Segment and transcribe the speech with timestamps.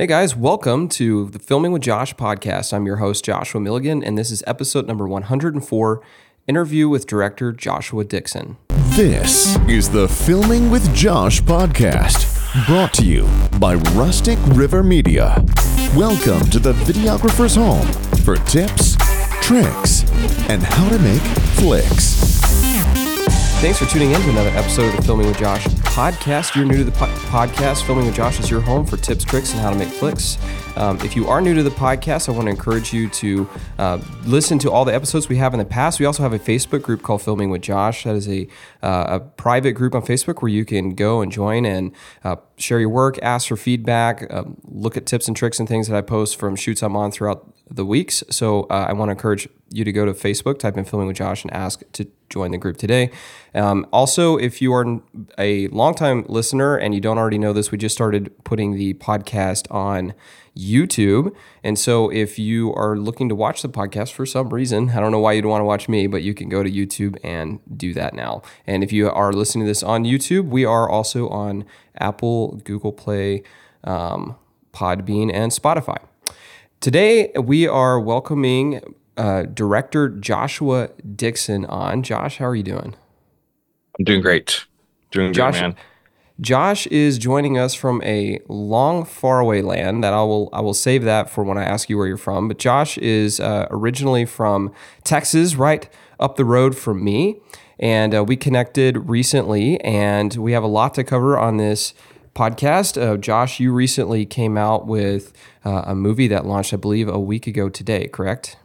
[0.00, 2.72] Hey guys, welcome to the Filming with Josh podcast.
[2.72, 6.02] I'm your host, Joshua Milligan, and this is episode number 104
[6.46, 8.56] interview with director Joshua Dixon.
[8.96, 13.28] This is the Filming with Josh podcast, brought to you
[13.58, 15.44] by Rustic River Media.
[15.94, 17.86] Welcome to the videographer's home
[18.24, 18.96] for tips,
[19.42, 20.10] tricks,
[20.48, 21.20] and how to make
[21.58, 22.40] flicks.
[23.60, 26.54] Thanks for tuning in to another episode of the Filming with Josh podcast.
[26.54, 27.84] You're new to the po- podcast.
[27.84, 30.38] Filming with Josh is your home for tips, tricks, and how to make flicks.
[30.76, 33.48] Um, if you are new to the podcast, I want to encourage you to
[33.78, 35.98] uh, listen to all the episodes we have in the past.
[35.98, 38.04] We also have a Facebook group called Filming with Josh.
[38.04, 38.46] That is a,
[38.84, 42.78] uh, a private group on Facebook where you can go and join and uh, share
[42.78, 46.02] your work, ask for feedback, um, look at tips and tricks and things that I
[46.02, 48.24] post from shoots I'm on throughout the weeks.
[48.30, 51.16] So uh, I want to encourage you to go to Facebook, type in Filming with
[51.16, 53.10] Josh, and ask to join the group today.
[53.54, 55.00] Um, also, if you are
[55.38, 59.72] a longtime listener and you don't already know this, we just started putting the podcast
[59.72, 60.14] on
[60.56, 61.34] YouTube.
[61.62, 65.12] And so if you are looking to watch the podcast for some reason, I don't
[65.12, 67.94] know why you'd want to watch me, but you can go to YouTube and do
[67.94, 68.42] that now.
[68.66, 71.64] And if you are listening to this on YouTube, we are also on
[71.98, 73.44] Apple, Google Play,
[73.84, 74.36] um,
[74.72, 75.98] Podbean, and Spotify.
[76.80, 78.80] Today, we are welcoming
[79.18, 82.02] uh, director Joshua Dixon on.
[82.02, 82.96] Josh, how are you doing?
[83.98, 84.64] I'm doing great.
[85.10, 85.76] Doing Josh, good, man.
[86.40, 91.04] Josh is joining us from a long, faraway land that I will I will save
[91.04, 92.48] that for when I ask you where you're from.
[92.48, 94.72] But Josh is uh, originally from
[95.04, 95.86] Texas, right
[96.18, 97.42] up the road from me,
[97.78, 101.92] and uh, we connected recently, and we have a lot to cover on this
[102.34, 103.00] podcast.
[103.00, 105.32] Uh, Josh, you recently came out with
[105.64, 108.08] uh, a movie that launched, I believe, a week ago today.
[108.08, 108.56] Correct?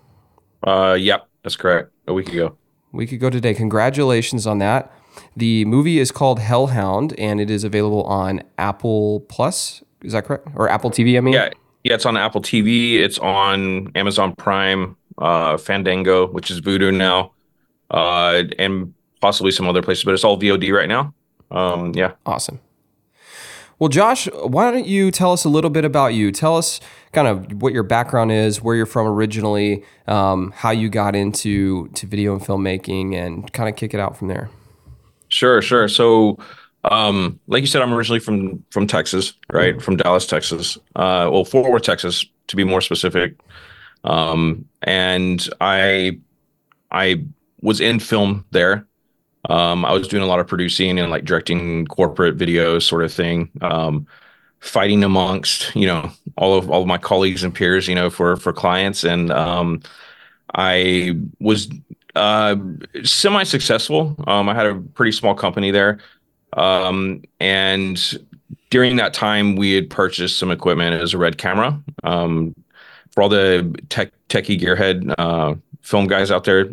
[0.63, 1.91] Uh, yep, that's correct.
[2.07, 2.57] A week ago.
[2.91, 3.53] week ago today.
[3.53, 4.91] Congratulations on that.
[5.35, 9.83] The movie is called Hellhound, and it is available on Apple Plus.
[10.01, 10.47] Is that correct?
[10.55, 11.17] Or Apple TV?
[11.17, 11.49] I mean, Yeah,
[11.83, 11.93] yeah.
[11.95, 12.95] It's on Apple TV.
[12.99, 17.31] It's on Amazon Prime, uh, Fandango, which is Vudu now,
[17.91, 20.03] uh, and possibly some other places.
[20.03, 21.13] But it's all VOD right now.
[21.51, 22.13] Um, yeah.
[22.25, 22.59] awesome.
[23.77, 26.31] Well, Josh, why don't you tell us a little bit about you?
[26.31, 26.79] Tell us
[27.11, 31.89] kind of what your background is, where you're from originally, um, how you got into
[31.89, 34.49] to video and filmmaking, and kind of kick it out from there.
[35.27, 35.89] Sure, sure.
[35.89, 36.37] So,
[36.85, 39.81] um, like you said, I'm originally from from Texas, right?
[39.81, 40.77] From Dallas, Texas.
[40.95, 43.35] Uh, well, Fort Worth, Texas, to be more specific.
[44.05, 46.19] Um, and I,
[46.91, 47.25] I
[47.61, 48.85] was in film there.
[49.49, 53.13] Um, I was doing a lot of producing and like directing corporate videos, sort of
[53.13, 53.49] thing.
[53.61, 54.07] Um,
[54.59, 58.37] fighting amongst you know all of all of my colleagues and peers, you know, for
[58.37, 59.81] for clients, and um,
[60.55, 61.69] I was
[62.15, 62.55] uh,
[63.03, 64.15] semi successful.
[64.27, 65.99] Um, I had a pretty small company there.
[66.53, 67.99] Um, and
[68.69, 71.81] during that time, we had purchased some equipment as a red camera.
[72.03, 72.55] Um,
[73.11, 76.69] for all the tech techie gearhead uh, film guys out there,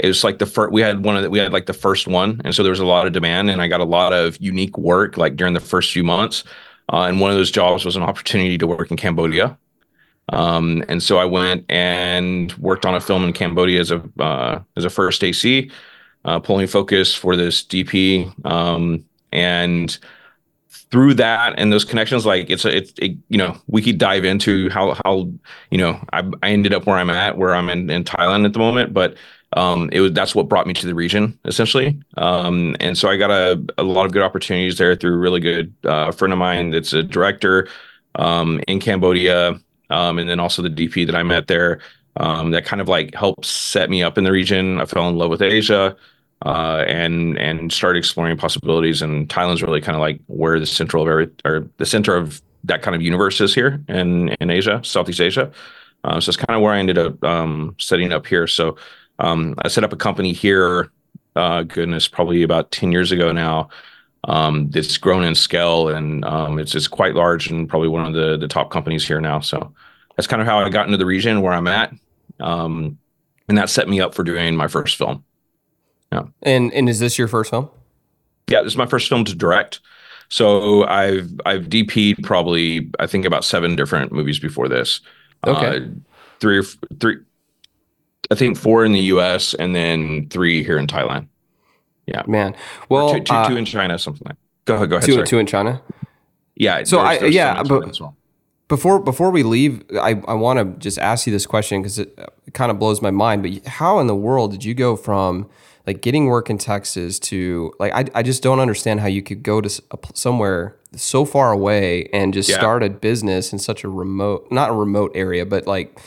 [0.00, 2.06] it was like the first we had one of the, we had like the first
[2.06, 4.40] one, and so there was a lot of demand, and I got a lot of
[4.40, 6.44] unique work like during the first few months.
[6.92, 9.56] Uh, and one of those jobs was an opportunity to work in Cambodia.
[10.30, 14.60] Um, and so I went and worked on a film in Cambodia as a uh,
[14.76, 15.70] as a first AC,
[16.24, 18.32] uh, pulling focus for this DP.
[18.46, 19.98] Um, and
[20.90, 24.24] through that and those connections, like it's a, it's it, you know we could dive
[24.24, 25.30] into how how
[25.70, 28.52] you know I, I ended up where I'm at, where I'm in, in Thailand at
[28.52, 29.16] the moment, but
[29.54, 32.00] um, it was that's what brought me to the region essentially.
[32.16, 35.40] Um, and so I got a, a lot of good opportunities there through a really
[35.40, 37.68] good uh, friend of mine that's a director
[38.14, 41.80] um, in Cambodia um, and then also the DP that I met there.
[42.16, 44.80] Um, that kind of like helped set me up in the region.
[44.80, 45.96] I fell in love with Asia,
[46.44, 49.00] uh, and and started exploring possibilities.
[49.00, 52.42] And Thailand's really kind of like where the central of every or the center of
[52.64, 55.50] that kind of universe is here in in Asia, Southeast Asia.
[56.04, 57.16] Uh, so it's kind of where I ended up
[57.80, 58.46] setting up here.
[58.46, 58.76] So
[59.22, 60.90] um, I set up a company here.
[61.34, 63.68] Uh, goodness, probably about ten years ago now.
[64.24, 68.12] Um, it's grown in scale and um, it's it's quite large and probably one of
[68.14, 69.40] the the top companies here now.
[69.40, 69.72] So
[70.16, 71.92] that's kind of how I got into the region where I'm at,
[72.40, 72.98] um,
[73.48, 75.24] and that set me up for doing my first film.
[76.12, 77.70] Yeah, And and is this your first film?
[78.48, 79.80] yeah, this is my first film to direct.
[80.28, 85.00] So I've I've DP'd probably I think about seven different movies before this.
[85.46, 85.78] Okay.
[85.78, 85.80] Uh,
[86.40, 87.16] three or f- three,
[88.30, 89.54] I think four in the U.S.
[89.54, 91.26] and then three here in Thailand.
[92.06, 92.54] Yeah, man,
[92.88, 94.36] Or well, two, two, uh, two in China, something like.
[94.64, 95.06] Go ahead, go ahead.
[95.06, 95.26] two, sorry.
[95.26, 95.80] two in China.
[96.56, 96.82] Yeah.
[96.84, 98.16] So there's- I- there's yeah, but- as well.
[98.68, 102.18] Before before we leave, I, I want to just ask you this question because it,
[102.46, 103.42] it kind of blows my mind.
[103.42, 105.46] But how in the world did you go from
[105.86, 109.42] like getting work in Texas to like I, I just don't understand how you could
[109.42, 109.68] go to
[110.14, 112.56] somewhere so far away and just Yeah.
[112.56, 116.00] start a business in such a remote, not a remote area, but like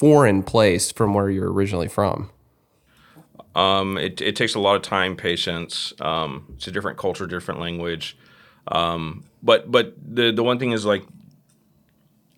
[0.00, 2.30] foreign place from where you're originally from.
[3.54, 5.92] Um, it, it takes a lot of time, patience.
[6.00, 8.16] Um, it's a different culture, different language.
[8.68, 11.02] Um, but but the the one thing is like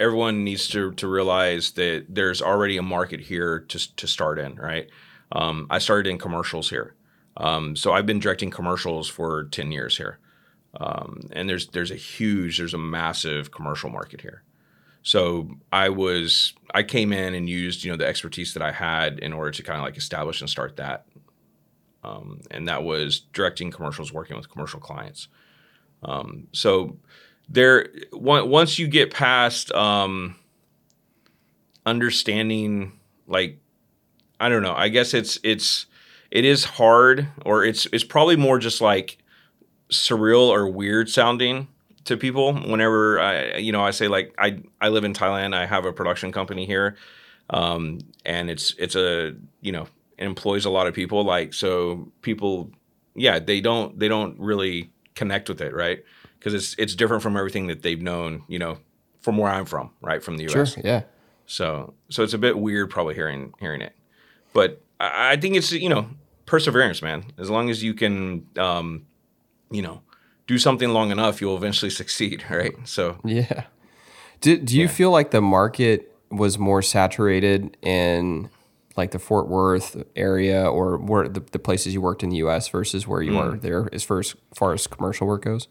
[0.01, 4.57] everyone needs to to realize that there's already a market here to to start in,
[4.57, 4.89] right?
[5.31, 6.95] Um, I started in commercials here,
[7.37, 10.19] um, so I've been directing commercials for ten years here,
[10.81, 14.43] um, and there's there's a huge, there's a massive commercial market here.
[15.03, 19.19] So I was I came in and used you know the expertise that I had
[19.19, 21.07] in order to kind of like establish and start that,
[22.05, 25.29] um, and that was directing commercials, working with commercial clients.
[26.05, 26.97] Um, so
[27.49, 30.37] there, on- once you get past um,
[31.85, 32.93] understanding,
[33.27, 33.59] like
[34.39, 35.87] I don't know, I guess it's it's
[36.31, 39.19] it is hard, or it's it's probably more just like
[39.91, 41.69] surreal or weird sounding
[42.05, 45.67] to people whenever I you know I say like I I live in Thailand I
[45.67, 46.97] have a production company here
[47.51, 49.87] um and it's it's a you know
[50.19, 52.71] it employs a lot of people like so people
[53.15, 56.05] yeah they don't they don't really connect with it right
[56.39, 58.79] because it's it's different from everything that they've known you know
[59.21, 60.83] from where I'm from right from the US Sure.
[60.85, 61.03] Yeah.
[61.47, 63.95] so so it's a bit weird probably hearing hearing it,
[64.53, 66.09] but I, I think it's you know
[66.47, 67.25] perseverance, man.
[67.39, 69.07] As long as you can, um,
[69.71, 70.03] you know,
[70.47, 72.75] do something long enough, you'll eventually succeed, right?
[72.85, 73.65] So Yeah.
[74.41, 78.51] Do, do you feel like the market was more saturated in
[78.97, 82.69] like the Fort Worth area or where the, the places you worked in the US
[82.69, 85.69] versus where you are there as far as, far as commercial work goes?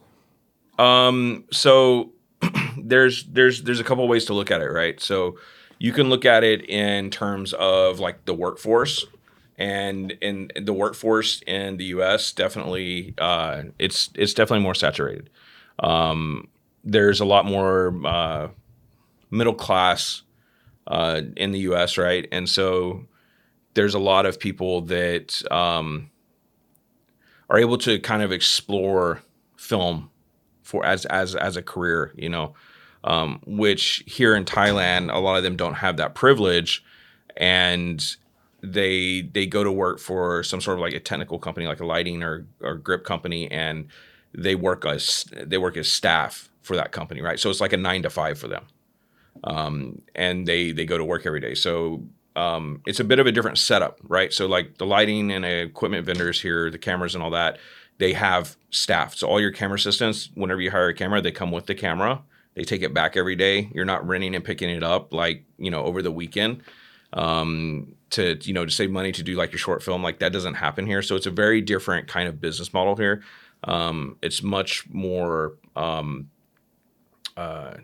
[0.79, 1.44] Um.
[1.51, 2.13] so
[2.77, 5.00] there's there's there's a couple ways to look at it, right?
[5.00, 5.38] So
[5.79, 9.06] you can look at it in terms of like the workforce,
[9.62, 12.31] and in the workforce in the U.S.
[12.31, 15.30] definitely uh, it's it's definitely more saturated.
[15.78, 16.48] Um,
[16.84, 18.48] there's a lot more uh,
[19.30, 20.24] middle class
[20.88, 21.96] uh, in the U.S.
[22.00, 23.06] right, and so
[23.75, 26.10] there's a lot of people that um,
[27.48, 29.22] are able to kind of explore
[29.57, 30.10] film
[30.64, 32.56] for as as as a career, you know,
[33.04, 36.84] um, which here in Thailand, a lot of them don't have that privilege,
[37.38, 38.18] and
[38.63, 41.86] they they go to work for some sort of like a technical company, like a
[41.86, 43.88] lighting or or grip company, and
[44.34, 47.40] they work as they work as staff for that company, right?
[47.40, 48.66] So it's like a nine to five for them,
[49.44, 51.56] um, and they they go to work every day.
[51.56, 52.04] So
[52.36, 54.31] um, it's a bit of a different setup, right?
[54.31, 57.57] So like the lighting and equipment vendors here, the cameras and all that,
[57.98, 59.16] they have staff.
[59.16, 62.22] So all your camera assistants, whenever you hire a camera, they come with the camera.
[62.54, 63.69] They take it back every day.
[63.74, 66.62] You're not renting and picking it up like you know over the weekend
[67.14, 70.04] um, to you know to save money to do like your short film.
[70.04, 71.02] Like that doesn't happen here.
[71.02, 73.24] So it's a very different kind of business model here.
[73.63, 75.58] Um, it's much more.
[75.75, 76.30] Um,
[77.38, 77.75] uh,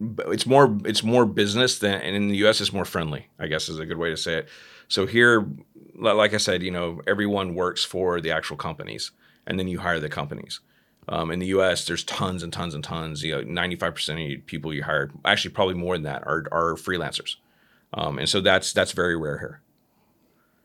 [0.00, 3.68] it's more it's more business than and in the US it's more friendly I guess
[3.68, 4.48] is a good way to say it
[4.88, 5.46] so here
[5.94, 9.12] like I said you know everyone works for the actual companies
[9.46, 10.60] and then you hire the companies
[11.08, 14.74] um, in the US there's tons and tons and tons you know 95% of people
[14.74, 17.36] you hire actually probably more than that are, are freelancers
[17.94, 19.60] um, and so that's that's very rare here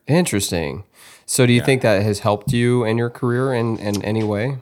[0.10, 0.86] Interesting.
[1.28, 4.58] So do you think that has helped you in your career in, in any way?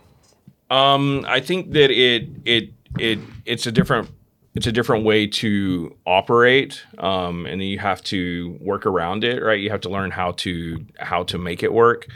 [0.69, 4.10] Um, I think that it it it it's a different
[4.56, 9.42] it's a different way to operate, um, and then you have to work around it,
[9.42, 9.57] right?
[9.57, 12.07] You have to learn how to how to make it work.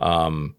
[0.00, 0.54] Um,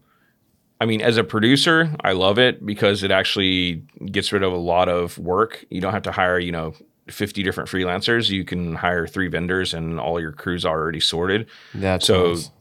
[0.81, 4.57] I mean, as a producer, I love it because it actually gets rid of a
[4.57, 5.63] lot of work.
[5.69, 6.73] You don't have to hire, you know,
[7.09, 8.29] 50 different freelancers.
[8.29, 11.47] You can hire three vendors and all your crews are already sorted.
[11.73, 12.51] That's So nice.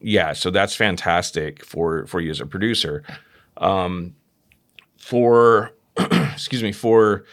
[0.00, 3.02] yeah, so that's fantastic for for you as a producer.
[3.56, 4.14] Um,
[4.98, 7.24] for excuse me, for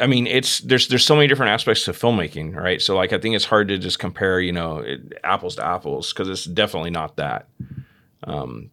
[0.00, 2.82] I mean, it's there's there's so many different aspects to filmmaking, right?
[2.82, 6.12] So like I think it's hard to just compare, you know, it, apples to apples
[6.12, 7.48] because it's definitely not that.
[8.24, 8.70] Um,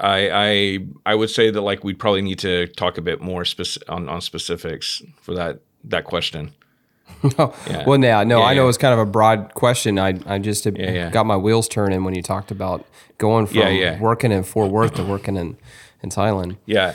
[0.00, 3.42] I I I would say that like we'd probably need to talk a bit more
[3.44, 6.52] speci- on on specifics for that that question.
[7.38, 7.84] Oh, Yeah.
[7.86, 8.68] Well, yeah, no, Yeah, I know yeah.
[8.68, 9.98] it's kind of a broad question.
[9.98, 10.66] I, I just
[11.10, 12.84] got my wheels turning when you talked about
[13.16, 15.56] going from working in Fort Worth to working in,
[16.02, 16.58] in Thailand.
[16.66, 16.94] Yeah.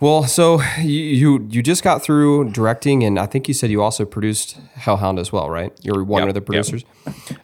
[0.00, 3.82] Well, so you, you you just got through directing, and I think you said you
[3.82, 5.72] also produced Hellhound as well, right?
[5.82, 6.46] You're one Yep, of the yep.
[6.46, 6.84] producers.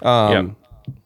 [0.02, 0.38] yeah.
[0.38, 0.56] Um,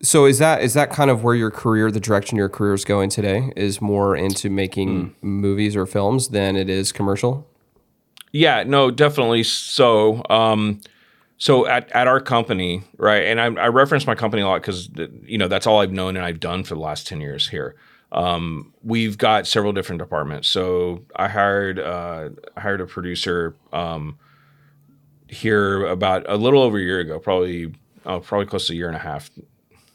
[0.02, 2.84] So is that is that kind of where your career, the direction your career is
[2.84, 5.40] going today, is more into making Hmm.
[5.40, 7.46] movies or films than it is commercial?
[8.32, 9.42] Yeah, no, definitely.
[9.44, 10.80] So, um,
[11.38, 14.90] so at, at our company, right, and I, I reference my company a lot because
[15.24, 17.74] you know that's all I've known and I've done for the last ten years here.
[18.10, 20.48] um, we've got several different departments.
[20.48, 24.18] So I hired uh, I hired a producer um,
[25.28, 27.74] here about a little over a year ago, probably
[28.06, 29.30] oh, probably close to a year and a half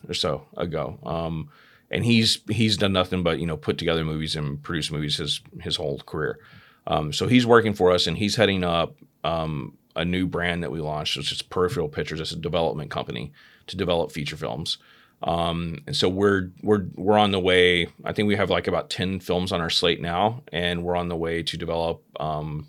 [0.07, 0.99] or so ago.
[1.03, 1.49] Um,
[1.91, 5.41] and he's he's done nothing but you know put together movies and produce movies his
[5.61, 6.39] his whole career.
[6.87, 10.71] Um, so he's working for us, and he's heading up um, a new brand that
[10.71, 12.19] we launched, which is Peripheral Pictures.
[12.19, 13.31] It's a development company
[13.67, 14.77] to develop feature films.
[15.21, 17.87] Um, and so we're we're we're on the way.
[18.03, 21.07] I think we have like about ten films on our slate now, and we're on
[21.07, 22.03] the way to develop.
[22.19, 22.67] Um,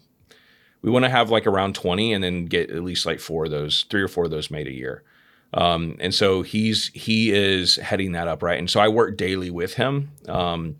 [0.82, 3.50] we want to have like around twenty, and then get at least like four of
[3.50, 5.02] those, three or four of those made a year.
[5.54, 8.58] Um, and so he's he is heading that up right.
[8.58, 10.10] And so I work daily with him.
[10.28, 10.76] Um,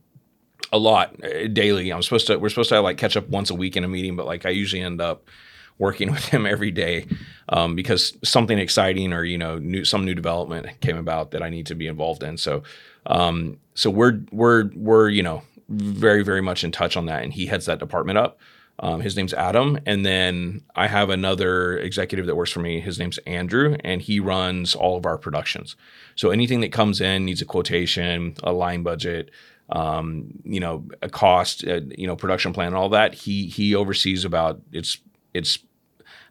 [0.73, 1.93] a lot uh, daily.
[1.93, 2.37] I'm supposed to.
[2.37, 4.51] We're supposed to like catch up once a week in a meeting, but like I
[4.51, 5.31] usually end up
[5.79, 7.07] working with him every day
[7.49, 11.51] um, because something exciting or you know new, some new development came about that I
[11.51, 12.37] need to be involved in.
[12.37, 12.65] So
[13.07, 17.33] um, so we're we're we're you know very very much in touch on that, and
[17.33, 18.39] he heads that department up.
[18.81, 22.81] Um, his name's Adam, and then I have another executive that works for me.
[22.81, 25.77] His name's Andrew, and he runs all of our productions.
[26.17, 29.31] So anything that comes in needs a quotation, a line budget,
[29.71, 33.15] um, you know, a cost, uh, you know, production plan, all that.
[33.15, 34.99] He he oversees about it's
[35.33, 35.59] it's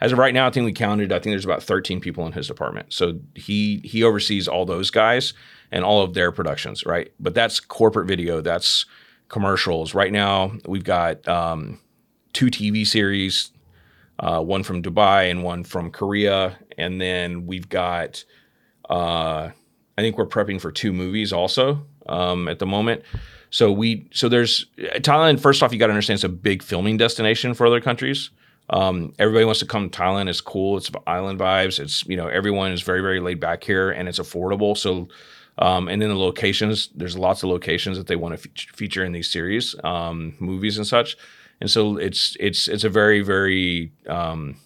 [0.01, 1.13] as of right now, I think we counted.
[1.13, 2.91] I think there's about 13 people in his department.
[2.91, 5.33] So he he oversees all those guys
[5.71, 7.12] and all of their productions, right?
[7.21, 8.41] But that's corporate video.
[8.41, 8.85] That's
[9.29, 9.93] commercials.
[9.93, 11.79] Right now, we've got um,
[12.33, 13.51] two TV series,
[14.19, 18.23] uh, one from Dubai and one from Korea, and then we've got.
[18.89, 19.51] Uh,
[19.97, 23.03] I think we're prepping for two movies also um, at the moment.
[23.49, 25.39] So we so there's Thailand.
[25.39, 28.31] First off, you got to understand it's a big filming destination for other countries.
[28.69, 30.29] Um, everybody wants to come to Thailand.
[30.29, 30.77] It's cool.
[30.77, 31.79] It's island vibes.
[31.79, 34.75] It's you know everyone is very very laid back here, and it's affordable.
[34.75, 35.07] So,
[35.59, 36.89] um, and then the locations.
[36.95, 40.77] There's lots of locations that they want to fe- feature in these series, um, movies
[40.77, 41.15] and such.
[41.62, 44.57] And so it's it's it's a very very um,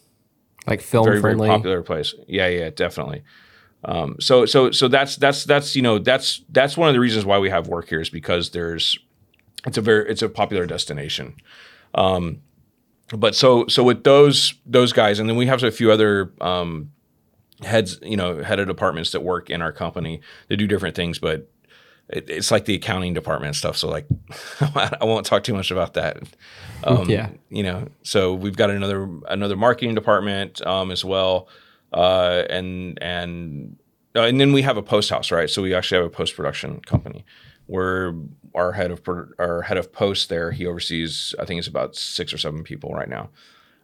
[0.65, 1.47] like film very friendly.
[1.47, 2.13] very popular place.
[2.27, 3.23] Yeah, yeah, definitely.
[3.83, 7.25] Um, so so so that's that's that's you know that's that's one of the reasons
[7.25, 8.97] why we have work here is because there's
[9.65, 11.35] it's a very it's a popular destination.
[11.93, 12.41] Um,
[13.15, 16.91] but so so with those those guys, and then we have a few other um,
[17.61, 20.21] heads, you know, head of departments that work in our company.
[20.47, 21.49] They do different things, but
[22.09, 23.77] it, it's like the accounting department stuff.
[23.77, 24.05] So like,
[24.61, 26.17] I won't talk too much about that.
[26.83, 27.29] Um, Yeah.
[27.49, 31.47] you know, so we've got another another marketing department um, as well,
[31.93, 33.77] uh, and and
[34.15, 35.49] uh, and then we have a post house, right?
[35.49, 37.25] So we actually have a post production company
[37.65, 38.13] where
[38.55, 39.01] our head of
[39.39, 42.91] our head of post there he oversees I think it's about six or seven people
[42.93, 43.29] right now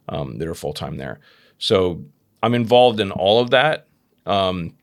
[0.08, 1.20] um, that are full time there.
[1.58, 2.02] So
[2.42, 3.86] I'm involved in all of that.
[4.26, 4.74] Um,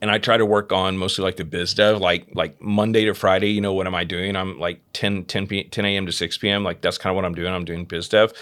[0.00, 3.14] and I try to work on mostly like the biz dev, like like Monday to
[3.14, 3.50] Friday.
[3.50, 4.36] You know, what am I doing?
[4.36, 6.06] I'm like 10, 10, p- 10 a.m.
[6.06, 6.64] to 6 p.m.
[6.64, 7.52] Like that's kind of what I'm doing.
[7.52, 8.32] I'm doing biz dev.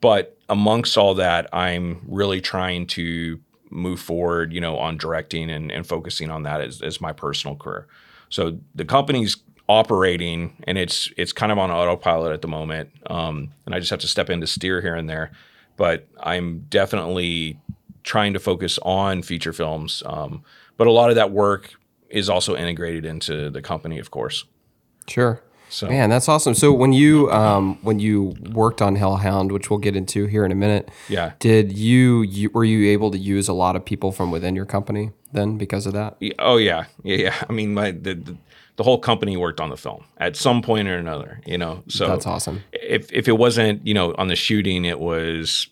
[0.00, 5.70] But amongst all that, I'm really trying to move forward, you know, on directing and,
[5.72, 7.86] and focusing on that as, as my personal career.
[8.28, 9.36] So the company's
[9.68, 12.90] operating and it's it's kind of on autopilot at the moment.
[13.06, 15.32] Um, and I just have to step in to steer here and there.
[15.76, 17.58] But I'm definitely
[18.02, 20.02] trying to focus on feature films.
[20.06, 20.44] Um,
[20.76, 21.72] but a lot of that work
[22.08, 24.44] is also integrated into the company, of course.
[25.08, 25.42] Sure.
[25.68, 26.54] So Man, that's awesome.
[26.54, 30.52] So when you um, when you worked on Hellhound, which we'll get into here in
[30.52, 31.32] a minute, yeah.
[31.40, 34.64] did you, you were you able to use a lot of people from within your
[34.64, 36.18] company then because of that?
[36.38, 37.34] Oh yeah, yeah, yeah.
[37.48, 38.36] I mean, my the, the
[38.76, 41.40] the whole company worked on the film at some point or another.
[41.46, 42.62] You know, so That's awesome.
[42.72, 45.66] if if it wasn't you know on the shooting, it was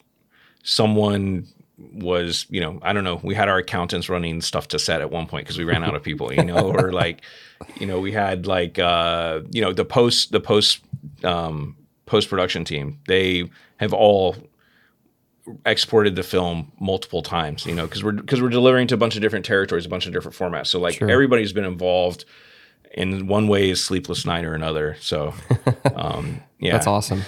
[0.65, 1.47] someone
[1.79, 3.21] was you know I don't know.
[3.23, 5.95] We had our accountants running stuff to set at one point because we ran out
[5.95, 6.33] of people.
[6.33, 7.23] You know, or like
[7.81, 10.81] you know we had like uh, you know the post the post
[11.25, 11.77] um,
[12.07, 13.01] post production team.
[13.09, 14.37] They have all
[15.67, 19.17] exported the film multiple times, you know, because we're because we're delivering to a bunch
[19.17, 20.69] of different territories, a bunch of different formats.
[20.69, 21.11] So like Sure.
[21.11, 22.25] everybody's been involved
[22.93, 24.97] in one way is Sleepless Night or another.
[25.01, 25.35] So
[25.95, 27.23] um, yeah, That's awesome.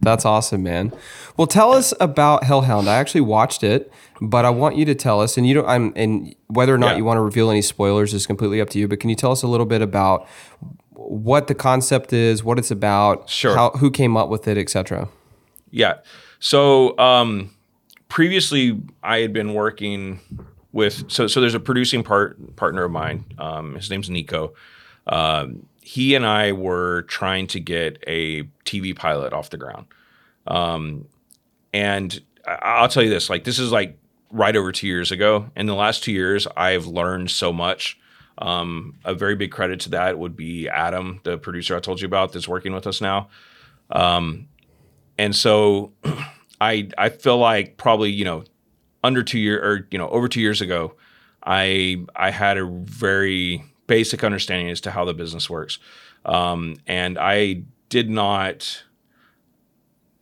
[0.00, 0.92] That's awesome, man.
[1.36, 2.88] Well, tell us about Hellhound.
[2.88, 5.66] I actually watched it, but I want you to tell us, and you don't.
[5.66, 6.98] I'm, and whether or not Yeah.
[6.98, 8.86] you want to reveal any spoilers is completely up to you.
[8.86, 10.26] But can you tell us a little bit about
[10.92, 13.56] what the concept is, what it's about, Sure.
[13.56, 15.08] how, who came up with it, etc.
[15.70, 15.94] Yeah.
[16.38, 17.50] So um,
[18.08, 20.20] previously, I had been working
[20.72, 23.24] with so so there's a producing part partner of mine.
[23.38, 24.54] Um, his name's Nico.
[25.06, 29.86] Um, he and I were trying to get a TV pilot off the ground.
[30.46, 31.06] Um,
[31.72, 33.98] and I'll tell you this: like this is like
[34.30, 35.50] right over two years ago.
[35.56, 37.98] In the last two years, I've learned so much
[38.40, 42.06] Um, a very big credit to that would be Adam, the producer I told you
[42.06, 43.28] about, that's working with us now.
[43.90, 44.48] Um,
[45.18, 45.92] and so
[46.60, 48.44] I I feel like probably you know
[49.02, 50.94] under two year or you know over two years ago,
[51.42, 55.80] I I had a very basic understanding as to how the business works,
[56.24, 58.84] um, and I did not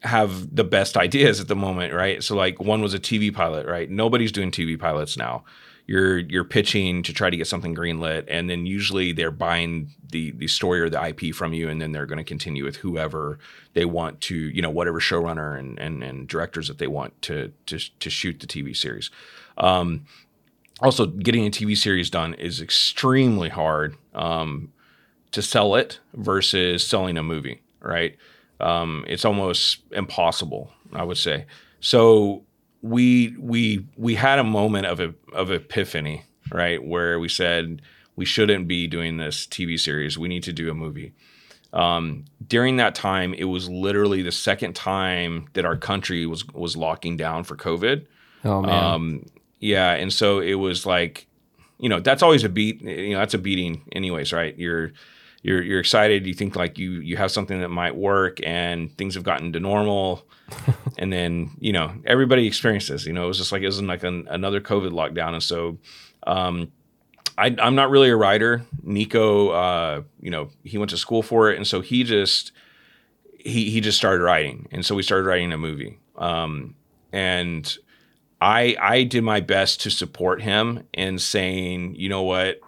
[0.02, 2.24] have the best ideas at the moment, right?
[2.24, 3.90] So like one was a TV pilot, right?
[3.90, 5.44] Nobody's doing TV pilots now.
[5.88, 10.32] You're you're pitching to try to get something greenlit, and then usually they're buying the
[10.32, 13.38] the story or the IP from you, and then they're going to continue with whoever
[13.74, 17.52] they want to, you know, whatever showrunner and and, and directors that they want to
[17.66, 19.12] to to shoot the TV series.
[19.58, 20.06] Um,
[20.80, 24.72] also, getting a TV series done is extremely hard um,
[25.32, 28.16] to sell it versus selling a movie, right?
[28.60, 31.46] Um, it's almost impossible, I would say.
[31.80, 32.44] So
[32.82, 37.80] we we we had a moment of a, of epiphany, right, where we said
[38.14, 40.18] we shouldn't be doing this TV series.
[40.18, 41.12] We need to do a movie.
[41.72, 46.76] Um, during that time, it was literally the second time that our country was was
[46.76, 48.06] locking down for COVID.
[48.44, 48.84] Oh man.
[48.84, 49.26] Um,
[49.58, 51.26] yeah, and so it was like,
[51.78, 52.82] you know, that's always a beat.
[52.82, 54.56] You know, that's a beating, anyways, right?
[54.58, 54.92] You're
[55.42, 56.26] you're you're excited.
[56.26, 59.60] You think like you you have something that might work, and things have gotten to
[59.60, 60.26] normal,
[60.98, 63.06] and then you know everybody experienced this.
[63.06, 65.78] You know, it was just like it was like an, another COVID lockdown, and so.
[66.26, 66.72] Um,
[67.38, 68.64] I I, am not really a writer.
[68.82, 72.50] Nico, uh, you know, he went to school for it, and so he just
[73.38, 75.98] he he just started writing, and so we started writing a movie.
[76.16, 76.74] Um,
[77.12, 77.76] and
[78.40, 82.60] I I did my best to support him in saying, you know what,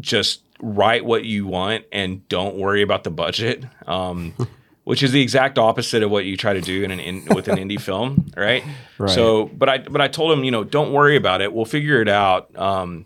[0.00, 3.64] just write what you want and don't worry about the budget.
[3.86, 4.34] Um,
[4.84, 7.48] which is the exact opposite of what you try to do in an in, with
[7.48, 8.64] an indie film, right?
[8.98, 9.10] Right.
[9.10, 11.52] So, but I but I told him, you know, don't worry about it.
[11.52, 12.56] We'll figure it out.
[12.56, 13.04] Um,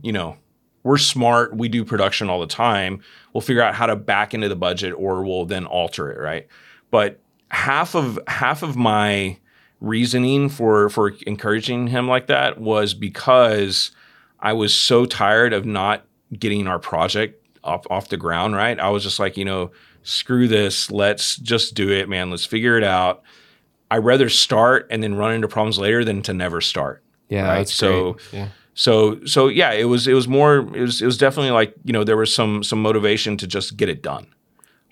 [0.00, 0.38] you know,
[0.82, 1.54] we're smart.
[1.54, 3.02] We do production all the time.
[3.34, 6.48] We'll figure out how to back into the budget, or we'll then alter it, right?
[6.90, 7.20] But
[7.50, 9.36] half of half of my
[9.80, 13.90] reasoning for for encouraging him like that was because
[14.38, 16.04] I was so tired of not
[16.38, 18.78] getting our project off off the ground, right?
[18.78, 19.70] I was just like, you know,
[20.02, 22.30] screw this, let's just do it, man.
[22.30, 23.22] Let's figure it out.
[23.90, 27.02] I'd rather start and then run into problems later than to never start.
[27.28, 27.58] yeah, right?
[27.58, 28.32] that's So- great.
[28.32, 28.48] Yeah.
[28.74, 31.92] So so yeah, it was it was more it was it was definitely like, you
[31.92, 34.28] know, there was some some motivation to just get it done.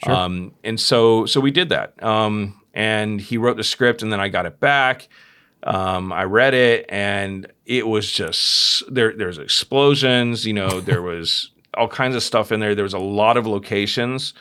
[0.04, 0.12] Sure.
[0.12, 1.94] Um and so so we did that.
[2.02, 5.08] Um and he wrote the script and then I got it back.
[5.64, 9.12] Um, I read it and it was just there.
[9.12, 10.80] There's explosions, you know.
[10.80, 12.76] There was all kinds of stuff in there.
[12.76, 14.32] There was a lot of locations.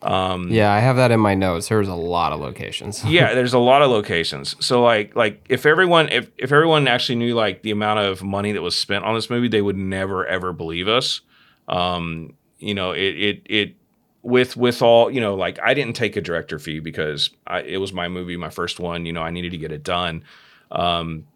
[0.00, 1.68] Um, Yeah, I have that in my notes.
[1.68, 3.04] There was a lot of locations.
[3.18, 4.56] yeah, there's a lot of locations.
[4.64, 8.52] So like like if everyone if if everyone actually knew like the amount of money
[8.52, 11.20] that was spent on this movie, they would never ever believe us.
[11.68, 13.76] Um, you know, it it it
[14.22, 17.78] with with all you know like I didn't take a director fee because I, it
[17.78, 19.04] was my movie, my first one.
[19.06, 20.24] You know, I needed to get it done.
[20.70, 21.26] Um,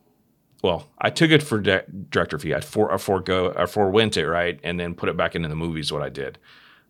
[0.63, 2.55] well, I took it for de- director fee.
[2.55, 5.57] I for I forego I forewent it right, and then put it back into the
[5.57, 6.39] movie is what I did,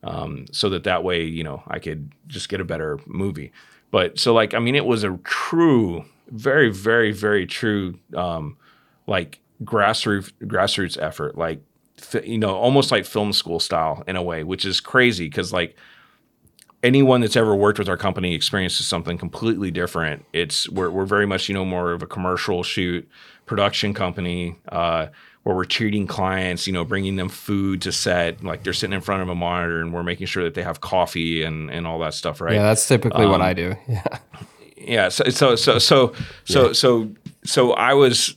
[0.02, 3.52] um, so that that way you know I could just get a better movie.
[3.90, 8.56] But so like I mean, it was a true, very very very true, um,
[9.06, 11.60] like grassroots grassroots effort, like
[12.24, 15.76] you know almost like film school style in a way, which is crazy because like
[16.82, 20.24] anyone that's ever worked with our company experiences something completely different.
[20.32, 23.08] It's we're we're very much you know more of a commercial shoot
[23.46, 25.06] production company uh,
[25.44, 29.00] where we're treating clients, you know, bringing them food to set, like they're sitting in
[29.00, 31.98] front of a monitor, and we're making sure that they have coffee and and all
[32.00, 32.54] that stuff, right?
[32.54, 33.74] Yeah, that's typically what Um, I do.
[33.88, 34.02] Yeah.
[34.76, 36.12] yeah so so so so
[36.44, 37.10] so so
[37.44, 38.36] so i was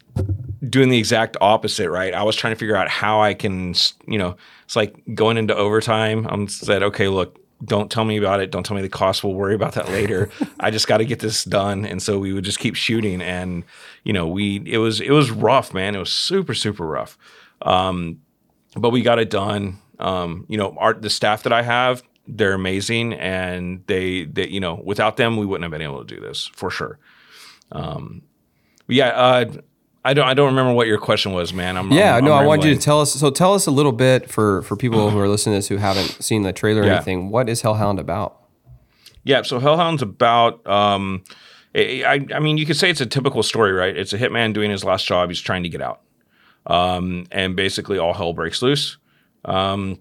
[0.67, 2.13] doing the exact opposite right?
[2.13, 3.73] I was trying to figure out how i can
[4.07, 6.27] you know it's like going into overtime.
[6.29, 8.51] I'm said okay look don't tell me about it.
[8.51, 9.23] Don't tell me the cost.
[9.23, 10.29] We'll worry about that later.
[10.59, 11.85] I just got to get this done.
[11.85, 13.63] And so we would just keep shooting and
[14.03, 15.95] you know we it was it was rough man.
[15.95, 17.17] It was super super rough.
[17.61, 18.21] Um
[18.75, 19.79] but we got it done.
[19.99, 24.59] Um you know our the staff that i have they're amazing and they they you
[24.59, 26.99] know without them we wouldn't have been able to do this for sure.
[27.71, 28.21] Um
[28.87, 29.45] but yeah uh
[30.05, 32.43] i don't i don't remember what your question was man i'm Yeah, I'm- no, I'm
[32.43, 33.13] I want you to tell us.
[33.13, 35.77] So tell us a little bit for for people who are listening to this who
[35.77, 36.95] haven't seen the trailer or Yeah.
[36.95, 37.29] anything.
[37.29, 38.37] What is Hellhound about?
[39.23, 40.65] Yeah, so Hellhound's about.
[40.65, 41.23] Um,
[41.75, 43.95] I, I I mean, you could say it's a typical story, right?
[43.95, 45.29] It's a hitman doing his last job.
[45.29, 45.99] He's trying to get out,
[46.65, 48.97] um, and basically all hell breaks loose.
[49.45, 49.99] Um,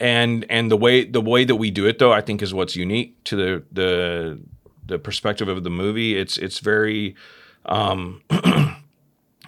[0.00, 2.74] and and the way the way that we do it, though, I think is what's
[2.76, 4.40] unique to the the
[4.86, 6.16] the perspective of the movie.
[6.16, 7.14] It's it's very.
[7.66, 8.22] Um,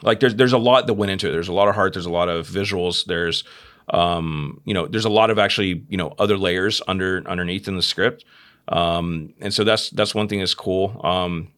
[0.03, 1.33] like there's there's a lot that went into it.
[1.33, 1.93] There's a lot of heart.
[1.93, 3.05] There's a lot of visuals.
[3.05, 3.45] There's
[3.93, 7.77] um, you know, there's a lot of actually you know other layers under underneath in
[7.77, 8.25] the script.
[8.69, 11.01] Um, and so that's that's one thing that's cool.
[11.05, 11.49] Um,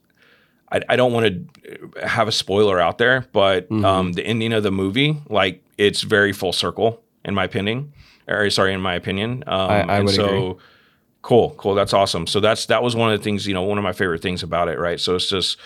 [0.71, 3.85] I, I don't want to have a spoiler out there, but Mm-hmm.
[3.85, 7.93] um, the ending of the movie, like it's very full circle in my opinion.
[8.29, 9.45] Or sorry, in my opinion.
[9.47, 10.65] Um, I- I and would so agree.
[11.23, 11.75] cool, cool.
[11.75, 12.27] That's awesome.
[12.27, 14.43] So that's that was one of the things, you know, one of my favorite things
[14.43, 14.99] about it, right?
[15.01, 15.59] So it's just,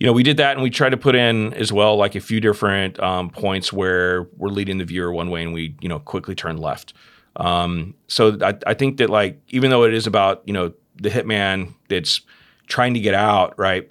[0.00, 2.20] you know, we did that and we tried to put in as well like a
[2.20, 5.98] few different um, points where we're leading the viewer one way and we, you know,
[5.98, 6.94] quickly turn left.
[7.36, 11.10] Um, so I, I think that like even though it is about you know the
[11.10, 12.22] hitman that's
[12.66, 13.90] trying to get out, right?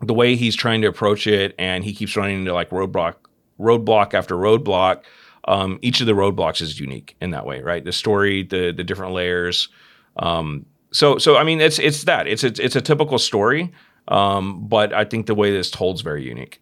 [0.00, 3.14] The way he's trying to approach it, and he keeps running into like roadblock,
[3.60, 5.02] roadblock after roadblock.
[5.44, 7.84] Um, each of the roadblocks is unique in that way, right?
[7.84, 9.68] The story, the the different layers.
[10.16, 13.72] Um, so so I mean, it's it's that it's it's, it's a typical story,
[14.08, 16.60] um, but I think the way this told is very unique.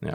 [0.00, 0.14] Yeah.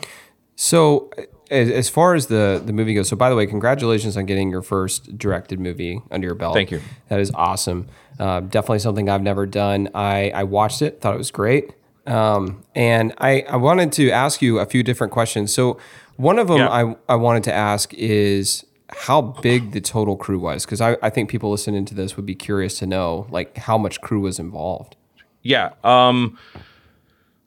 [0.55, 1.11] So,
[1.51, 4.49] as, as far as the the movie goes, so by the way, congratulations on getting
[4.49, 6.55] your first directed movie under your belt.
[6.55, 6.81] Thank you.
[7.09, 7.87] That is awesome.
[8.19, 9.89] Uh, definitely something I've never done.
[9.93, 11.71] I I watched it, thought it was great,
[12.07, 15.53] um, and I I wanted to ask you a few different questions.
[15.53, 15.77] So,
[16.15, 16.69] one of them Yeah.
[16.69, 21.09] I I wanted to ask is how big the total crew was because I, I
[21.09, 24.39] think people listening to this would be curious to know like how much crew was
[24.39, 24.95] involved.
[25.43, 25.71] Yeah.
[25.83, 26.37] Um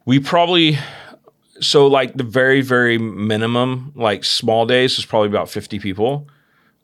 [0.07, 0.79] we probably
[1.61, 6.29] so like the very very minimum like small days was probably about 50 people.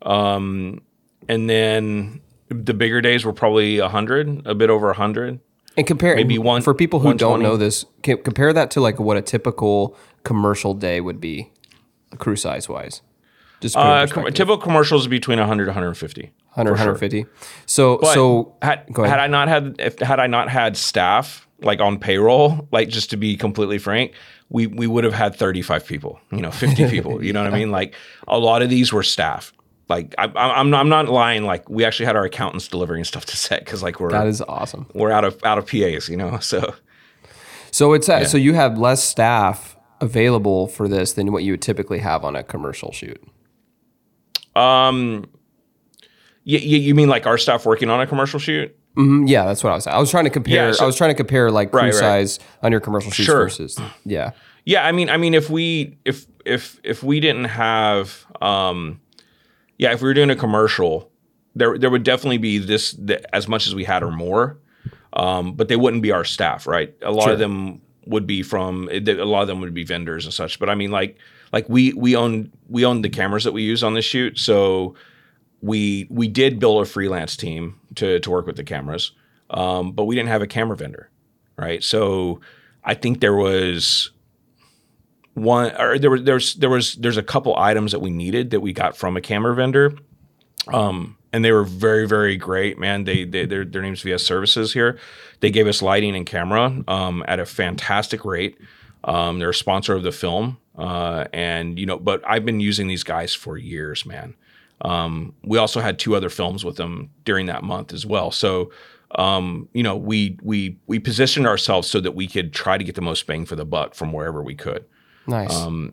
[0.03, 0.83] Um
[1.29, 5.41] and then the bigger days were probably 100, a bit over 100.
[5.77, 7.85] And compare Maybe one- for people who don't know this.
[8.03, 11.51] Compare that to like what a typical commercial day would be,
[12.19, 13.03] crew size wise.
[13.61, 16.33] Just to put it in Uh com- typical commercials is between 100 150.
[16.57, 16.93] 100, for sure.
[16.95, 17.27] 150.
[17.67, 21.81] So But so had, had I not had if had I not had staff like
[21.81, 24.13] on payroll, like just to be completely frank,
[24.49, 27.57] we we would have had 35 people, you know, 50 people, you know what I
[27.57, 27.71] mean?
[27.71, 27.95] Like
[28.29, 29.53] a lot of these were staff.
[29.89, 31.45] Like I, I'm not, I'm not lying.
[31.45, 34.41] Like we actually had our accountants delivering stuff to set because like we're that is
[34.43, 34.87] awesome.
[34.95, 36.39] we're out of out of PAs, you know.
[36.41, 36.75] So
[37.71, 41.63] So it's uh, so you have less staff available for this than what you would
[41.63, 43.23] typically have on a commercial shoot.
[44.55, 45.27] um,
[46.49, 48.75] you, you mean like our staff working on a commercial shoot?
[48.97, 49.85] Mm, yeah, that's what I was.
[49.85, 49.97] Saying.
[49.97, 50.69] I was trying to compare.
[50.69, 51.95] Yeah, so- I was trying to compare like crew Right, right.
[51.95, 53.45] size on your commercial shoots Sure.
[53.45, 54.31] versus yeah.
[54.65, 59.01] Yeah, I mean, I mean, if we if if if we didn't have, um,
[59.79, 61.11] yeah, if we were doing a commercial,
[61.55, 64.59] there there would definitely be this th- as much as we had or more,
[65.13, 66.95] um, but they wouldn't be our staff, right?
[67.03, 67.33] A lot Sure.
[67.35, 70.59] of them would be from a lot of them would be vendors and such.
[70.59, 71.17] But I mean, like
[71.53, 74.95] like we we own we own the cameras that we use on the shoot, so
[75.67, 79.13] we we did build a freelance team to to work with the cameras,
[79.51, 81.11] um, but we didn't have a camera vendor,
[81.57, 81.83] right?
[81.83, 82.41] So
[82.85, 84.11] I think there was
[85.35, 88.61] one or there was there's there was there's a couple items that we needed that
[88.61, 89.93] we got from a camera vendor
[90.73, 93.05] um and they were very very great man.
[93.05, 94.99] They, they their, their name's vs services here.
[95.41, 98.57] They gave us lighting and camera um at a fantastic rate.
[99.05, 102.87] Um they're a sponsor of the film uh and you know but i've been using
[102.87, 104.35] these guys for years man
[104.83, 108.71] um we also had two other films with them during that month as well so
[109.15, 112.95] um you know we we we positioned ourselves so that we could try to get
[112.95, 114.85] the most bang for the buck from wherever we could
[115.27, 115.55] Nice.
[115.55, 115.93] Um,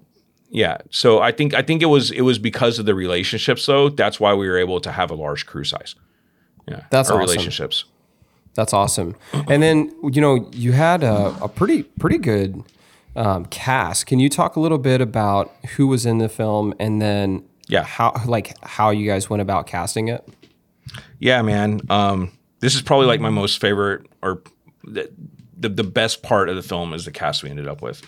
[0.50, 0.78] yeah.
[0.91, 3.89] So I think I think it was it was because of the relationships though.
[3.89, 5.96] That's why we were able to have a large crew size.
[6.67, 6.84] Yeah.
[6.91, 7.32] That's our awesome.
[7.32, 7.86] relationships.
[8.54, 9.15] That's awesome.
[9.48, 12.63] And then you know you had a, a pretty pretty good
[13.15, 14.06] um, cast.
[14.06, 17.84] Can you talk a little bit about who was in the film and then Yeah.
[17.84, 20.28] how like how you guys went about casting it?
[21.19, 21.82] Yeah, man.
[21.89, 24.41] Um, this is probably like my most favorite or
[24.84, 25.12] the,
[25.58, 28.02] the the best part of the film is the cast we ended up with.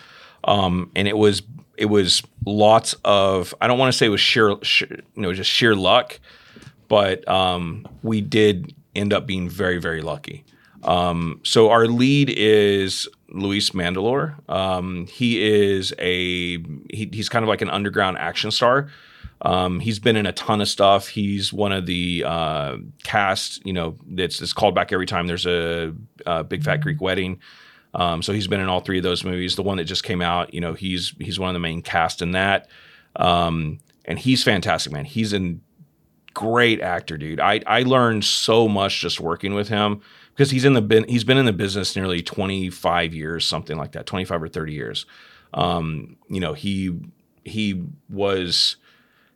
[0.43, 1.41] Um, and it was
[1.77, 5.33] it was lots of I don't want to say it was sheer, sheer you know
[5.33, 6.19] just sheer luck,
[6.87, 10.45] but um, we did end up being very very lucky.
[10.83, 14.35] Um, so our lead is Louis Mandylor.
[14.49, 16.57] Um, he is a
[16.89, 18.89] he, he's kind of like an underground action star.
[19.41, 21.07] Um, he's been in a ton of stuff.
[21.07, 25.45] He's one of the uh, cast, you know, that's, that's called back every time there's
[25.45, 25.93] a,
[26.25, 27.39] a Big Fat Greek Wedding.
[27.95, 29.55] Um, so he's been in all three of those movies.
[29.55, 32.21] The one that just came out, you know, he's he's one of the main cast
[32.21, 32.67] in that,
[33.15, 35.05] um, and he's fantastic, man.
[35.05, 35.55] He's a
[36.33, 37.39] great actor, dude.
[37.39, 40.01] I I learned so much just working with him
[40.33, 44.05] because he's in the he's been in the business nearly 25 years, something like that,
[44.05, 45.05] 25 or 30 years.
[45.53, 46.99] Um, you know, he
[47.45, 48.75] he was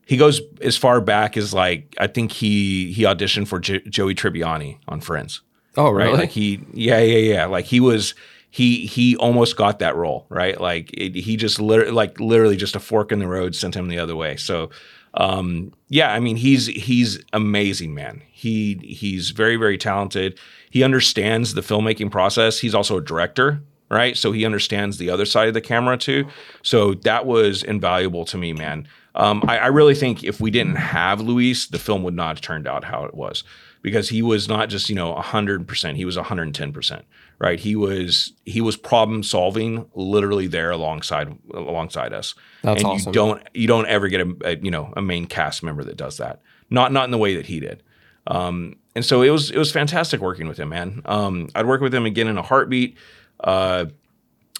[0.09, 4.15] he goes as far back as like I think he he auditioned for Jo- Joey
[4.15, 5.41] Tribbiani on Friends
[5.77, 6.13] Oh right?
[6.13, 7.45] Like he, yeah, yeah, yeah.
[7.45, 8.15] Like he was,
[8.49, 10.59] he he almost got that role, right?
[10.59, 13.87] Like it, he just literally, like literally just a fork in the road sent him
[13.87, 14.35] the other way.
[14.35, 14.71] So
[15.13, 18.21] um, yeah, I mean he's he's amazing, man.
[18.31, 20.39] He he's very very talented.
[20.69, 22.59] He understands the filmmaking process.
[22.59, 24.17] He's also a director, right?
[24.17, 26.27] So he understands the other side of the camera too.
[26.63, 28.87] So that was invaluable to me, man.
[29.15, 32.41] Um, I, I, really think if we didn't have Louis, the film would not have
[32.41, 33.43] turned out how it was
[33.81, 36.71] because he was not just you know hundred percent; he was one hundred and ten
[36.71, 37.05] percent
[37.39, 37.59] right?
[37.59, 42.35] He was he was problem solving literally there alongside alongside us.
[42.61, 43.09] That's and awesome.
[43.09, 45.97] you don't you don't ever get a, a, you know a main cast member that
[45.97, 46.41] does that.
[46.69, 47.81] Not not in the way that he did.
[48.27, 51.01] Um, and so it was it was fantastic working with him, man.
[51.05, 52.97] Um, I'd work with him again in a heartbeat.
[53.39, 53.85] Uh,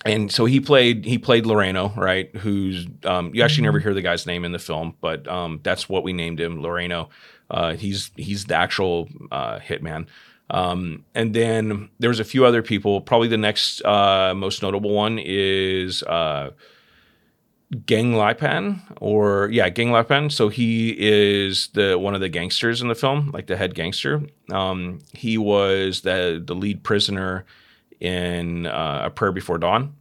[0.05, 2.33] and so he played he played Loreno, right?
[2.38, 5.89] Who's um, you actually never hear the guy's name in the film, but um, that's
[5.89, 7.09] what we named him, Loreno.
[7.51, 10.07] Uh, he's he's the actual uh, hitman.
[10.51, 13.01] Um, and then there's a few other people.
[13.01, 16.51] Probably the next uh, most notable one is uh,
[17.85, 20.31] Gang Lipan, or yeah, Gang Lipan.
[20.31, 24.23] So he is the one of the gangsters in the film, like the head gangster.
[24.51, 27.45] Um, he was the the lead prisoner
[27.99, 29.95] in uh, A Prayer Before Dawn.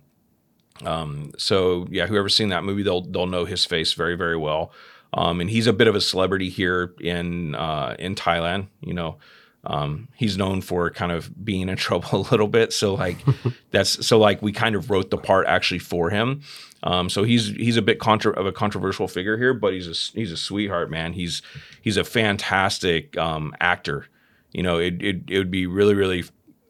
[0.84, 4.72] Um, so yeah, whoever's seen that movie, they'll they'll know his face very very well.
[5.12, 8.68] Um, and he's a bit of a celebrity here in uh, in Thailand.
[8.80, 9.18] You know,
[9.64, 12.72] um, he's known for kind of being in trouble a little bit.
[12.72, 13.18] So like
[13.70, 16.42] that's so like we kind of wrote the part actually for him.
[16.82, 20.16] Um, so he's he's a bit contra- of a controversial figure here, but he's a
[20.16, 21.12] he's a sweetheart, man.
[21.12, 21.42] He's
[21.82, 24.06] he's a fantastic um, actor.
[24.52, 26.24] You know, it, it it would be really really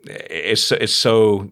[0.05, 1.51] it's it's so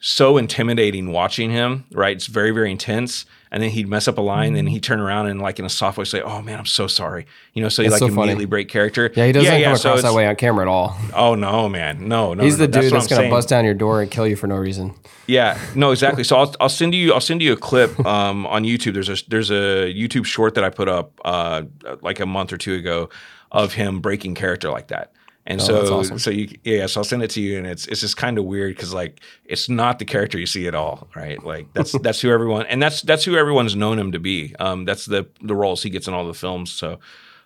[0.00, 1.84] so intimidating watching him.
[1.92, 5.00] Right, it's very very intense and then he'd mess up a line, and he'd turn
[5.00, 7.68] around and like in a soft voice say, "Oh man, I'm so sorry," you know.
[7.68, 8.46] So he like so immediately funny.
[8.46, 9.10] break character.
[9.14, 10.96] Yeah, he doesn't yeah, come yeah, across so that way on camera at all.
[11.14, 12.44] Oh no, man, no, no.
[12.44, 14.46] He's no, the dude that's, that's gonna bust down your door and kill you for
[14.46, 14.94] no reason.
[15.26, 16.22] Yeah, no, exactly.
[16.22, 18.94] So I'll, I'll send you I'll send you a clip um, on YouTube.
[18.94, 21.62] There's a there's a YouTube short that I put up uh,
[22.02, 23.08] like a month or two ago
[23.50, 25.12] of him breaking character like that.
[25.48, 26.18] And oh, so, awesome.
[26.18, 28.44] so you, yeah, so I'll send it to you, and it's it's just kind of
[28.44, 31.42] weird because like it's not the character you see at all, right?
[31.42, 34.54] Like that's that's who everyone, and that's that's who everyone's known him to be.
[34.60, 36.70] Um, that's the the roles he gets in all the films.
[36.70, 37.00] So,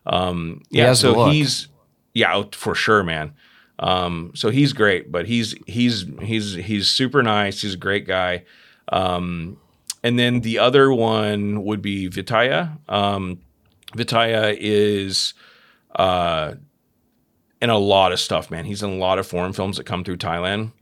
[0.04, 1.68] um, yeah, so he's
[2.12, 3.34] yeah for sure, man.
[3.78, 7.62] Um, so he's great, but he's he's he's he's super nice.
[7.62, 8.42] He's a great guy.
[8.88, 9.58] Um,
[10.02, 12.78] and then the other one would be Vithaya.
[12.88, 13.38] Um,
[13.96, 15.34] Vithaya is
[15.94, 16.54] uh,
[17.62, 18.64] in a lot of stuff, man.
[18.64, 20.72] He's in a lot of foreign films that come through Thailand.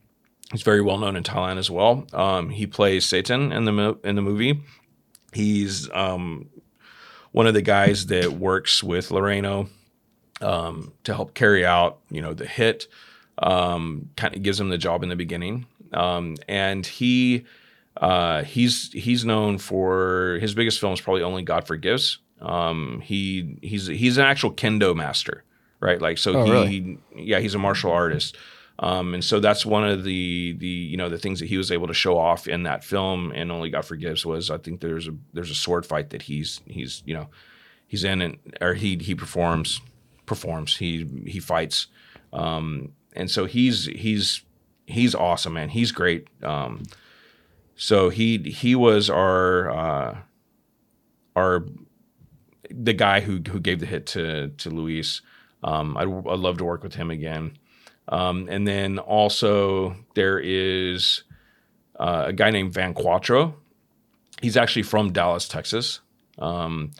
[0.50, 2.06] He's very well known in Thailand as well.
[2.14, 4.62] Um, he plays Satan in the in the movie.
[5.32, 6.48] He's um,
[7.32, 9.68] one of the guys that works with Loreno
[10.40, 12.88] um, to help carry out, you know, the hit.
[13.38, 17.44] Um, kind of gives him the job in the beginning, um, and he
[17.98, 22.18] uh, he's he's known for his biggest film is probably Only God Forgives.
[22.40, 25.44] Um, he he's he's an actual kendo master
[25.80, 26.00] right?
[26.00, 26.98] Like so oh, he really?
[27.16, 28.36] yeah, he's a martial artist.
[28.78, 31.70] Um, and so that's one of the the you know the things that he was
[31.70, 35.06] able to show off in that film and only God forgives was I think there's
[35.06, 37.28] a there's a sword fight that he's he's you know
[37.86, 39.82] he's in and or he he performs
[40.24, 41.88] performs he he fights
[42.32, 44.42] um, and so he's he's
[44.86, 46.82] he's awesome man he's great um,
[47.76, 50.18] so he he was our uh,
[51.36, 51.66] our
[52.70, 55.20] the guy who who gave the hit to to Louis
[55.62, 57.58] um, I'd, I'd, love to work with him again.
[58.08, 61.22] Um, and then also there is
[61.98, 63.56] uh, a guy named Van Quattro.
[64.40, 66.00] He's actually from Dallas, Texas.
[66.38, 66.92] Um,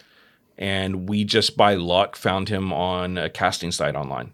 [0.59, 4.33] and we just by luck found him on a casting site online.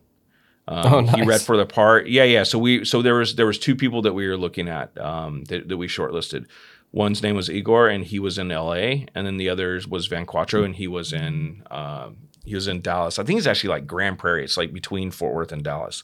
[0.68, 1.14] Um, oh, nice.
[1.14, 2.08] He read for the part.
[2.08, 2.42] Yeah, yeah.
[2.42, 5.44] So we so there was there was two people that we were looking at um,
[5.44, 6.46] that, that we shortlisted.
[6.92, 10.24] One's name was Igor, and he was in L.A., and then the other was Van
[10.24, 12.10] Quattro, and he was in uh,
[12.46, 13.18] he was in Dallas.
[13.18, 14.44] I think he's actually like Grand Prairie.
[14.44, 16.02] It's like between Fort Worth and Dallas.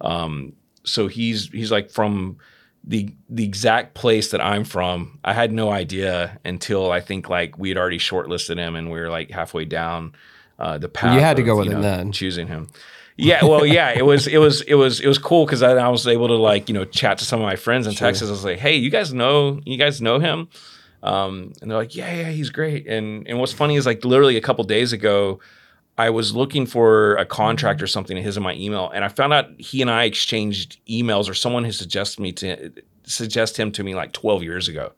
[0.00, 2.38] Um, so he's he's like from
[2.84, 5.18] the the exact place that I'm from.
[5.24, 9.00] I had no idea until I think like we had already shortlisted him and we
[9.00, 10.14] were like halfway down
[10.58, 11.14] uh, the path.
[11.14, 12.68] You had to of, go with him know, then choosing him.
[13.16, 15.88] Yeah, well, yeah, it was it was it was it was cool because I, I,
[15.88, 18.08] was able to like you know chat to some of my friends in sure.
[18.08, 18.28] Texas.
[18.28, 20.48] I was like, hey, you guys know you guys know him,
[21.02, 22.86] um, and they're like, yeah, yeah, he's great.
[22.86, 25.40] And and what's funny is like literally a couple days ago.
[25.98, 29.08] I was looking for a contract or something of his in my email, and I
[29.08, 32.72] found out he and I exchanged emails, or someone has suggested me to
[33.04, 34.92] suggest him to me like 12 years ago.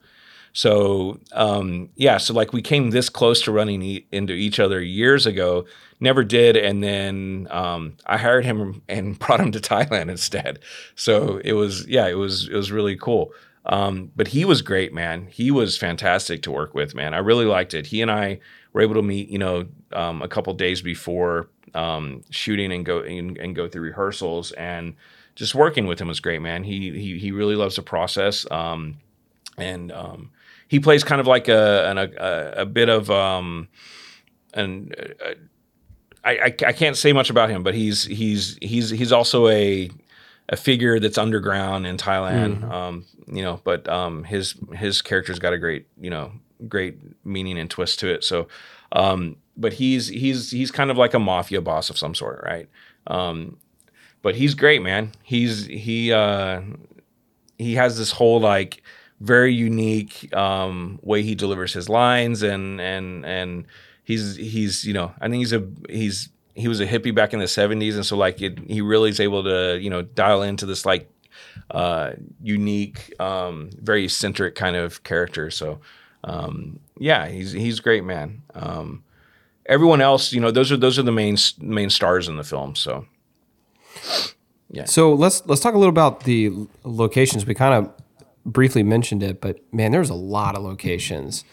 [0.53, 4.81] So um, yeah, so like we came this close to running e- into each other
[4.81, 5.65] years ago,
[5.99, 10.59] never did, and then um, I hired him and brought him to Thailand instead.
[10.95, 13.33] So it was yeah, it was it was really cool.
[13.65, 15.27] Um, but he was great, man.
[15.29, 17.13] He was fantastic to work with, man.
[17.13, 17.87] I really liked it.
[17.87, 18.39] He and I
[18.75, 22.99] were able to meet, you know, um, a couple days before um, shooting and go
[22.99, 24.95] and, and, go through rehearsals, and
[25.35, 26.65] just working with him was great, man.
[26.65, 28.97] He he he really loves the process, um,
[29.57, 30.29] and um,
[30.67, 33.69] he plays kind of like a an, a, a bit of um,
[34.53, 34.91] an.
[35.21, 35.35] A,
[36.25, 39.89] I, I, I can't say much about him, but he's he's he's he's also a
[40.49, 42.59] a figure that's underground in Thailand.
[42.59, 42.71] Mm-hmm.
[42.71, 46.33] Um, you know, but um, his his character's got a great you know
[46.67, 48.23] great meaning and twist to it.
[48.23, 48.47] So,
[48.91, 52.69] um, but he's he's he's kind of like a mafia boss of some sort, right?
[53.07, 53.57] Um,
[54.21, 55.11] but he's great, man.
[55.23, 56.61] He's he uh,
[57.57, 58.81] he has this whole like
[59.21, 63.65] very unique um, way he delivers his lines and and and
[64.03, 67.39] he's he's you know I think he's a he's he was a hippie back in
[67.39, 70.65] the 70s and so like it, he really is able to you know dial into
[70.65, 71.09] this like
[71.71, 75.79] uh, unique um, very eccentric kind of character so
[76.25, 79.03] um, yeah he's he's great man um,
[79.65, 82.75] everyone else you know those are those are the main main stars in the film
[82.75, 83.05] so
[84.69, 86.51] yeah so let's let's talk a little about the
[86.83, 87.93] locations we kind of
[88.45, 91.45] briefly mentioned it but man there's a lot of locations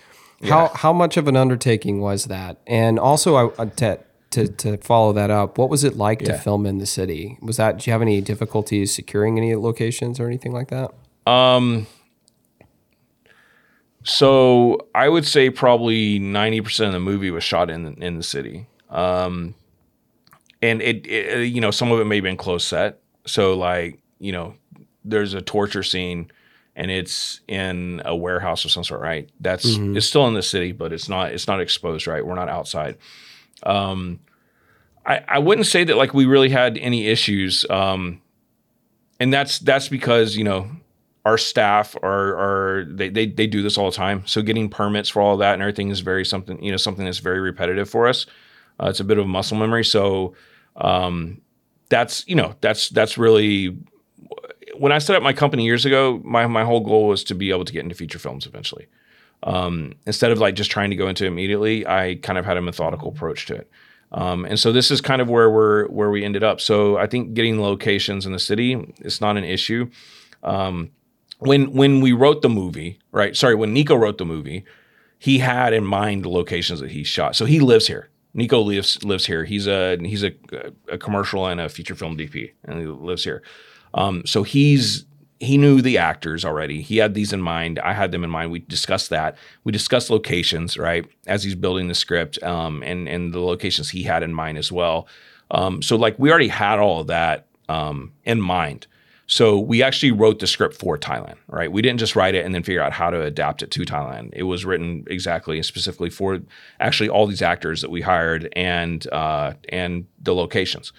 [0.42, 0.70] how yeah.
[0.74, 3.98] how much of an undertaking was that and also I, to
[4.32, 6.32] to to follow that up, what was it like yeah.
[6.32, 7.38] to film in the city?
[7.40, 7.78] Was that?
[7.78, 10.90] Do you have any difficulties securing any locations or anything like that?
[11.26, 11.86] Um.
[14.04, 18.22] So I would say probably ninety percent of the movie was shot in in the
[18.22, 18.66] city.
[18.90, 19.54] Um,
[20.60, 23.00] and it, it, you know, some of it may have been close set.
[23.26, 24.54] So like, you know,
[25.04, 26.30] there's a torture scene
[26.76, 29.28] and it's in a warehouse of some sort, right?
[29.40, 29.96] That's mm-hmm.
[29.96, 32.24] it's still in the city, but it's not it's not exposed, right?
[32.24, 32.96] We're not outside.
[33.64, 34.20] Um,
[35.04, 37.66] I, I wouldn't say that like we really had any issues.
[37.68, 38.22] Um,
[39.20, 40.70] and that's that's because you know
[41.24, 44.26] our staff are are they, they they do this all the time.
[44.26, 47.18] So getting permits for all that and everything is very something you know something that's
[47.18, 48.26] very repetitive for us.
[48.80, 49.84] Uh, it's a bit of muscle memory.
[49.84, 50.34] So
[50.76, 51.40] um,
[51.88, 53.76] that's you know that's that's really
[54.76, 56.20] when I set up my company years ago.
[56.24, 58.86] My my whole goal was to be able to get into feature films eventually.
[59.44, 62.62] Um, instead of like just trying to go into immediately, I kind of had a
[62.62, 63.70] methodical approach to it.
[64.12, 66.60] Um, and so this is kind of where we're where we ended up.
[66.60, 69.90] So I think getting locations in the city is not an issue.
[70.42, 70.90] Um,
[71.46, 73.36] when when we wrote the movie, right?
[73.36, 74.64] Sorry, when Nico wrote the movie,
[75.18, 77.36] he had in mind the locations that he shot.
[77.36, 78.08] So he lives here.
[78.34, 79.44] Nico lives lives here.
[79.44, 80.32] He's a he's a,
[80.88, 83.42] a commercial and a feature film DP, and he lives here.
[83.94, 85.04] Um, so he's
[85.38, 86.82] he knew the actors already.
[86.82, 87.78] He had these in mind.
[87.80, 88.52] I had them in mind.
[88.52, 89.36] We discussed that.
[89.64, 94.04] We discussed locations, right, as he's building the script, um, and and the locations he
[94.04, 95.08] had in mind as well.
[95.50, 98.86] Um, so like we already had all of that um, in mind.
[99.26, 101.70] So we actually wrote the script for Thailand, right?
[101.70, 104.30] We didn't just write it and then figure out how to adapt it to Thailand.
[104.32, 106.40] It was written exactly and specifically for
[106.80, 110.92] actually all these actors that we hired and uh, and the locations.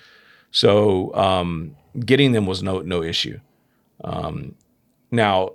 [0.52, 3.40] So um, getting them was no no issue.
[4.04, 4.56] Um,
[5.12, 5.52] now,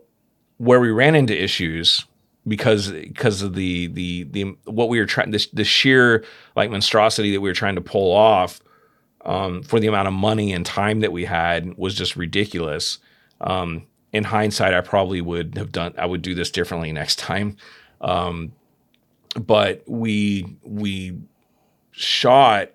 [0.59, 2.04] where we ran into issues
[2.46, 6.24] because because of the the the what we were trying this the sheer
[6.57, 8.61] like monstrosity that we were trying to pull off
[9.24, 12.98] um, for the amount of money and time that we had was just ridiculous.
[13.40, 17.57] Um, in hindsight, I probably would have done I would do this differently next time.
[18.00, 18.52] Um,
[19.38, 21.18] but we we
[21.92, 22.70] shot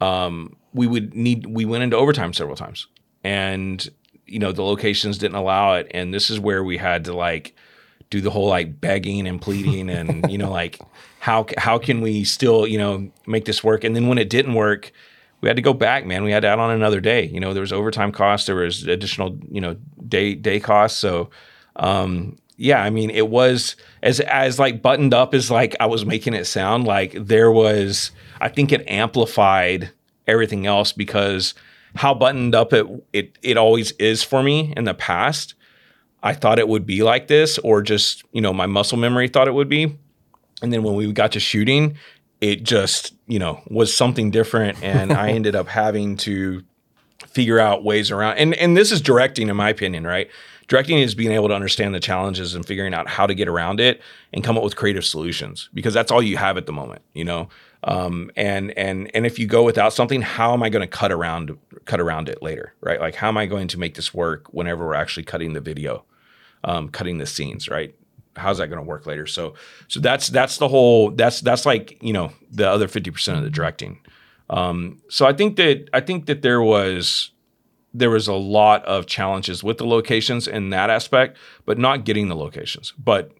[0.00, 2.86] um, we would need we went into overtime several times
[3.24, 3.88] and
[4.26, 7.54] you know the locations didn't allow it and this is where we had to like
[8.10, 10.80] do the whole like begging and pleading and you know like
[11.18, 14.54] how how can we still you know make this work and then when it didn't
[14.54, 14.92] work
[15.40, 16.24] we had to go back man.
[16.24, 17.26] We had to add on another day.
[17.26, 19.76] You know there was overtime costs there was additional you know
[20.08, 20.98] day day costs.
[20.98, 21.30] So
[21.76, 26.06] um yeah i mean it was as as like buttoned up as like i was
[26.06, 29.90] making it sound like there was i think it amplified
[30.26, 31.52] everything else because
[31.96, 35.54] how buttoned up it it it always is for me in the past.
[36.22, 39.48] I thought it would be like this, or just you know my muscle memory thought
[39.48, 39.96] it would be,
[40.62, 41.96] and then when we got to shooting,
[42.40, 46.62] it just you know was something different, and I ended up having to
[47.26, 48.38] figure out ways around.
[48.38, 50.30] And and this is directing, in my opinion, right?
[50.68, 53.78] Directing is being able to understand the challenges and figuring out how to get around
[53.78, 54.00] it
[54.32, 57.24] and come up with creative solutions because that's all you have at the moment, you
[57.24, 57.48] know.
[57.84, 61.12] Um, and and and if you go without something, how am I going to cut
[61.12, 63.00] around cut around it later, right?
[63.00, 66.04] Like how am I going to make this work whenever we're actually cutting the video,
[66.64, 67.94] um, cutting the scenes, right?
[68.36, 69.26] How's that going to work later?
[69.26, 69.54] So
[69.88, 73.44] so that's that's the whole that's that's like you know the other fifty percent of
[73.44, 74.00] the directing.
[74.48, 77.30] Um, so I think that I think that there was
[77.94, 82.28] there was a lot of challenges with the locations in that aspect, but not getting
[82.28, 82.92] the locations.
[82.92, 83.32] But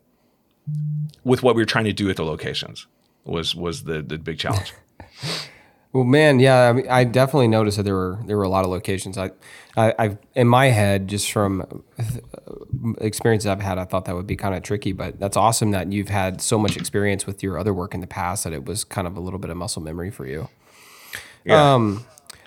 [1.25, 2.87] with what we were trying to do at the locations
[3.25, 4.73] was was the the big challenge.
[5.97, 8.67] Well, man, yeah, I, mean, I definitely noticed that there were there were a lot
[8.67, 9.17] of locations.
[9.17, 9.31] I,
[9.77, 11.83] I, I in my head, just from
[13.01, 14.93] experiences I've had, I thought that would be kind of tricky.
[14.93, 18.07] But that's awesome that you've had so much experience with your other work in the
[18.07, 20.49] past that it was kind of a little bit of muscle memory for you.
[21.45, 21.75] Yeah.
[21.75, 22.05] Um,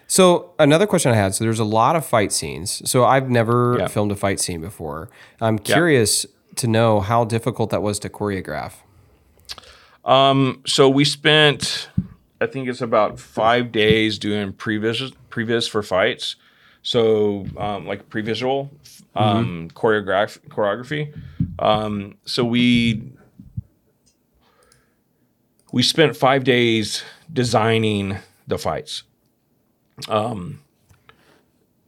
[0.07, 1.35] so another question I had.
[1.35, 2.89] So there's a lot of fight scenes.
[2.89, 3.87] So I've never Yeah.
[3.87, 5.09] filmed a fight scene before.
[5.39, 6.25] I'm curious
[6.55, 8.73] to know how difficult that was to choreograph.
[10.65, 11.89] so we spent
[12.41, 16.35] i think it's about five days doing previs previs for fights
[16.89, 18.67] so um, like pre-visual
[19.15, 21.15] um, choreograph choreography.
[21.59, 23.11] Um, so we
[25.71, 28.17] we spent five days designing
[28.47, 29.03] the fights.
[30.07, 30.61] Um,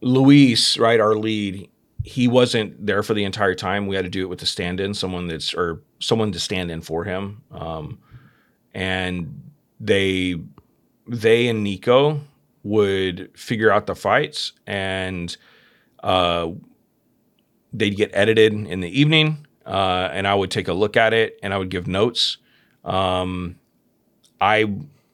[0.00, 1.68] Louis right our lead
[2.04, 3.88] he wasn't there for the entire time.
[3.88, 6.80] We had to do it with a stand-in someone that's or someone to stand in
[6.80, 7.42] for him.
[7.50, 7.98] Um,
[8.72, 9.50] and
[9.80, 10.36] they
[11.08, 12.20] they and Nico
[12.62, 15.36] would figure out the fights and
[16.02, 16.48] uh,
[17.72, 21.38] they'd get edited in the evening uh, and I would take a look at it
[21.42, 22.38] and I would give notes.
[22.84, 23.58] Um,
[24.40, 24.72] I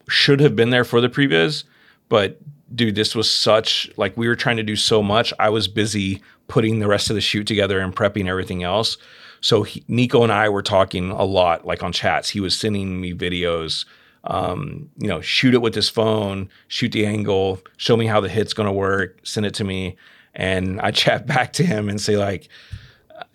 [0.08, 1.64] should have been there for the previs,
[2.08, 2.38] but
[2.74, 5.32] dude, this was such like we were trying to do so much.
[5.38, 8.96] I was busy putting the rest of the shoot together and prepping everything else.
[9.40, 12.30] So he, Nico and I were talking a lot, like on chats.
[12.30, 13.84] He was sending me videos.
[14.28, 18.28] Um, you know, shoot it with this phone, shoot the angle, show me how the
[18.28, 19.96] hit's going to work, send it to me,
[20.34, 22.48] and I chat back to him and say like,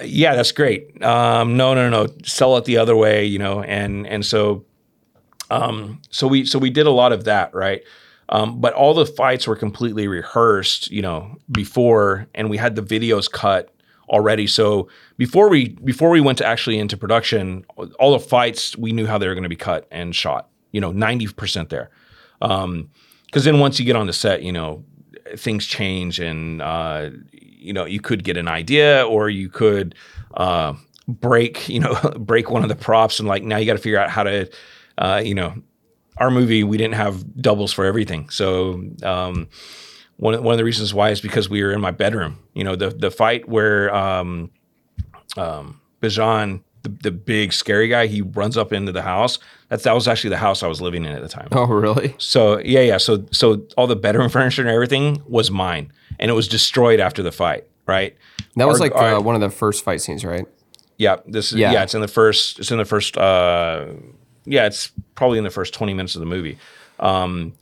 [0.03, 1.03] "Yeah, that's great.
[1.03, 4.65] Um, no, no, no, sell it the other way." You know, and and so
[5.49, 7.83] um, so we so we did a lot of that, right?
[8.29, 12.81] Um, but all the fights were completely rehearsed, you know, before, and we had the
[12.81, 13.73] videos cut
[14.09, 14.47] already.
[14.47, 14.87] So
[15.17, 17.65] before we before we went to actually into production,
[17.99, 20.49] all the fights we knew how they were going to be cut and shot.
[20.73, 21.89] You know, ninety percent there.
[22.39, 24.83] Because then once you get on the set, you know,
[25.37, 29.95] things change, and uh, you know you could get an idea, or you could
[30.33, 30.73] uh,
[31.07, 33.99] break, you know, break one of the props, and like now you got to figure
[33.99, 34.49] out how to,
[34.97, 35.53] uh, you know,
[36.17, 38.83] our movie we didn't have doubles for everything, so.
[39.03, 39.47] Um,
[40.17, 42.39] one, one of the reasons why is because we were in my bedroom.
[42.53, 44.51] You know, the the fight where um,
[45.37, 49.39] um, Bijan, the, the big scary guy, he runs up into the house.
[49.69, 51.47] That's that was actually the house I was living in at the time.
[51.51, 52.13] Oh, really?
[52.19, 52.97] So yeah, yeah.
[52.97, 57.23] So so all the bedroom furniture and everything was mine, and it was destroyed after
[57.23, 57.65] the fight.
[57.87, 58.15] Right.
[58.55, 60.45] That was Our- like our- uh, one of the first fight scenes, right?
[60.97, 61.17] yeah.
[61.25, 61.71] This is Yeah.
[61.73, 61.83] yeah.
[61.83, 62.59] It's in the first.
[62.59, 63.17] It's in the first.
[63.17, 63.87] Uh,
[64.45, 64.67] yeah.
[64.67, 66.57] It's probably in the first twenty minutes of the movie.
[66.99, 67.53] Um,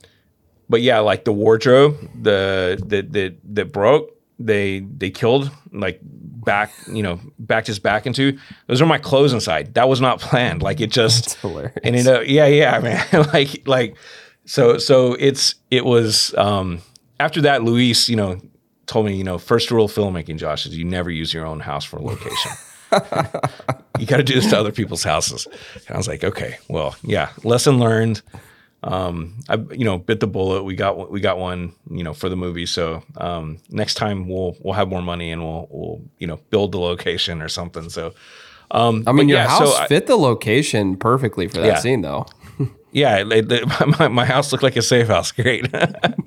[0.68, 6.00] but yeah, like the wardrobe, the that that that broke, they they killed like
[6.44, 8.38] back, you know, backed his back into.
[8.66, 9.74] Those are my clothes inside.
[9.74, 10.62] That was not planned.
[10.62, 11.76] Like it just That's hilarious.
[11.82, 12.78] and you know, yeah, yeah,
[13.12, 13.26] man.
[13.32, 13.96] like like
[14.44, 16.80] so so it's it was um
[17.20, 18.40] after that Louis, you know,
[18.86, 21.60] told me, you know, first rule of filmmaking, Josh, is you never use your own
[21.60, 22.50] house for a location.
[23.98, 25.46] you got to do this to other people's houses.
[25.86, 28.20] And I was like, okay, well, yeah, lesson learned.
[28.84, 30.64] Um, I you know bit the bullet.
[30.64, 32.66] We got we got one you know for the movie.
[32.66, 36.72] So um, next time we'll we'll have more money and we'll we'll you know build
[36.72, 37.88] the location or something.
[37.90, 38.12] So
[38.72, 41.78] um, I mean, your yeah, house so I- fit the location perfectly for that Yeah.
[41.78, 42.24] scene, though.
[42.92, 43.68] yeah, it- it-
[43.98, 45.30] my, my house looked like a safe house.
[45.42, 45.70] Great.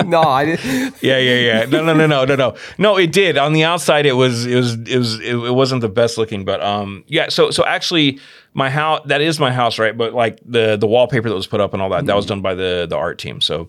[0.05, 0.93] no, I didn't.
[1.01, 1.65] Yeah, yeah, yeah.
[1.65, 2.55] No, no, no, no, no, no.
[2.77, 3.37] No, it did.
[3.39, 6.45] On the outside, it was, it was, it was, it, it wasn't the best looking,
[6.45, 7.29] but um, yeah.
[7.29, 8.19] So, so actually,
[8.55, 9.95] my house, that is my house, right?
[9.95, 12.41] But like the the wallpaper that was put up and all that, that was done
[12.41, 13.41] by the the art team.
[13.41, 13.67] So,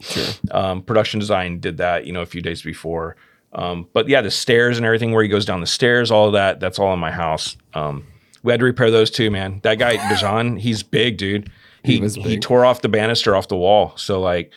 [0.52, 3.16] um, production design did that, you know, a few days before.
[3.52, 6.34] Um, but yeah, the stairs and everything where he goes down the stairs, all of
[6.34, 7.56] that, that's all in my house.
[7.74, 8.06] Um,
[8.44, 9.58] we had to repair those too, man.
[9.64, 11.50] That guy Bijan, he's big, dude.
[11.82, 13.92] He He was he tore off the banister off the wall.
[13.96, 14.52] So like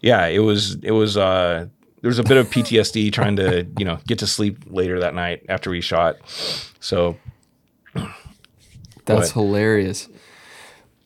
[0.00, 1.66] yeah, it was it was uh
[2.02, 5.14] there was a bit of PTSD trying to, you know, get to sleep later that
[5.14, 6.16] night after we shot.
[6.78, 7.16] So
[9.06, 9.32] That's ahead.
[9.34, 10.08] hilarious.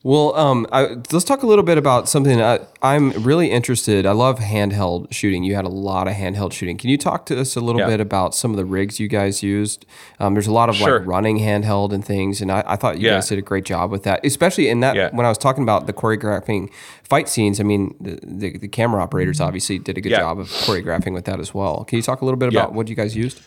[0.03, 4.07] Well, um, I, let's talk a little bit about something I, I'm really interested.
[4.07, 5.43] I love handheld shooting.
[5.43, 6.75] You had a lot of handheld shooting.
[6.75, 7.85] Can you talk to us a little Yeah.
[7.87, 9.85] bit about some of the rigs you guys used?
[10.19, 10.97] Um, there's a lot of Sure.
[11.01, 13.17] like running handheld and things, and I, I thought you Yeah.
[13.17, 15.09] guys did a great job with that, especially in that Yeah.
[15.11, 16.71] when I was talking about the choreographing
[17.03, 17.59] fight scenes.
[17.59, 21.25] I mean, the, the, the camera operators obviously did a good job of choreographing with
[21.25, 21.83] that as well.
[21.83, 23.39] Can you talk a little bit about what you guys used?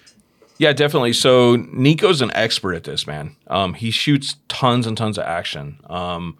[0.59, 1.12] Yeah, definitely.
[1.12, 3.36] So Nico's an expert at this, man.
[3.48, 5.80] Um, he shoots tons and tons of action.
[5.90, 6.38] Um,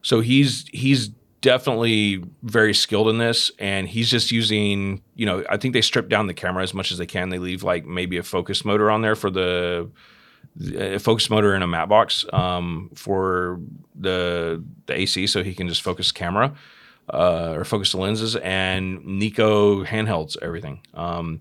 [0.00, 1.10] so he's he's
[1.42, 5.02] definitely very skilled in this, and he's just using.
[5.14, 7.28] You know, I think they strip down the camera as much as they can.
[7.28, 9.90] They leave like maybe a focus motor on there for the
[10.76, 13.60] a focus motor in a matte box um, for
[13.94, 16.54] the the AC, so he can just focus camera
[17.12, 18.36] uh, or focus the lenses.
[18.36, 20.80] And Nico handhelds everything.
[20.94, 21.38] Um,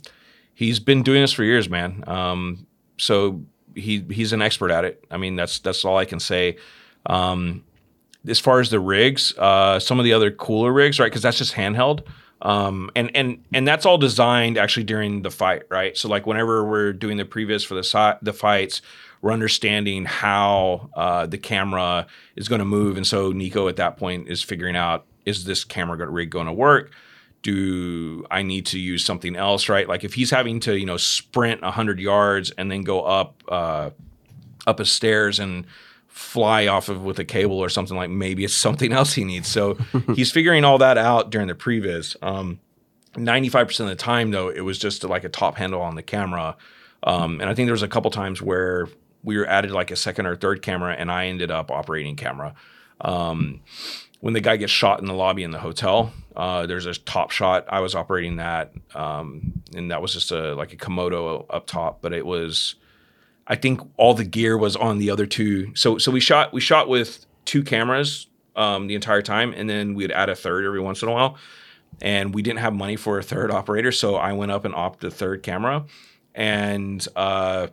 [0.62, 2.04] he's been doing this for years, man.
[2.06, 3.42] Um, so
[3.74, 5.04] he he's an expert at it.
[5.10, 6.58] I mean, that's that's all I can say.
[7.08, 7.64] Um,
[8.28, 11.08] as far as the rigs, uh, some of the other cooler rigs, right?
[11.08, 12.06] Because that's just handheld.
[12.44, 15.98] Um, and and and that's all designed actually during the fight, right?
[15.98, 18.84] So like whenever we're doing the previs for the si- the fights,
[19.22, 22.06] we're understanding how uh, the camera
[22.36, 25.64] is going to move, and so Nico at that point is figuring out is this
[25.64, 26.92] camera rig going to work?
[27.42, 29.88] Do I need to use something else, right?
[29.88, 33.92] Like if he's having to you know sprint hundred yards and then go up uh,
[34.68, 35.66] up a stairs and
[36.08, 39.48] fly off of with a cable or something like maybe it's something else he needs.
[39.48, 39.76] So
[40.16, 42.16] he's figuring all that out during the previs.
[42.22, 42.60] Um,
[43.14, 46.56] 95% of the time though, it was just like a top handle on the camera.
[47.04, 48.88] Um, and I think there was a couple times where
[49.24, 52.54] we were added like a second or third camera and I ended up operating camera.
[53.02, 53.62] Um,
[54.22, 57.32] when the guy gets shot in the lobby in the hotel, uh, there's a top
[57.32, 57.66] shot.
[57.70, 62.02] I was operating that, um, and that was just a like a Komodo up top,
[62.02, 62.76] but it was
[63.48, 65.76] I think all the gear was on the other two.
[65.76, 69.96] So so we shot we shot with two cameras um, the entire time, and then
[69.96, 71.38] we'd add a third every once in a while.
[72.02, 75.12] And we didn't have money for a third operator, so I went up and opted
[75.12, 75.86] a third camera,
[76.34, 77.68] and uh,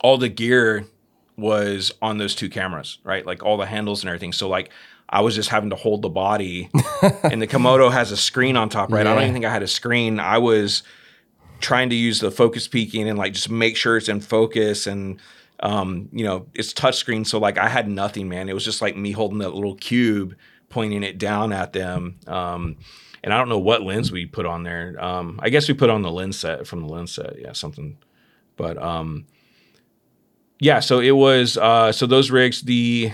[0.00, 0.86] all the gear
[1.36, 3.26] was on those two cameras, right?
[3.26, 4.32] Like all the handles and everything.
[4.32, 4.70] So like
[5.08, 6.70] I was just having to hold the body,
[7.22, 9.06] and the Komodo has a screen on top, right?
[9.06, 9.12] Yeah.
[9.12, 10.20] I don't even think I had a screen.
[10.20, 10.82] I was
[11.60, 15.20] trying to use the focus peaking and like just make sure it's in focus and
[15.60, 17.26] um, you know it's touchscreen.
[17.26, 18.48] So like i had nothing man.
[18.48, 20.36] It was just like me holding that little cube
[20.68, 22.18] pointing it down at them.
[22.26, 22.76] Um,
[23.24, 24.96] and i don't know what lens we put on there.
[25.02, 27.38] Um, i guess we put on the lens set from the lens set.
[27.38, 27.98] Yeah something.
[28.56, 29.26] But um,
[30.60, 33.12] yeah so it was uh, so those rigs the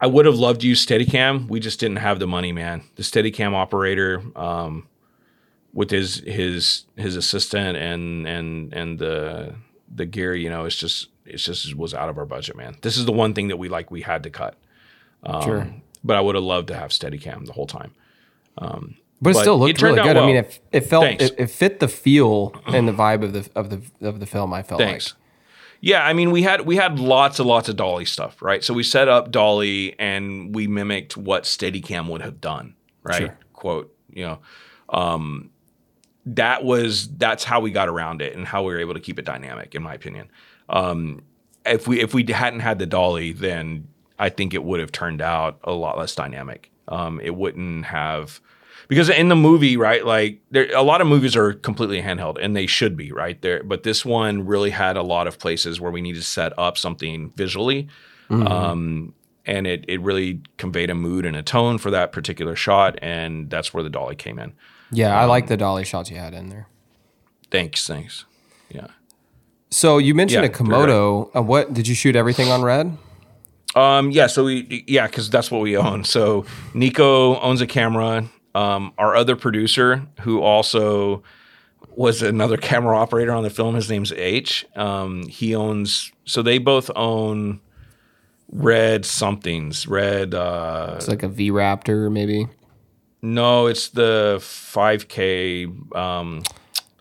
[0.00, 3.02] i would have loved to use steadicam we just didn't have the money man the
[3.02, 4.86] steadicam operator um,
[5.72, 9.54] with his his his assistant and and and the
[9.94, 12.76] the gear, you know, it's just it's just was out of our budget, man.
[12.82, 14.56] This is the one thing that we like we had to cut.
[15.22, 15.74] Um, sure.
[16.02, 17.94] But I would have loved to have Steadicam the whole time.
[18.58, 20.16] Um, but, but it still looked it really good.
[20.16, 20.24] Well.
[20.24, 23.48] I mean, it, it felt it, it, fit the feel and the vibe of the
[23.54, 24.52] of the of the film.
[24.52, 25.12] I felt Thanks.
[25.12, 25.20] like.
[25.84, 28.64] Yeah, I mean, we had we had lots and lots of dolly stuff, right?
[28.64, 33.18] So we set up dolly and we mimicked what Steadicam would have done, right?
[33.18, 33.38] Sure.
[33.52, 34.38] Quote, you know,
[34.88, 35.50] um,
[36.24, 39.18] that was that's how we got around it and how we were able to keep
[39.18, 40.30] it dynamic, in my opinion.
[40.70, 41.20] Um,
[41.66, 43.86] if we if we hadn't had the dolly, then
[44.18, 46.70] I think it would have turned out a lot less dynamic.
[46.88, 48.40] Um, it wouldn't have
[48.88, 50.04] because in the movie, right?
[50.04, 53.40] Like there, a lot of movies are completely handheld, and they should be, right?
[53.40, 56.56] There, but this one really had a lot of places where we needed to set
[56.58, 57.88] up something visually,
[58.28, 58.46] mm-hmm.
[58.46, 59.14] um,
[59.46, 63.50] and it it really conveyed a mood and a tone for that particular shot, and
[63.50, 64.52] that's where the dolly came in.
[64.90, 66.68] Yeah, I like the dolly shots you had in there.
[67.50, 68.24] Thanks, thanks.
[68.68, 68.88] Yeah.
[69.70, 71.34] So you mentioned Yeah, a Komodo.
[71.34, 72.96] Uh, what did you shoot everything on red?
[73.74, 76.04] Um, yeah, so we yeah, because that's what we own.
[76.04, 78.28] So Nico owns a camera.
[78.54, 81.22] Um, our other producer, who also
[81.96, 84.64] was another camera operator on the film, his name's H.
[84.76, 86.12] Um, he owns.
[86.24, 87.60] So they both own
[88.50, 89.86] red somethings.
[89.86, 90.34] Red.
[90.34, 92.48] Uh, It's like a V Raptor, maybe.
[93.22, 95.96] No, it's the 5K.
[95.96, 96.42] Um,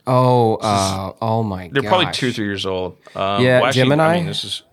[0.08, 1.70] oh, uh, oh my!
[1.72, 1.90] They're gosh.
[1.90, 2.98] probably two, three years old.
[3.14, 4.04] Um, yeah, well, actually, Gemini.
[4.14, 4.64] I mean, this is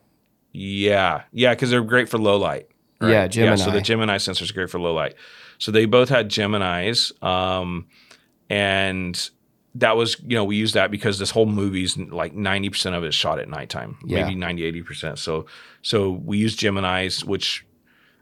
[0.52, 2.68] yeah, yeah, because they're great for low light.
[3.00, 3.10] Right?
[3.10, 3.56] Yeah, Gemini.
[3.56, 5.14] Yeah, so the Gemini sensor is great for low light.
[5.60, 7.86] So they both had Geminis, um,
[8.48, 9.30] and
[9.76, 13.08] that was you know we use that because this whole movie's like 90% of it
[13.08, 14.24] is shot at nighttime yeah.
[14.24, 15.46] maybe 90 80% so
[15.80, 17.64] so we used geminis which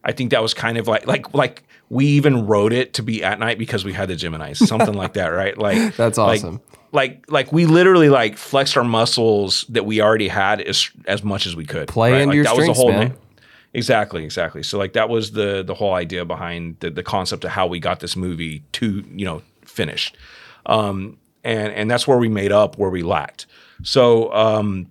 [0.04, 3.24] i think that was kind of like like like we even wrote it to be
[3.24, 5.56] at night because we had the Geminis, something like that, right?
[5.68, 6.60] Like that's awesome.
[6.92, 11.22] Like, like, like we literally like flexed our muscles that we already had as as
[11.22, 11.88] much as we could.
[11.88, 12.20] Play right?
[12.22, 13.16] into like, your that strengths, was the whole man.
[13.74, 14.62] Exactly, exactly.
[14.62, 17.80] So like that was the the whole idea behind the the concept of how we
[17.80, 20.16] got this movie to you know finished,
[20.66, 23.46] um, and and that's where we made up where we lacked.
[23.82, 24.32] So.
[24.32, 24.90] Um,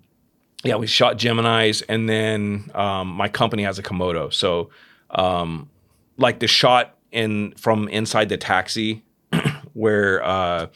[0.64, 4.34] yeah, we shot Gemini's, and then um, my company has a Komodo.
[4.34, 4.70] So
[5.12, 5.70] um,
[6.18, 9.04] like the shot in from inside the taxi
[9.74, 10.68] where uh,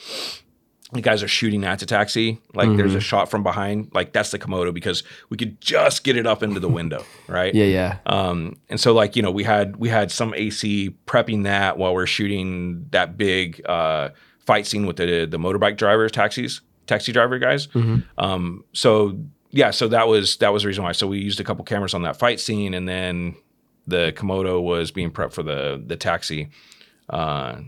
[0.93, 2.39] the guys are shooting at the taxi.
[2.53, 3.91] Like there's a shot from behind.
[3.93, 7.53] Like that's the Komodo because we could just get it up into the window, right?
[7.53, 7.97] Yeah, yeah.
[8.05, 11.93] Um, and so like you know we had we had some AC prepping that while
[11.93, 17.39] we're shooting that big uh, fight scene with the the motorbike drivers, taxis, taxi driver
[17.39, 17.67] guys.
[18.17, 19.17] Um, so
[19.51, 20.91] yeah, so that was that was the reason why.
[20.91, 23.35] So we used a couple cameras on that fight scene, and then
[23.87, 26.49] the Komodo was being prepped for the the taxi,
[27.09, 27.59] uh,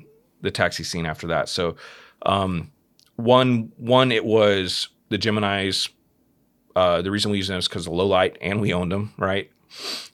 [0.42, 1.50] the taxi scene after that.
[1.50, 1.76] So
[2.26, 2.72] um,
[3.16, 5.90] one one it was the Gemini's.
[6.76, 9.14] Uh, the reason we used them is because of low light, and we owned them,
[9.18, 9.52] right?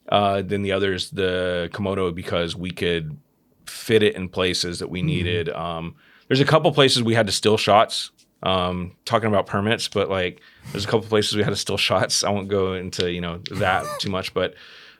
[0.09, 3.17] Uh, then the other is the Komodo because we could
[3.65, 5.49] fit it in places that we needed.
[5.49, 5.95] Um,
[6.27, 8.11] there's a couple places we had to steal shots.
[8.41, 10.41] Um, talking about permits, but like
[10.71, 12.23] there's a couple places we had to steal shots.
[12.23, 14.55] I won't go into you know that too much, but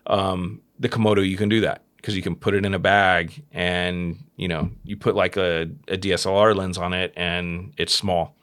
[0.07, 3.43] um, the Komodo you can do that because you can put it in a bag
[3.51, 8.35] and you know you put like a, a DSLR lens on it and it's small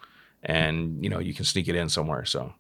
[0.43, 2.25] and you know you can sneak it in somewhere.
[2.25, 2.53] So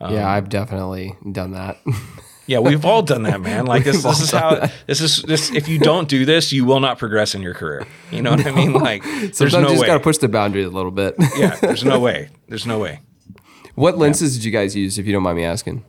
[0.00, 1.76] yeah, I've definitely done that.
[2.46, 3.66] yeah, we've all done that, man.
[3.66, 5.52] Like this, this is how this is this.
[5.52, 7.86] If you don't do this, you will not progress in your career.
[8.10, 8.72] You know what I mean?
[8.72, 9.86] Like there's Sometimes no you just way.
[9.86, 11.14] got to push the boundary a little bit.
[11.36, 12.30] yeah, there's no way.
[12.48, 13.00] There's no way.
[13.76, 15.84] what lenses did you guys use, if you don't mind me asking?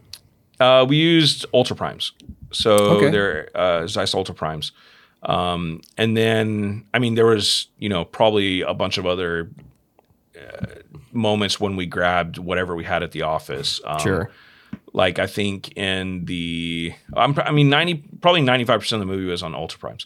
[0.59, 2.11] Uh, we used ultra primes,
[2.53, 3.09] so Okay.
[3.09, 4.71] they're uh, Zeiss ultra primes,
[5.23, 9.49] um, and then I mean there was you know probably a bunch of other
[10.39, 10.65] uh,
[11.11, 13.81] moments when we grabbed whatever we had at the office.
[13.85, 14.31] Um, Sure.
[14.95, 19.13] Like I think in the I'm, I mean ninety probably ninety five percent of the
[19.13, 20.05] movie was on ultra primes,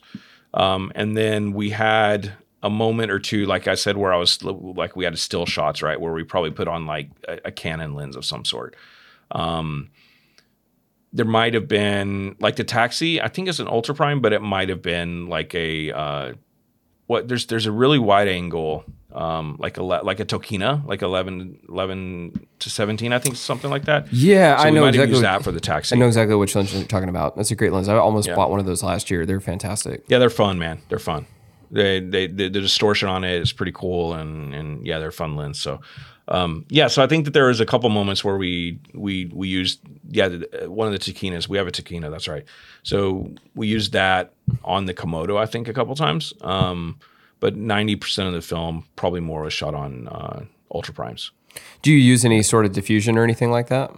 [0.53, 2.33] um, and then we had
[2.63, 5.81] a moment or two like I said where I was like we had still shots
[5.81, 8.75] right where we probably put on like a, a Canon lens of some sort
[11.13, 14.41] there might have been like the taxi i think it's an ultra prime but it
[14.41, 16.33] might have been like a uh
[17.07, 18.83] what there's there's a really wide angle
[19.13, 23.85] um like a like a tokina like 11 11 to 17 i think something like
[23.85, 25.11] that Yeah, so I we know might have exactly.
[25.11, 27.35] used What, that for the taxi I know exactly which lens you're talking about.
[27.37, 27.87] That's a great lens.
[27.87, 28.35] I almost Yeah.
[28.35, 29.25] bought one of those last year.
[29.25, 30.03] They're fantastic.
[30.09, 31.25] yeah they're fun man they're fun
[31.71, 35.35] they, they the, the distortion on it is pretty cool and and yeah they're fun
[35.37, 35.79] lens so
[36.29, 39.47] um yeah so i think that there was a couple moments where we we we
[39.47, 42.43] used yeah the, one of the Tokinas we have a Tokina that's right
[42.83, 46.97] so we used that on the komodo i think a couple times um
[47.39, 51.31] but 90% of the film probably more was shot on uh ultra primes
[51.81, 53.91] Do you use any sort of diffusion or anything like that?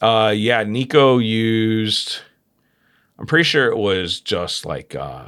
[0.00, 2.20] uh yeah nico used
[3.18, 5.24] i'm pretty sure it was just like uh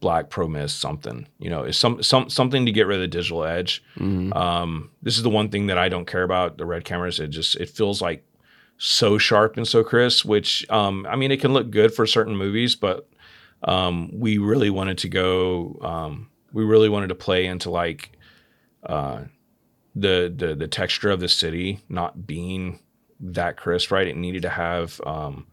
[0.00, 3.08] black pro mist something you know it's some some something to get rid of the
[3.08, 3.82] digital edge.
[4.32, 7.20] Um this is the one thing that i don't care about the red cameras.
[7.20, 8.24] It just it feels like
[8.76, 12.36] so sharp and so crisp which um i mean it can look good for certain
[12.36, 13.08] movies but
[13.62, 18.10] um we really wanted to go um we really wanted to play into like
[18.84, 19.22] uh
[19.94, 22.80] the the the texture of the city not being
[23.20, 24.08] that crisp right?
[24.08, 25.46] It needed to have um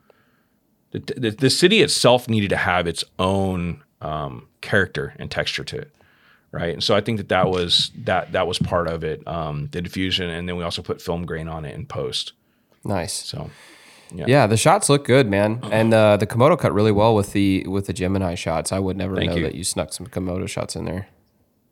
[0.92, 5.78] the, the, the city itself needed to have its own um, character and texture to
[5.78, 5.92] it
[6.52, 9.68] right and so i think that that was that that was part of it um,
[9.72, 12.34] the diffusion and then we also put film grain on it in post
[12.84, 13.14] Nice.
[13.14, 13.50] so
[14.14, 17.64] Yeah, the shots look good, man, and uh, the Komodo cut really well with the
[17.68, 18.72] with the Gemini shots.
[18.74, 19.44] I would never Thank know you.
[19.44, 21.08] that you snuck some Komodo shots in there.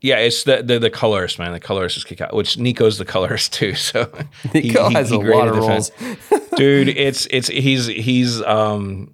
[0.02, 3.06] yeah it's the the, the colorist man the colorist is kick out which nico's the
[3.06, 4.08] colorist too so
[4.54, 5.92] Nico he- has he a lot of roles.
[6.56, 9.12] dude it's it's he's he's um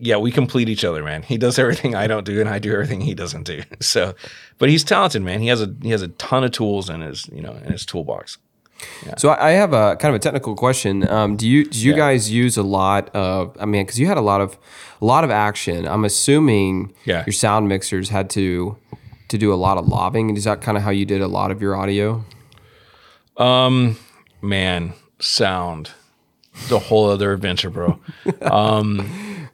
[0.00, 2.72] yeah we complete each other man he does everything i don't do and i do
[2.72, 4.14] everything he doesn't do so
[4.58, 7.28] but he's talented man he has a he has a ton of tools in his
[7.32, 8.38] you know in his toolbox
[9.18, 11.06] So I I have a kind of a technical question.
[11.16, 11.98] Um, do you do you Yeah.
[12.04, 13.54] guys use a lot of?
[13.60, 14.56] I mean, because you had a lot of
[15.02, 15.86] a lot of action.
[15.86, 17.22] I'm assuming Yeah.
[17.26, 18.76] your sound mixers had to
[19.28, 20.34] to do a lot of lobbing.
[20.36, 22.24] Is that kind of how you did a lot of your audio?
[23.36, 23.96] Um,
[24.40, 25.90] man sound
[26.70, 27.98] the whole other adventure bro
[28.42, 28.98] um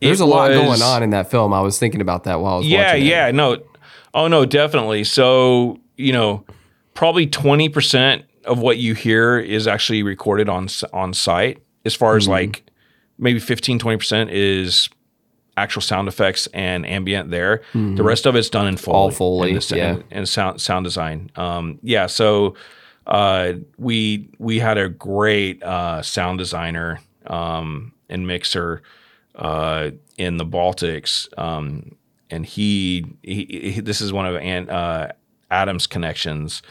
[0.01, 1.53] There's it a lot was- going on in that film.
[1.53, 3.09] I was thinking about that while I was yeah watching it.
[3.09, 3.33] yeah yeah.
[3.33, 3.59] no
[4.15, 6.45] oh no definitely so you know
[6.95, 12.17] probably 20% of what you hear is actually recorded on on site as far Mm-hmm.
[12.19, 12.65] as like
[13.19, 14.89] maybe 15 20% is
[15.59, 18.97] actual sound effects and ambient there the rest of it's done in Foley Mm-hmm.
[18.97, 19.91] All Foley, and, the, yeah.
[19.93, 22.55] and, and sound sound design um yeah so
[23.07, 28.83] uh we we had a great uh sound designer um and mixer
[29.37, 31.97] uh in the Baltics um
[32.31, 35.13] and he, he, he this is one of An, uh,
[35.51, 36.63] Adam's connections.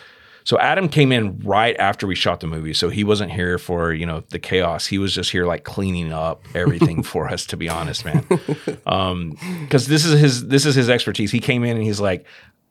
[0.44, 3.94] So Adam came in right after we shot the movie, so he wasn't here for
[3.94, 4.86] you know the chaos.
[4.86, 7.48] He was just here like cleaning up everything for us.
[7.48, 11.32] To be honest, man, because this is his this is his expertise.
[11.32, 12.28] He came in and he's like,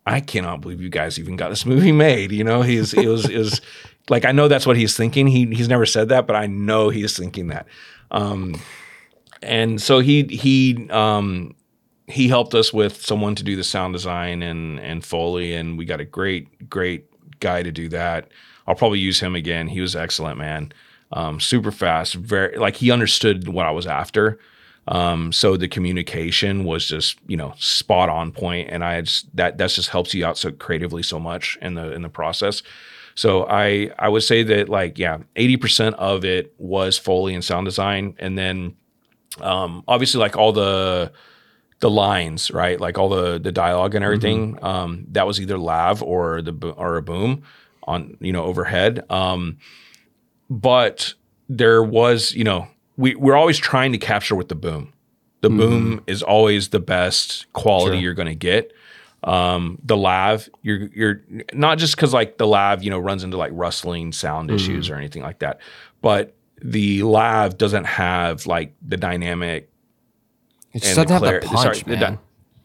[0.06, 2.30] I cannot believe you guys even got this movie made.
[2.30, 3.60] You know, he's it was it was
[4.08, 5.26] like I know that's what he's thinking.
[5.26, 7.66] He he's never said that, but I know he's thinking that.
[8.12, 8.60] Um,
[9.42, 11.54] and so he he um,
[12.06, 15.84] he helped us with someone to do the sound design and and Foley, and we
[15.84, 17.06] got a great great
[17.40, 18.28] guy to do that.
[18.66, 19.68] I'll probably use him again.
[19.68, 20.72] He was excellent, man.
[21.12, 24.38] Um, super fast, very like he understood what I was after.
[24.86, 29.02] Um, so the communication was just you know spot on point, and I
[29.34, 32.62] that that just helps you out so creatively so much in the in the process.
[33.14, 37.44] So I I would say that like yeah, eighty percent of it was Foley and
[37.44, 38.76] sound design, and then
[39.40, 41.12] um, obviously like all the
[41.80, 42.80] the lines, right?
[42.80, 44.54] Like all the the dialogue and everything.
[44.54, 44.64] Mm-hmm.
[44.64, 47.42] Um, that was either lav or the or a boom
[47.84, 49.04] on you know overhead.
[49.10, 49.58] Um,
[50.48, 51.14] but
[51.48, 54.92] there was you know we we're always trying to capture with the boom.
[55.40, 55.58] The mm-hmm.
[55.58, 58.02] boom is always the best quality sure.
[58.02, 58.72] you're going to get.
[59.24, 61.22] Um, the lav, you're you're
[61.52, 64.56] not just because like the lav, you know, runs into like rustling sound mm-hmm.
[64.56, 65.60] issues or anything like that,
[66.02, 69.70] but the lav doesn't have like the dynamic.
[70.72, 72.14] It just doesn't have the punch, sorry, man.
[72.14, 72.18] The,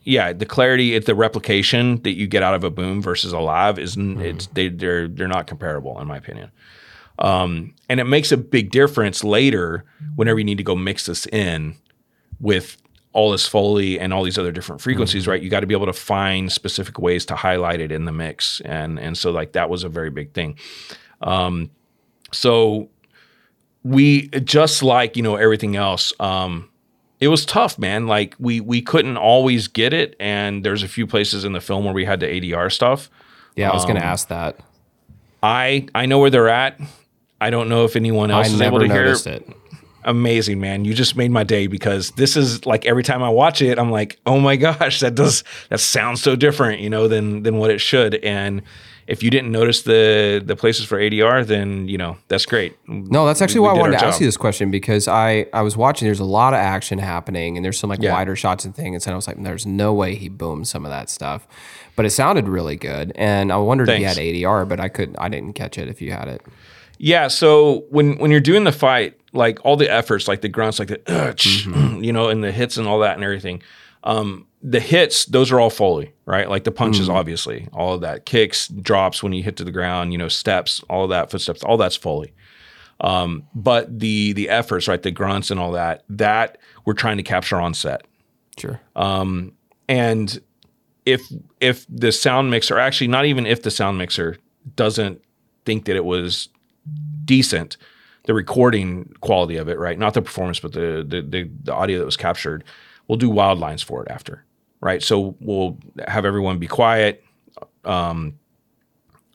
[0.04, 3.40] yeah, the clarity, it's the replication that you get out of a boom versus a
[3.40, 4.22] lav is mm-hmm.
[4.22, 6.50] it's they they're they're not comparable in my opinion.
[7.20, 9.84] Um, and it makes a big difference later
[10.16, 11.76] whenever you need to go mix this in
[12.40, 12.78] with
[13.12, 15.32] all this foley and all these other different frequencies, mm-hmm.
[15.32, 15.42] right?
[15.42, 18.62] You got to be able to find specific ways to highlight it in the mix,
[18.62, 20.58] and and so like that was a very big thing.
[21.22, 21.72] Um,
[22.32, 22.90] so
[23.90, 26.14] we just like you know everything else.
[26.20, 26.70] Um,
[27.20, 28.08] it was tough, man.
[28.08, 31.86] Like we we couldn't always get it, and there's a few places in the film
[31.86, 33.10] where we had the ADR stuff.
[33.56, 34.60] Yeah, I was um, going to ask that.
[35.42, 36.80] I I know where they're at.
[37.42, 39.48] I don't know if anyone else I is able to hear it.
[40.06, 40.86] Amazing, man.
[40.86, 43.92] You just made my day because this is like every time I watch it, I'm
[43.92, 47.72] like, oh my gosh, that does that sounds so different, you know, than than what
[47.72, 48.16] it should.
[48.16, 48.62] And
[49.10, 52.78] if you didn't notice the the places for ADR, then you know that's great.
[52.88, 54.10] No, that's actually we, why we I wanted to job.
[54.10, 56.08] ask you this question because I I was watching.
[56.08, 58.14] There's a lot of action happening, and there's some like yeah.
[58.14, 60.92] wider shots and things, and I was like, there's no way he boomed some of
[60.92, 61.48] that stuff,
[61.96, 64.16] but it sounded really good, and I wondered Thanks.
[64.16, 66.46] if you had ADR, but I could I didn't catch it if you had it.
[67.00, 67.30] Yeah.
[67.30, 70.90] So when when you're doing the fight, like all the efforts, like the grunts, like
[70.90, 72.04] the mm-hmm.
[72.04, 73.64] you know, and the hits and all that and everything.
[74.04, 76.50] Um, the hits, those are all Foley, right?
[76.50, 77.14] Like the punches, mm.
[77.14, 80.82] obviously, all of that, kicks, drops when you hit to the ground, you know, steps,
[80.90, 82.34] all of that, footsteps, all that's Foley.
[83.02, 87.24] Um, but the the efforts, right, the grunts and all that, that we're trying to
[87.24, 88.06] capture on set.
[88.58, 88.82] Sure.
[88.96, 89.54] Um,
[89.88, 90.42] and
[91.06, 91.22] if
[91.62, 94.38] if the sound mixer, actually, not even if the sound mixer
[94.76, 95.22] doesn't
[95.66, 96.50] think that it was
[97.24, 97.78] decent,
[98.26, 99.98] the recording quality of it, right?
[99.98, 102.64] Not the performance, but the the the, the audio that was captured.
[103.10, 104.46] We'll do wild lines for it after,
[104.80, 105.04] right?
[105.04, 107.24] So we'll have everyone be quiet.
[107.84, 108.40] Um,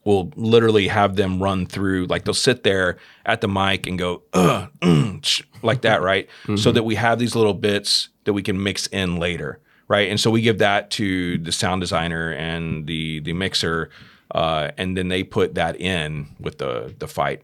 [0.04, 4.22] we'll literally have them run through, like they'll sit there at the mic and go
[4.32, 6.28] mm, like that, right?
[6.44, 6.56] Mm-hmm.
[6.56, 10.08] So that we have these little bits that we can mix in later, right?
[10.08, 13.90] And so we give that to the sound designer and the the mixer,
[14.30, 17.42] uh, and then they put that in with the the fight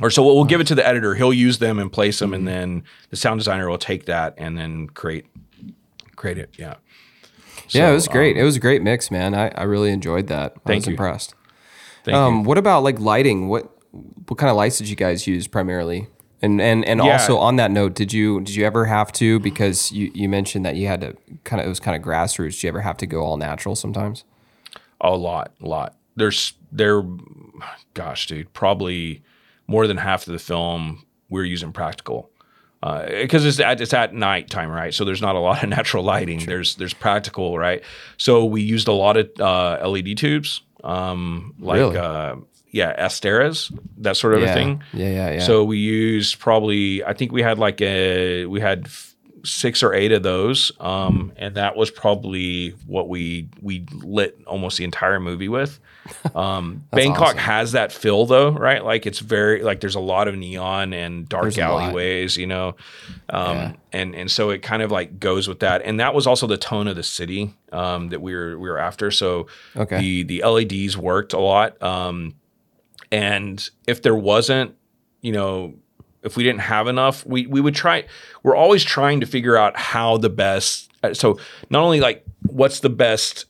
[0.00, 1.14] or so we'll, give it to the editor.
[1.14, 2.58] He'll use them and place them, and mm-hmm.
[2.58, 5.26] then the sound designer will take that and then create
[6.16, 6.50] create it.
[6.58, 6.74] Yeah.
[7.68, 8.36] So, yeah, it was great.
[8.36, 9.34] Um, it was a great mix, man.
[9.34, 10.54] I, I really enjoyed that.
[10.64, 10.92] I was you.
[10.92, 11.34] impressed.
[12.04, 12.42] Thank um, you.
[12.42, 13.48] What about like lighting?
[13.48, 13.70] What
[14.28, 16.08] what kind of lights did you guys use primarily?
[16.42, 17.12] And and and yeah.
[17.12, 20.64] also on that note, did you did you ever have to because you you mentioned
[20.66, 22.52] that you had to kind of it was kind of grassroots.
[22.52, 24.24] Did you ever have to go all natural sometimes?
[25.00, 25.96] A lot, a lot.
[26.14, 27.02] There's there,
[27.94, 29.22] gosh, dude, probably
[29.66, 32.30] more than half of the film we're using practical
[32.80, 34.92] because uh, it's at it's at night time, right?
[34.92, 36.40] So there's not a lot of natural lighting.
[36.40, 36.46] Sure.
[36.46, 37.82] There's there's practical, right?
[38.16, 41.96] So we used a lot of uh, LED tubes, um, like really?
[41.96, 42.36] uh,
[42.70, 44.50] yeah, Asteras, that sort of yeah.
[44.50, 44.82] a thing.
[44.92, 45.40] Yeah, yeah, yeah.
[45.40, 48.88] So we used probably I think we had like a we had
[49.46, 54.78] six or eight of those, um, and that was probably what we we lit almost
[54.78, 55.78] the entire movie with.
[56.36, 57.38] Um, Bangkok awesome.
[57.38, 58.84] has that feel though, right?
[58.84, 62.76] Like it's very like there's a lot of neon and dark there's alleyways, you know,
[63.30, 63.72] um, yeah.
[63.92, 65.82] and and so it kind of like goes with that.
[65.82, 68.78] And that was also the tone of the city um, that we were we were
[68.78, 69.10] after.
[69.10, 69.98] So okay.
[69.98, 71.80] the the LEDs worked a lot.
[71.82, 72.34] Um,
[73.10, 74.74] and if there wasn't,
[75.22, 75.74] you know,
[76.26, 78.04] if we didn't have enough, we we would try.
[78.42, 80.90] We're always trying to figure out how the best.
[81.02, 81.38] Uh, so
[81.70, 83.46] not only like what's the best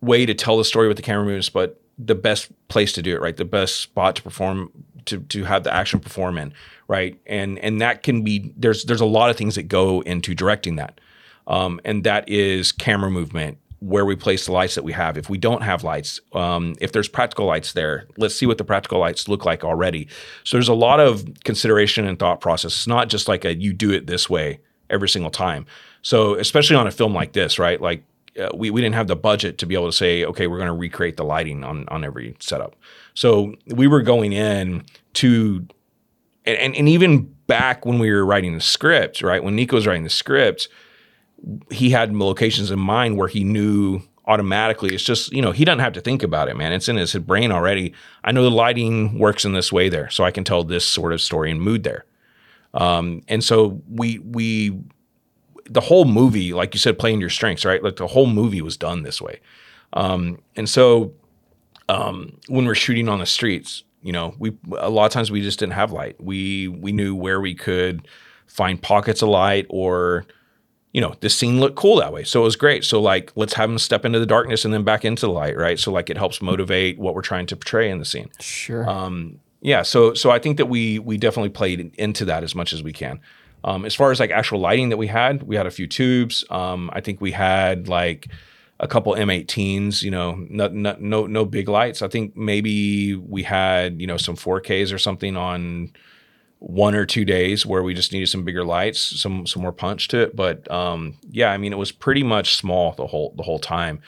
[0.00, 3.14] way to tell the story with the camera moves, but the best place to do
[3.14, 3.36] it, right?
[3.36, 4.70] The best spot to perform
[5.06, 6.54] to to have the action perform in,
[6.86, 7.18] right?
[7.26, 10.76] And and that can be there's there's a lot of things that go into directing
[10.76, 11.00] that,
[11.48, 15.16] um, and that is camera movement, where we place the lights that we have.
[15.16, 18.64] If we don't have lights, um, if there's practical lights there, let's see what the
[18.64, 20.08] practical lights look like already.
[20.44, 22.72] So there's a lot of consideration and thought process.
[22.72, 24.60] It's not just like a you do it this way
[24.90, 25.66] every single time.
[26.02, 27.80] So especially on a film like this, right?
[27.80, 28.02] Like
[28.38, 30.68] uh, we, we didn't have the budget to be able to say, okay, we're going
[30.68, 32.74] to recreate the lighting on on every setup.
[33.14, 35.66] So we were going in to,
[36.44, 39.42] and, and, and even back when we were writing the script, right?
[39.42, 40.68] When Nico was writing the script,
[41.70, 44.94] he had locations in mind where he knew automatically.
[44.94, 46.72] It's just, you know, he doesn't have to think about it, man.
[46.72, 47.94] It's in his brain already.
[48.24, 51.12] I know the lighting works in this way there, so I can tell this sort
[51.12, 52.04] of story and mood there.
[52.74, 54.78] Um, and so we we
[55.70, 57.82] the whole movie, like you said, playing your strengths, right?
[57.82, 59.40] Like the whole movie was done this way.
[59.94, 61.12] Um, and so
[61.88, 65.40] um, when we're shooting on the streets, you know, we a lot of times we
[65.40, 66.16] just didn't have light.
[66.22, 68.06] We we knew where we could
[68.46, 70.26] find pockets of light or
[70.98, 72.24] you know, the scene looked cool that way.
[72.24, 72.84] So it was great.
[72.84, 75.56] So like let's have them step into the darkness and then back into the light,
[75.56, 75.78] right?
[75.78, 78.28] So like it helps motivate what we're trying to portray in the scene.
[78.40, 78.90] Sure.
[78.90, 82.72] Um, yeah, so so I think that we we definitely played into that as much
[82.72, 83.20] as we can.
[83.62, 86.44] Um, as far as like actual lighting that we had, we had a few tubes.
[86.50, 88.26] Um, I think we had like
[88.80, 90.02] a couple M18s.
[90.02, 92.02] You know, no, no no no big lights.
[92.02, 95.92] I think maybe we had you know some 4Ks or something on
[96.60, 100.08] one or two days where we just needed some bigger lights, some some more punch
[100.08, 100.36] to it.
[100.36, 104.00] But um, yeah, I mean, it was pretty much small the whole the whole time.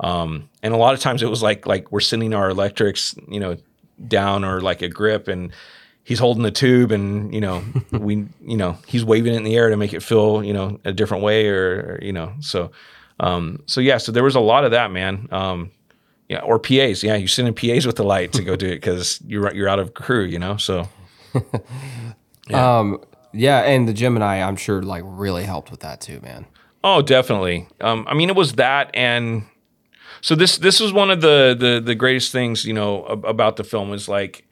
[0.00, 3.40] Um, and a lot of times it was like like we're sending our electrics, you
[3.40, 3.56] know,
[4.06, 5.52] down or like a grip and
[6.04, 9.56] he's holding the tube and you know we you know he's waving it in the
[9.56, 12.70] air to make it feel you know a different way or, or you know so
[13.20, 15.70] um so yeah so there was a lot of that man um
[16.28, 18.76] yeah or PAs yeah you send in PAs with the light to go do it
[18.76, 20.88] because you're you're out of crew you know so
[22.48, 22.78] yeah.
[22.78, 23.00] um
[23.32, 26.46] yeah and the Gemini I'm sure like really helped with that too man
[26.84, 29.44] oh definitely um I mean it was that and
[30.20, 33.64] so this this was one of the the the greatest things you know about the
[33.64, 34.48] film was like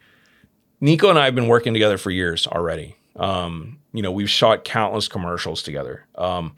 [0.80, 2.96] Nico and I have been working together for years already.
[3.16, 6.54] Um, you know, we've shot countless commercials together, um,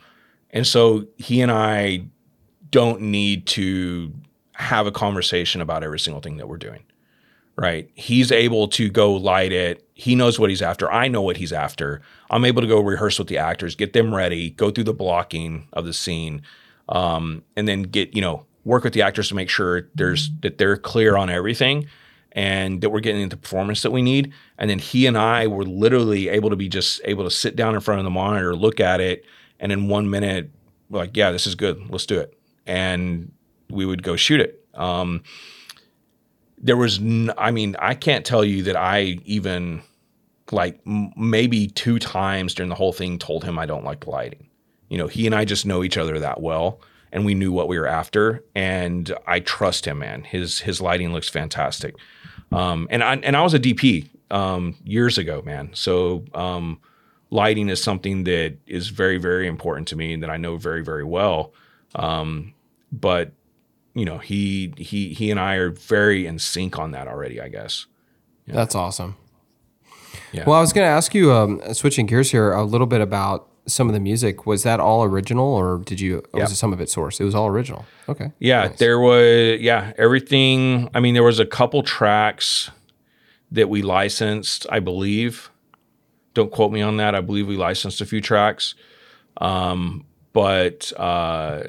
[0.50, 2.06] and so he and I
[2.70, 4.12] don't need to
[4.52, 6.82] have a conversation about every single thing that we're doing.
[7.56, 7.90] Right?
[7.94, 9.87] He's able to go light it.
[9.98, 10.90] He knows what he's after.
[10.92, 12.02] I know what he's after.
[12.30, 15.66] I'm able to go rehearse with the actors, get them ready, go through the blocking
[15.72, 16.42] of the scene,
[16.88, 20.56] um, and then get you know work with the actors to make sure there's that
[20.56, 21.88] they're clear on everything
[22.30, 24.32] and that we're getting the performance that we need.
[24.56, 27.74] And then he and I were literally able to be just able to sit down
[27.74, 29.24] in front of the monitor, look at it,
[29.58, 30.48] and in one minute,
[30.90, 31.90] like, yeah, this is good.
[31.90, 32.38] Let's do it.
[32.66, 33.32] And
[33.68, 34.64] we would go shoot it.
[34.74, 35.24] Um,
[36.58, 39.82] there was, n- I mean, I can't tell you that I even
[40.52, 44.48] like m- maybe two times during the whole thing told him I don't like lighting.
[44.88, 46.80] You know, he and I just know each other that well
[47.12, 48.44] and we knew what we were after.
[48.54, 50.24] And I trust him, man.
[50.24, 51.94] His his lighting looks fantastic.
[52.52, 55.70] Um, and I and I was a DP um, years ago, man.
[55.74, 56.80] So um,
[57.30, 60.82] lighting is something that is very very important to me and that I know very
[60.82, 61.52] very well.
[61.94, 62.54] Um,
[62.92, 63.32] but
[63.94, 67.40] you know, he he he and I are very in sync on that already.
[67.40, 67.86] I guess.
[68.46, 68.54] Yeah.
[68.54, 69.16] That's awesome.
[70.32, 70.44] Yeah.
[70.46, 73.48] Well, I was going to ask you, um, switching gears here, a little bit about
[73.66, 74.46] some of the music.
[74.46, 77.20] Was that all original or did you or was it some of it sourced?
[77.20, 77.84] It was all original.
[78.08, 78.32] Okay.
[78.38, 78.78] Yeah nice.
[78.78, 82.70] there was yeah everything i mean there was a couple tracks
[83.52, 85.50] that we licensed i believe.
[86.34, 87.14] Don't quote me on that.
[87.14, 88.74] I believe we licensed a few tracks.
[89.38, 91.62] Um, but uh,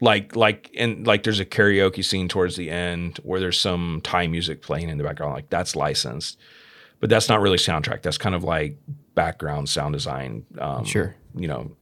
[0.00, 4.26] like like and like there's a karaoke scene towards the end where there's some thai
[4.26, 6.38] music playing in the background like that's licensed
[7.00, 8.76] but that's not really soundtrack that's kind of like
[9.16, 10.44] background sound design.
[10.58, 11.16] Um, sure.
[11.34, 11.72] You know,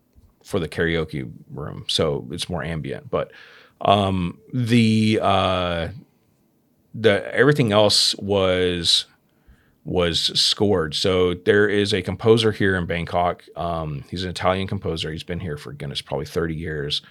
[0.43, 3.11] for the karaoke room, so it's more ambient.
[3.11, 3.33] But
[3.83, 5.89] um, the uh,
[6.95, 9.05] the everything else was
[9.85, 10.95] was scored.
[10.95, 13.45] So there is a composer here in Bangkok.
[13.55, 15.13] Um, he's an Italian composer.
[15.13, 17.03] He's been here for goodness probably thirty years.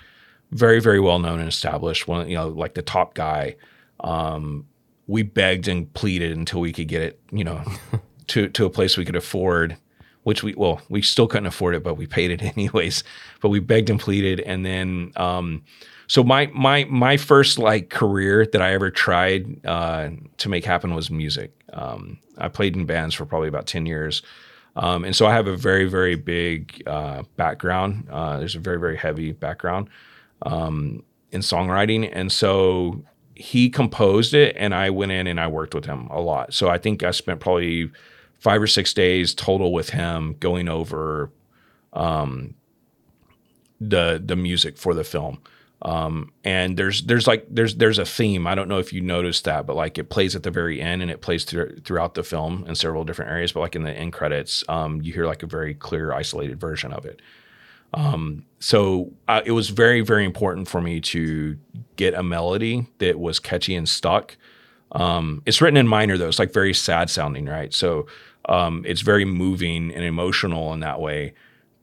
[0.52, 2.08] Very very well known and established.
[2.08, 3.56] One you know like the top guy.
[4.00, 4.68] Um,
[5.08, 7.64] we begged and pleaded until we could get it, you know,
[8.28, 9.78] to to a place we could afford
[10.24, 13.04] which we well we still couldn't afford it, but we paid it anyways.
[13.42, 15.64] But we begged and pleaded, and then um,
[16.08, 20.96] so my my my first like career that I ever tried uh, to make happen
[20.96, 21.52] was music.
[21.74, 24.22] Um, I played in bands for probably about ten years.
[24.76, 28.08] Um, and so I have a very, very big uh, background.
[28.10, 29.88] Uh, there's a very, very heavy background
[30.42, 32.10] um, in songwriting.
[32.12, 33.04] And so
[33.36, 36.54] he composed it, and I went in and I worked with him a lot.
[36.54, 37.92] So I think I spent probably
[38.40, 41.32] five or six days total with him going over
[41.94, 42.56] um,
[43.80, 45.40] the the music for the film.
[45.82, 48.48] Um, and there's there's like there's there's a theme.
[48.48, 51.02] I don't know if you noticed that, but like it plays at the very end
[51.02, 53.52] and it plays through, throughout the film in several different areas.
[53.52, 56.94] But like in the end credits, um, you hear like a very clear, isolated version
[56.94, 57.22] of it.
[57.94, 61.58] Um, so uh, it was very very important for me to
[61.96, 64.38] get a melody that was catchy and stuck.
[64.94, 66.28] Um, it's written in minor though.
[66.28, 67.74] It's like very sad sounding, right?
[67.74, 68.08] So
[68.50, 71.34] um, it's very moving and emotional in that way,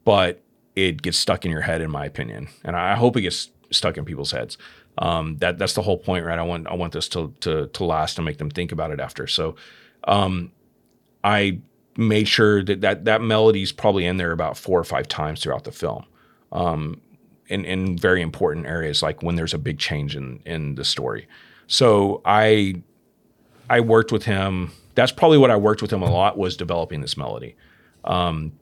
[0.05, 0.43] but
[0.77, 2.49] it gets stuck in your head, in my opinion.
[2.65, 4.59] And I hope it gets stuck in people's heads.
[4.99, 6.39] Um, that that's the whole point, right?
[6.39, 9.01] I want I want this to to to last and make them think about it
[9.01, 9.27] after.
[9.27, 9.57] So,
[10.05, 10.53] um,
[11.25, 11.61] I
[12.01, 15.65] made sure that that that melody's probably in there about four or five times throughout
[15.65, 16.05] the film,
[16.53, 17.01] um,
[17.49, 21.29] in in very important areas like when there's a big change in in the story.
[21.67, 22.83] So I
[23.69, 24.73] I worked with him.
[24.95, 27.55] That's probably what I worked with him a lot was developing this melody.
[28.05, 28.53] Um,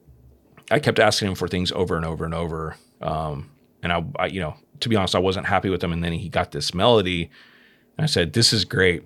[0.70, 2.76] I kept asking him for things over and over and over.
[3.00, 3.50] Um,
[3.82, 5.92] and I, I, you know, to be honest, I wasn't happy with him.
[5.92, 7.30] And then he got this melody,
[7.96, 9.04] and I said, "This is great."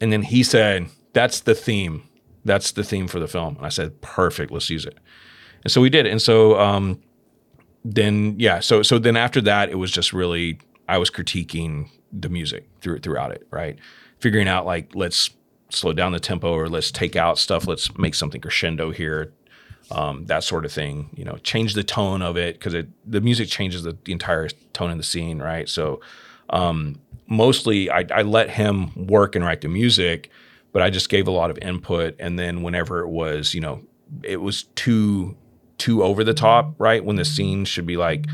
[0.00, 2.04] And then he said, "That's the theme.
[2.46, 4.50] That's the theme for the film." And I said, "Perfect.
[4.50, 4.98] Let's use it."
[5.64, 6.06] And so we did.
[6.06, 7.00] And so um,
[7.84, 8.60] then, yeah.
[8.60, 13.00] So so then after that, it was just really I was critiquing the music through
[13.00, 13.78] throughout it, right?
[14.20, 15.30] Figuring out like let's
[15.70, 17.66] slow down the tempo or let's take out stuff.
[17.66, 19.32] Let's make something crescendo here
[19.90, 21.10] um, that sort of thing.
[21.14, 22.74] You know, change the tone of it because
[23.04, 25.68] the music changes the, the, entire tone of the scene, right?
[25.68, 26.00] So
[26.50, 30.30] um, mostly I, I, let him work and write the music,
[30.76, 32.16] but I just gave a lot of input.
[32.18, 33.80] And then whenever it was, you know,
[34.22, 35.34] it was too
[35.78, 37.02] too over the top, right?
[37.02, 38.26] When the scene should be like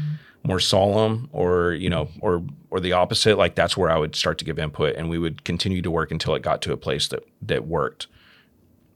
[0.43, 4.39] more solemn or you know or or the opposite like that's where i would start
[4.39, 7.07] to give input and we would continue to work until it got to a place
[7.07, 8.09] that that worked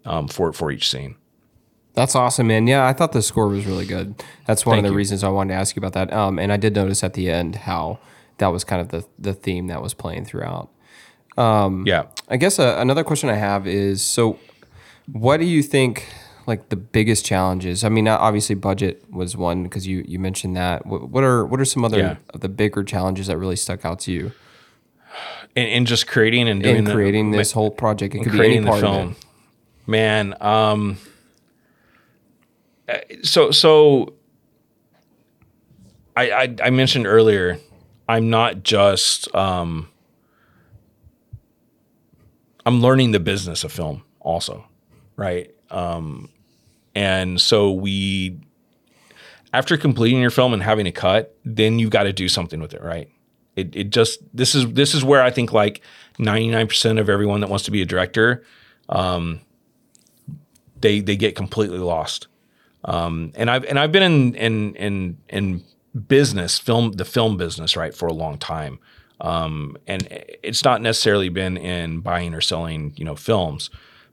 [0.04, 1.14] um, for for each scene
[1.94, 2.66] that's awesome, man.
[2.66, 4.22] Yeah, I thought the score was really good.
[4.44, 4.98] That's one Thank of the you.
[4.98, 6.12] reasons I wanted to ask you about that.
[6.12, 8.00] Um, and I did notice at the end how
[8.36, 10.68] that was kind of the the theme that was playing throughout.
[11.36, 12.04] Um, yeah.
[12.28, 14.38] I guess uh, another question I have is so,
[15.10, 16.06] what do you think?
[16.46, 17.82] Like the biggest challenges.
[17.82, 20.86] I mean, obviously budget was one because you you mentioned that.
[20.86, 22.16] What, what, are what are some other yeah.
[22.30, 24.30] of the bigger challenges that really stuck out to you?
[25.56, 28.44] In, in just creating and doing in creating the, this whole project, it could be
[28.44, 29.16] any part of it.
[29.88, 30.98] Man, um,
[33.22, 34.14] so so
[36.16, 37.58] I, I, I mentioned earlier,
[38.08, 39.88] I'm not just um,
[42.66, 44.66] I'm learning the business of film also,
[45.16, 45.50] right?
[45.70, 46.28] Um,
[46.94, 48.38] and so we
[49.54, 52.74] after completing your film and having a cut, then you've got to do something with
[52.74, 53.08] it, right?
[53.54, 55.80] It it just this is this is where I think like
[56.18, 58.44] 99% of everyone that wants to be a director,
[58.90, 59.40] um,
[60.78, 62.26] they they get completely lost
[62.86, 65.64] um, and I've and I've been in in in in
[66.06, 68.78] business, film the film business, right, for a long time.
[69.20, 70.06] Um, and
[70.42, 73.70] it's not necessarily been in buying or selling, you know, films,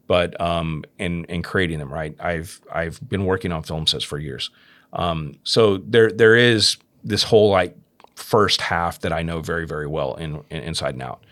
[0.08, 2.16] but um, in in creating them, right?
[2.20, 4.50] I've I've been working on film sets for years.
[4.94, 7.76] Um, so there there is this whole like
[8.16, 11.24] first half that I know very very well in, in inside and out,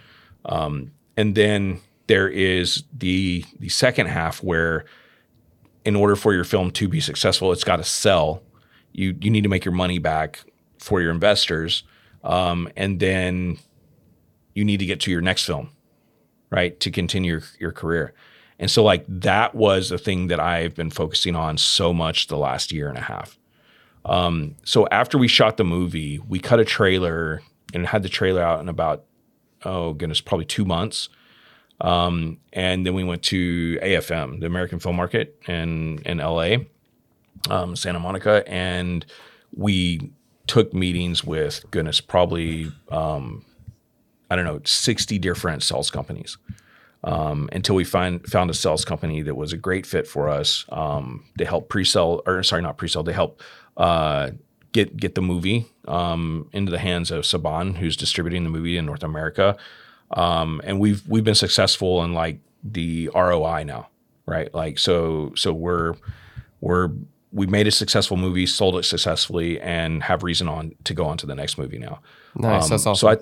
[0.45, 4.85] um, and then there is the the second half where
[5.85, 8.43] in order for your film to be successful, it's got to sell.
[8.91, 10.43] You you need to make your money back
[10.77, 11.83] for your investors,
[12.23, 13.57] um, and then
[14.53, 15.69] you need to get to your next film,
[16.49, 18.13] right, to continue your, your career.
[18.59, 22.37] And so, like that was the thing that I've been focusing on so much the
[22.37, 23.37] last year and a half.
[24.05, 27.41] Um, so after we shot the movie, we cut a trailer
[27.73, 29.05] and had the trailer out in about
[29.63, 31.09] oh goodness, probably two months.
[31.79, 36.57] Um, and then we went to AFM, the American Film Market in in LA,
[37.49, 39.05] um, Santa Monica, and
[39.55, 40.11] we
[40.47, 43.45] took meetings with goodness, probably um,
[44.29, 46.37] I don't know, sixty different sales companies.
[47.03, 50.65] Um, until we find found a sales company that was a great fit for us.
[50.69, 53.01] Um, they help pre-sell, or sorry, not pre-sell.
[53.01, 53.41] They help
[53.75, 54.31] uh,
[54.71, 58.85] get get the movie um, into the hands of Saban, who's distributing the movie in
[58.85, 59.57] North America.
[60.11, 63.89] Um, and we've we've been successful in like the ROI now,
[64.25, 64.53] right?
[64.53, 65.95] Like so so we're
[66.59, 66.91] we're
[67.33, 71.17] we made a successful movie, sold it successfully, and have reason on to go on
[71.17, 71.99] to the next movie now.
[72.35, 72.95] Nice, um, that's awesome.
[72.95, 73.17] So I,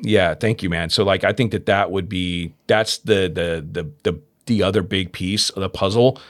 [0.00, 0.90] yeah, thank you, man.
[0.90, 4.82] So like I think that that would be that's the the the the the other
[4.82, 6.20] big piece of the puzzle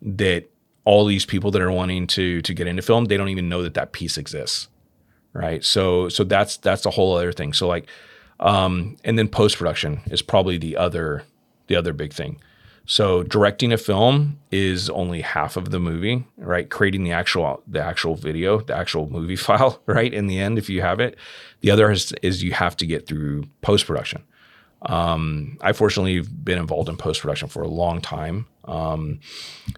[0.00, 0.44] that
[0.84, 3.62] all these people that are wanting to to get into film they don't even know
[3.62, 4.68] that that piece exists
[5.32, 7.88] right so so that's that's a whole other thing so like
[8.40, 11.24] um, and then post production is probably the other
[11.66, 12.40] the other big thing.
[12.86, 16.68] So directing a film is only half of the movie, right?
[16.68, 20.12] Creating the actual the actual video, the actual movie file, right?
[20.12, 21.16] In the end, if you have it,
[21.60, 24.22] the other is, is you have to get through post production.
[24.86, 28.46] Um, I fortunately have been involved in post production for a long time.
[28.66, 29.20] Um,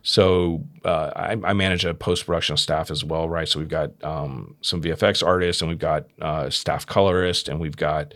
[0.03, 3.49] so uh, I, I, manage a post production staff as well, right?
[3.49, 7.77] So we've got um, some VFX artists, and we've got uh, staff colorist, and we've
[7.77, 8.15] got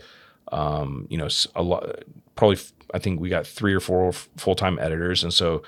[0.51, 2.03] um, you know a lot.
[2.35, 2.57] Probably,
[2.93, 5.63] I think we got three or four full time editors, and so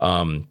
[0.00, 0.48] um,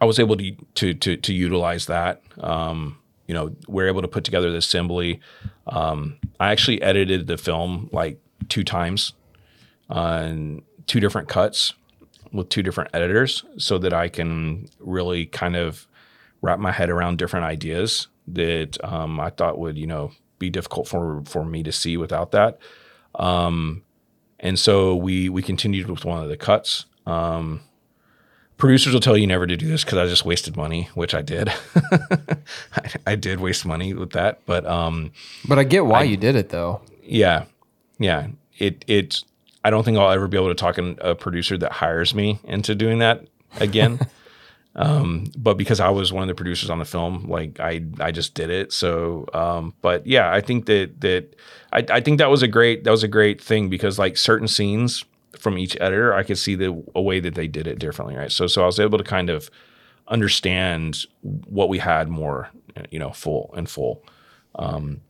[0.00, 2.22] I was able to to to, to utilize that.
[2.38, 5.20] Um, you know, we're able to put together the assembly.
[5.68, 9.12] Um, I actually edited the film like two times
[9.88, 11.74] on two different cuts
[12.32, 15.86] with two different editors so that I can really kind of
[16.42, 20.88] wrap my head around different ideas that um, I thought would, you know, be difficult
[20.88, 22.58] for for me to see without that.
[23.14, 23.82] Um,
[24.40, 26.86] and so we we continued with one of the cuts.
[27.06, 27.60] Um,
[28.56, 31.22] producers will tell you never to do this because I just wasted money, which I
[31.22, 31.48] did.
[31.74, 35.12] I, I, did waste money with that, but um,
[35.46, 36.80] but I get why I, you did it though.
[37.02, 37.44] Yeah,
[37.98, 38.28] yeah.
[38.58, 39.24] It it's
[39.64, 42.38] I don't think I'll ever be able to talk in a producer that hires me
[42.44, 43.26] into doing that
[43.58, 44.00] again.
[44.76, 48.12] um, but because I was one of the producers on the film, like I, I
[48.12, 48.72] just did it.
[48.72, 51.34] So, um, but yeah, I think that that
[51.72, 54.46] I, I think that was a great that was a great thing because like certain
[54.46, 55.04] scenes
[55.38, 58.30] from each editor, I could see the a way that they did it differently, right?
[58.30, 59.50] So, so I was able to kind of
[60.08, 62.50] understand what we had more,
[62.90, 64.04] you know, full and full.
[64.54, 65.00] Um,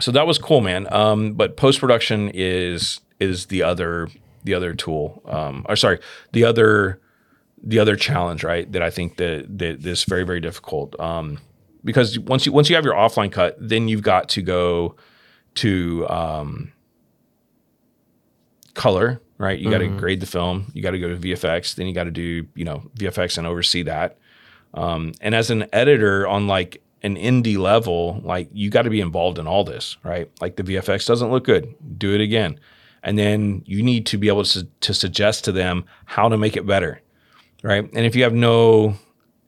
[0.00, 0.90] so that was cool, man.
[0.92, 4.08] Um, but post production is is the other
[4.44, 5.98] the other tool, um, or sorry,
[6.32, 7.00] the other
[7.62, 8.70] the other challenge, right?
[8.72, 10.98] That I think that that is very very difficult.
[11.00, 11.38] Um,
[11.84, 14.96] because once you once you have your offline cut, then you've got to go
[15.56, 16.72] to um,
[18.74, 19.58] color, right?
[19.58, 19.72] You mm-hmm.
[19.72, 20.70] got to grade the film.
[20.74, 21.74] You got to go to VFX.
[21.74, 24.18] Then you got to do you know VFX and oversee that.
[24.74, 29.00] Um, and as an editor on like an indie level, like you got to be
[29.00, 30.30] involved in all this, right?
[30.40, 32.58] Like the VFX doesn't look good, do it again
[33.02, 36.56] and then you need to be able to, to suggest to them how to make
[36.56, 37.00] it better
[37.62, 37.84] right?
[37.92, 38.94] And if you have no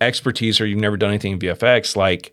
[0.00, 2.32] expertise or you've never done anything in vfx like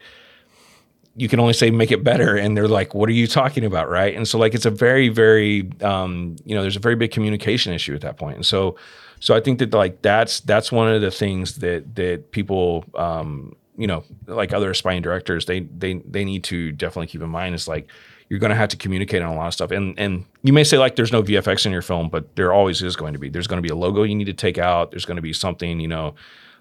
[1.15, 2.37] you can only say make it better.
[2.37, 3.89] And they're like what are you talking about?
[3.89, 4.15] Right?
[4.15, 7.73] And so like it's a very very um, you know there's a very big communication
[7.73, 8.35] issue at that point.
[8.35, 8.77] And so
[9.19, 13.55] so i think that like that's that's one of the things that that people um,
[13.77, 17.55] you know like other aspiring directors they they they need to definitely keep in mind
[17.55, 17.89] is like
[18.29, 19.71] you're going to have to communicate on a lot of stuff.
[19.71, 22.81] And and you may say like there's no VFX in your film, but there always
[22.81, 23.29] is going to be.
[23.29, 24.91] There's going to be a logo you need to take out.
[24.91, 26.15] There's going to be something you know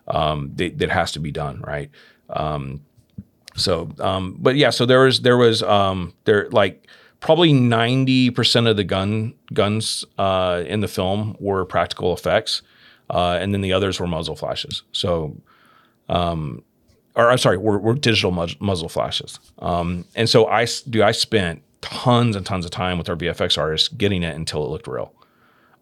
[0.08, 1.90] um, that, that has to be done right.
[2.30, 2.84] Um,
[3.56, 6.86] so, um, but yeah, so there was there was um, there like
[7.20, 12.62] probably ninety percent of the gun guns uh, in the film were practical effects,
[13.10, 14.82] uh, and then the others were muzzle flashes.
[14.92, 15.36] So.
[16.08, 16.62] Um,
[17.16, 19.40] or I'm sorry, we're, we're digital muzzle flashes.
[19.58, 23.58] Um, and so I do I spent tons and tons of time with our VFX
[23.58, 25.12] artists getting it until it looked real.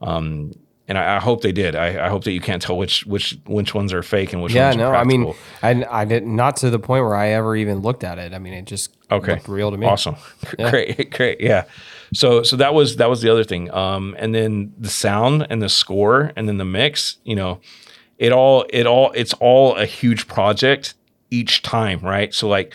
[0.01, 0.53] Um,
[0.87, 1.74] and I, I, hope they did.
[1.74, 4.53] I, I, hope that you can't tell which which which ones are fake and which
[4.53, 5.37] yeah, ones no, are practical.
[5.62, 8.18] I mean, I I did not to the point where I ever even looked at
[8.18, 8.35] it.
[8.35, 9.32] I mean, it just okay.
[9.32, 9.87] looked real to me.
[9.87, 10.16] Awesome,
[10.59, 10.70] yeah.
[10.70, 11.64] great, great, yeah.
[12.12, 13.72] So so that was that was the other thing.
[13.72, 17.16] Um, and then the sound and the score and then the mix.
[17.24, 17.61] You know,
[18.18, 20.95] it all it all it's all a huge project
[21.35, 22.32] each time, right?
[22.32, 22.72] So like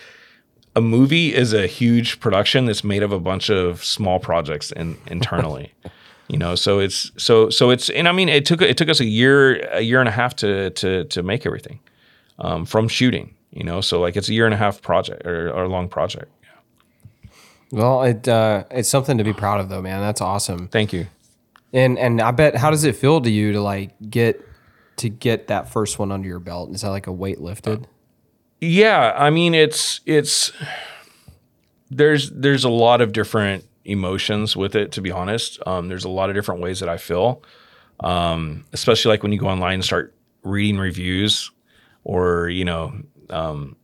[0.76, 4.98] a movie is a huge production that's made of a bunch of small projects in,
[5.08, 5.74] internally.
[6.28, 9.00] you know, so it's so so it's and I mean it took it took us
[9.00, 11.80] a year a year and a half to to to make everything
[12.38, 13.36] um, from shooting.
[13.52, 15.90] You know, so like it's a year and a half project or, or a long
[15.90, 16.32] project.
[16.44, 17.30] Yeah.
[17.72, 20.02] Well, it uh, it's something to be proud of though, man.
[20.02, 20.68] That's awesome.
[20.68, 21.08] Thank you.
[21.74, 24.46] And and I bet how does it feel to you to like get
[24.98, 26.72] to get that first one under your belt?
[26.76, 27.88] Is that like a weight lifted?
[28.62, 30.52] Yeah, I mean it's it's
[31.90, 34.92] there's there's a lot of different emotions with it.
[34.94, 37.42] To be honest, um, there's a lot of different ways that I feel,
[38.02, 40.14] um, especially like when you go online and start
[40.44, 41.52] reading reviews,
[42.04, 42.94] or you know,
[43.30, 43.76] um,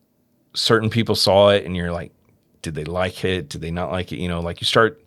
[0.54, 2.12] certain people saw it and you're like,
[2.62, 3.50] did they like it?
[3.50, 4.18] Did they not like it?
[4.18, 5.02] You know, like you start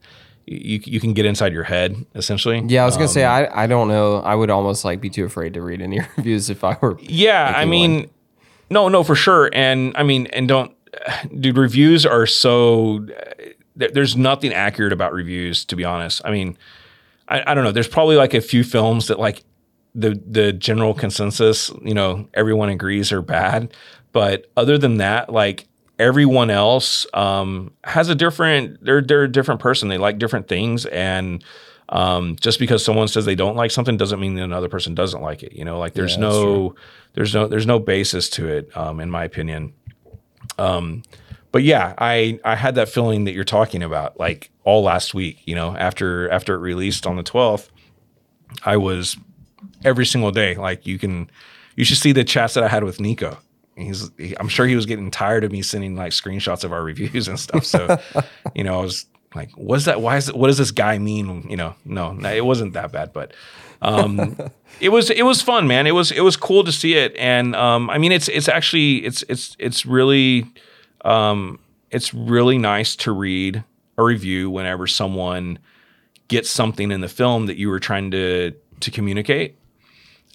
[0.47, 2.63] you you can get inside your head essentially.
[2.67, 4.17] Yeah, I was gonna um, say I I don't know.
[4.17, 6.99] I would almost like be too afraid to read any reviews if I were.
[7.01, 8.11] Yeah, I mean, one.
[8.71, 9.51] No, no, for sure.
[9.53, 10.75] And I mean, and don't,
[11.41, 13.07] dude, reviews are so,
[13.75, 16.21] there's nothing accurate about reviews, to be honest.
[16.25, 16.57] I mean,
[17.29, 17.73] I, I don't know.
[17.73, 19.43] There's probably like a few films that like
[19.95, 23.73] the, the general consensus, you know, everyone agrees are bad.
[24.13, 25.67] But other than that, like
[25.99, 29.89] everyone else um, has a different, they're, they're a different person.
[29.89, 30.87] They like different things.
[30.87, 31.45] And,
[31.91, 35.23] Um, just because someone says they don't like something doesn't mean that another person doesn't
[35.23, 35.55] like it.
[35.55, 36.75] You know, like there's Yeah, no
[37.15, 39.73] there's no there's no basis to it, um, in my opinion.
[40.59, 41.03] Um,
[41.51, 45.41] but yeah, I I had that feeling that you're talking about, like all last week.
[45.47, 47.69] You know, after after it released on the 12th,
[48.65, 49.17] I was
[49.85, 50.55] every single day.
[50.57, 51.31] Like you can,
[51.77, 53.39] you should see the chats that I had with Nico.
[53.77, 56.83] He's, he, I'm sure he was getting tired of me sending like screenshots of our
[56.83, 57.65] reviews and stuff.
[57.65, 57.99] So,
[58.55, 60.01] you know, I was like, "What's that?
[60.01, 60.37] Why is it?
[60.37, 63.33] What does this guy mean?" You know, no, no it wasn't that bad, but
[63.83, 64.37] um,
[64.81, 65.87] it was it was fun, man.
[65.87, 69.05] It was it was cool to see it, and um, I mean, it's it's actually
[69.05, 70.47] it's it's it's really
[71.05, 71.59] um,
[71.91, 73.65] it's really nice to read
[73.97, 75.59] a review whenever someone
[76.29, 79.59] gets something in the film that you were trying to to communicate.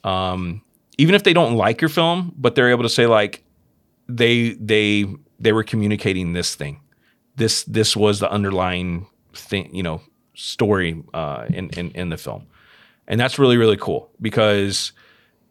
[0.04, 0.62] Um,
[0.98, 3.44] even if they don't like your film, but they're able to say like
[4.08, 5.06] they they
[5.40, 6.82] they were communicating this thing.
[7.36, 10.02] This this was the underlying thing, you know,
[10.36, 12.48] story uh, in, in in the film,
[13.08, 14.94] and that's really really cool because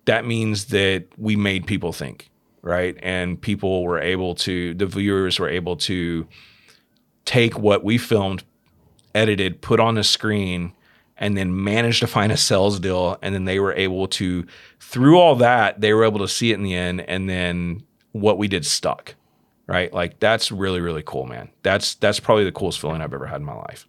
[0.04, 2.30] that means that we made people think,
[2.62, 2.96] right?
[3.02, 6.26] And people were able to, the viewers were able to
[7.24, 8.42] take what we filmed,
[9.14, 10.72] edited, put on the screen,
[11.16, 13.16] and then manage to find a sales deal.
[13.22, 14.44] And then they were able to,
[14.80, 17.02] through all that, they were able to see it in the end.
[17.02, 19.14] And then what we did stuck,
[19.68, 19.92] right?
[19.92, 21.50] Like that's really, really cool, man.
[21.62, 23.86] That's, that's probably the coolest feeling I've ever had in my life.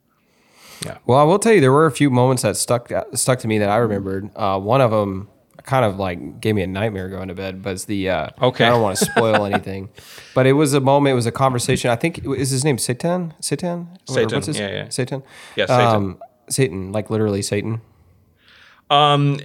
[1.06, 3.58] Well, I will tell you, there were a few moments that stuck stuck to me
[3.60, 4.30] that I remembered.
[4.36, 5.30] Uh, one of them
[5.64, 8.66] kind of like gave me a nightmare going to bed, but it's the uh, Okay.
[8.66, 9.90] I don't want to spoil anything,
[10.36, 11.14] but it was a moment.
[11.14, 11.90] It was a conversation.
[11.90, 13.34] I think is his name Satan.
[13.40, 13.88] Satan.
[14.06, 14.90] Satan, what's his- yeah, yeah.
[14.90, 15.24] Satan.
[15.56, 15.88] Yeah, Satan.
[15.96, 17.80] Um, Satan, like literally Satan.
[18.90, 19.40] Um,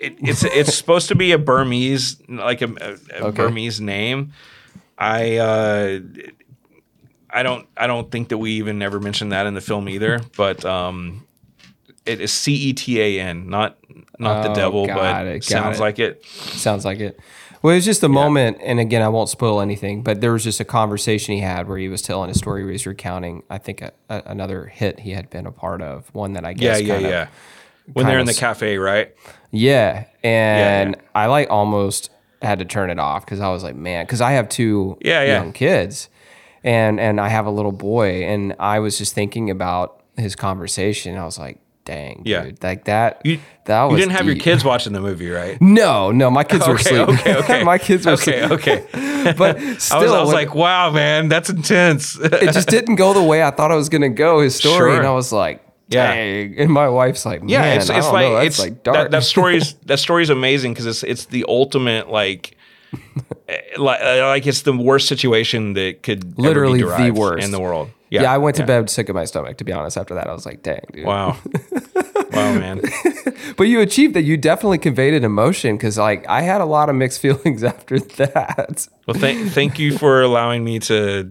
[0.00, 3.36] it, it's it's supposed to be a Burmese, like a, a- a Okay.
[3.42, 4.32] Burmese name.
[4.98, 6.00] I uh,
[7.32, 10.20] I don't I don't think that we even ever mentioned that in the film either.
[10.36, 11.26] But um,
[12.06, 13.76] it is C E T A N, not
[14.18, 15.80] not the Oh, devil, got but it, sounds it.
[15.82, 16.24] like it.
[16.24, 17.20] Sounds like it.
[17.62, 20.42] Well, it was just a moment, and again, I won't spoil anything, but there was
[20.44, 23.58] just a conversation he had where he was telling a story where he's recounting, I
[23.58, 26.56] think, a, a, another hit he had been a part of, one that I Yeah,
[26.56, 27.28] guess yeah, of yeah.
[27.92, 29.14] When they're in the cafe, right?
[29.50, 31.02] Yeah, and yeah.
[31.14, 32.08] I like almost
[32.40, 35.22] had to turn it off because I was like, man, because I have two Yeah,
[35.22, 35.34] yeah.
[35.36, 36.08] young kids,
[36.64, 41.16] and and I have a little boy, and I was just thinking about his conversation.
[41.16, 42.42] I was like, dang, Yeah.
[42.44, 43.22] dude, like that.
[43.24, 45.58] You, that was you didn't have your kids watching the movie, right?
[45.62, 47.20] No, no, my kids were Okay, asleep.
[47.20, 47.64] okay, okay.
[47.64, 48.60] my kids were Okay, asleep.
[48.60, 48.86] okay.
[49.36, 52.18] But I still, was, I was when- like, wow, man, that's intense.
[52.18, 54.40] it just didn't go the way I thought it was gonna go.
[54.40, 54.96] His story, Sure.
[54.98, 56.12] and I was like, Yeah.
[56.14, 56.58] dang.
[56.58, 58.96] And my wife's like, yeah, it's I it's like know, it's like dark.
[58.96, 62.56] that that story's that story's amazing because it's it's the ultimate like
[63.78, 67.44] like uh, like it's the worst situation that could ever be Literally the worst.
[67.44, 67.90] in the world.
[68.10, 69.56] yeah, I went to bed sick of my stomach.
[69.58, 71.04] To be honest, after that, I was like, dang, dude.
[71.06, 71.38] Wow,
[72.32, 72.80] wow, man.
[73.56, 74.22] But you achieved that.
[74.22, 77.98] You definitely conveyed an emotion because, like, I had a lot of mixed feelings after
[77.98, 78.86] that.
[79.06, 81.30] Well, thank thank you for allowing me to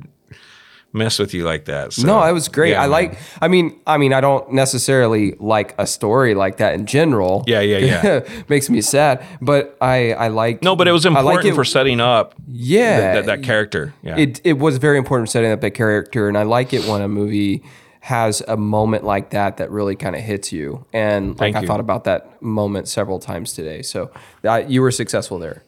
[0.91, 1.93] mess with you like that.
[1.93, 2.71] So, no, it was great.
[2.71, 2.91] yeah, I man.
[2.91, 3.19] like.
[3.41, 7.43] I mean, I mean, I don't necessarily like a story like that in general.
[7.47, 8.43] Yeah, yeah, yeah.
[8.49, 10.63] Makes me sad, but I I like.
[10.63, 13.43] No, but it was I like important it- for setting up Yeah, that, that, that
[13.43, 13.93] character.
[14.01, 14.17] Yeah.
[14.17, 17.01] it it was very important for setting up that character, and I like it when
[17.01, 17.63] a movie
[18.01, 20.85] has a moment like that that really kind of hits you.
[20.93, 21.67] And like Thank I you.
[21.67, 23.81] thought about that moment several times today.
[23.81, 24.09] So
[24.41, 25.63] that you were successful there.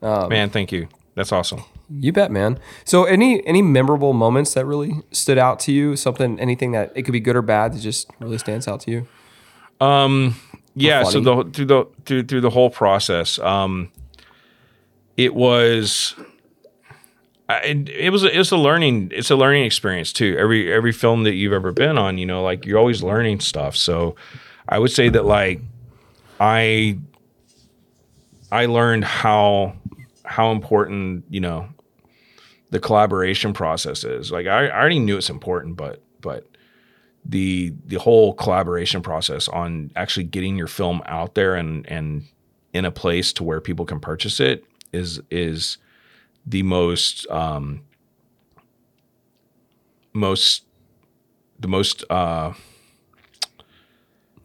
[0.00, 0.88] man, thank you.
[1.16, 1.64] That's awesome.
[2.00, 2.58] You bet, man.
[2.84, 5.96] So any any memorable moments that really stood out to you?
[5.96, 8.90] Something, anything that it could be good or bad that just really stands out to
[8.90, 9.08] you?
[9.84, 10.36] Um,
[10.74, 13.90] yeah so the through the through through the whole process um
[15.16, 16.14] it was
[17.48, 21.34] it, it was it's a learning it's a learning experience too every every film that
[21.34, 24.16] you've ever been on you know like you're always learning stuff so
[24.68, 25.60] i would say that like
[26.40, 26.98] i
[28.50, 29.74] i learned how
[30.24, 31.68] how important you know
[32.72, 36.48] the collaboration process is like i, I already knew it's important but but
[37.24, 42.24] the the whole collaboration process on actually getting your film out there and and
[42.72, 45.78] in a place to where people can purchase it is is
[46.46, 47.82] the most um
[50.12, 50.64] most
[51.60, 52.52] the most uh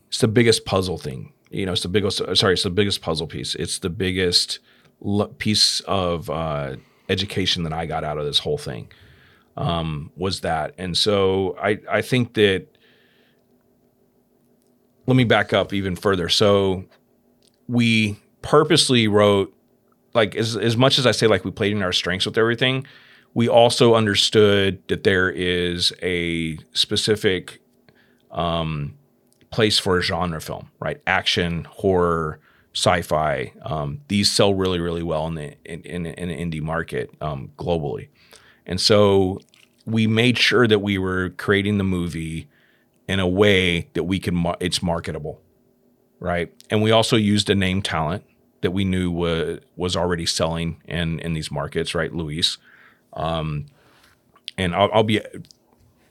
[0.08, 1.34] it's the biggest puzzle thing.
[1.50, 3.56] You know it's the biggest sorry it's the biggest puzzle piece.
[3.56, 4.60] It's the biggest
[5.38, 6.76] piece of uh
[7.10, 8.90] education that i got out of this whole thing
[9.58, 10.74] um, was that.
[10.78, 12.68] And so I, I think that,
[15.08, 16.30] let me back up even further.
[16.30, 16.86] So
[17.68, 19.54] we purposely wrote,
[20.14, 22.86] like, as, as much as I say, like, we played in our strengths with everything,
[23.34, 27.60] we also understood that there is a specific
[28.32, 28.96] um,
[29.50, 31.02] place for a genre film, right?
[31.08, 32.40] Action, horror,
[32.78, 33.52] sci-fi.
[33.64, 37.52] Um, these sell really, really well in the in, in, in the indie market um,
[37.58, 38.10] globally,
[38.66, 39.40] and so
[39.86, 42.48] we made sure that we were creating the movie
[43.08, 45.42] in a way that we can mar- it's marketable,
[46.20, 46.54] right?
[46.70, 48.24] And we also used a name talent
[48.62, 52.14] that we knew was was already selling in in these markets, right?
[52.14, 52.58] Louis,
[53.14, 53.66] um,
[54.58, 55.22] and I'll, I'll be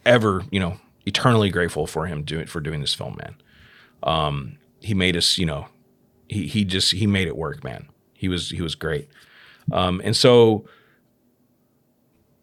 [0.05, 3.36] ever, you know, eternally grateful for him doing for doing this film, man.
[4.02, 5.68] Um, he made us, you know,
[6.28, 7.89] he he just he made it work, man.
[8.15, 9.09] He was he was great,
[9.73, 10.66] um, and so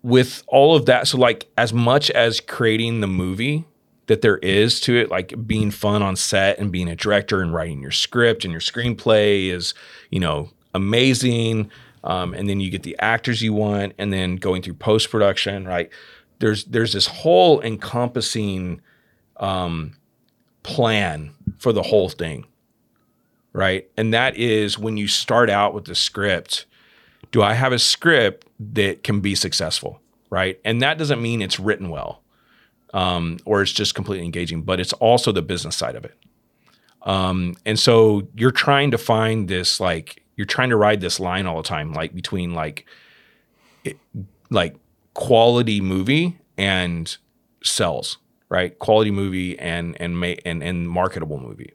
[0.03, 3.65] with all of that, so like as much as creating the movie
[4.07, 7.53] that there is to it, like being fun on set and being a director and
[7.53, 9.73] writing your script and your screenplay is,
[10.09, 11.71] you know, amazing.
[12.03, 15.65] Um, and then you get the actors you want, and then going through post production,
[15.65, 15.89] right?
[16.39, 18.81] There's there's this whole encompassing
[19.37, 19.95] um,
[20.63, 22.45] plan for the whole thing,
[23.53, 23.89] right?
[23.95, 26.65] And that is when you start out with the script.
[27.31, 30.59] Do I have a script that can be successful, right?
[30.65, 32.23] And that doesn't mean it's written well
[32.93, 36.15] um, or it's just completely engaging, but it's also the business side of it.
[37.01, 41.45] Um, and so you're trying to find this like you're trying to ride this line
[41.45, 42.85] all the time, like between like
[43.83, 43.97] it,
[44.49, 44.75] like
[45.13, 47.17] quality movie and
[47.63, 48.77] sells, right?
[48.79, 51.73] Quality movie and and ma- and and marketable movie.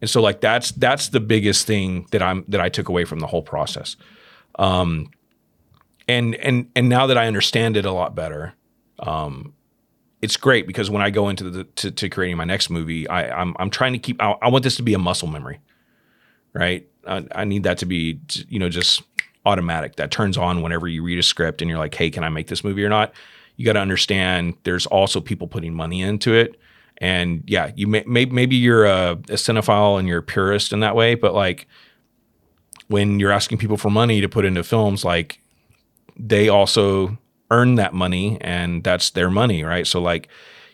[0.00, 3.20] And so like that's that's the biggest thing that I'm that I took away from
[3.20, 3.96] the whole process.
[4.58, 5.10] Um,
[6.08, 8.54] and and and now that I understand it a lot better,
[8.98, 9.54] um,
[10.20, 13.40] it's great because when I go into the to, to creating my next movie, I,
[13.40, 14.22] I'm I'm trying to keep.
[14.22, 15.60] I, I want this to be a muscle memory,
[16.52, 16.86] right?
[17.06, 19.02] I, I, need that to be you know just
[19.44, 19.96] automatic.
[19.96, 22.46] That turns on whenever you read a script and you're like, hey, can I make
[22.46, 23.12] this movie or not?
[23.56, 26.58] You got to understand there's also people putting money into it,
[27.04, 30.80] and yeah, you may, may maybe you're a, a cinephile and you're a purist in
[30.80, 31.68] that way, but like
[32.88, 35.38] when you're asking people for money to put into films, like
[36.16, 37.18] they also
[37.50, 39.86] earn that money and that's their money, right?
[39.86, 40.28] So like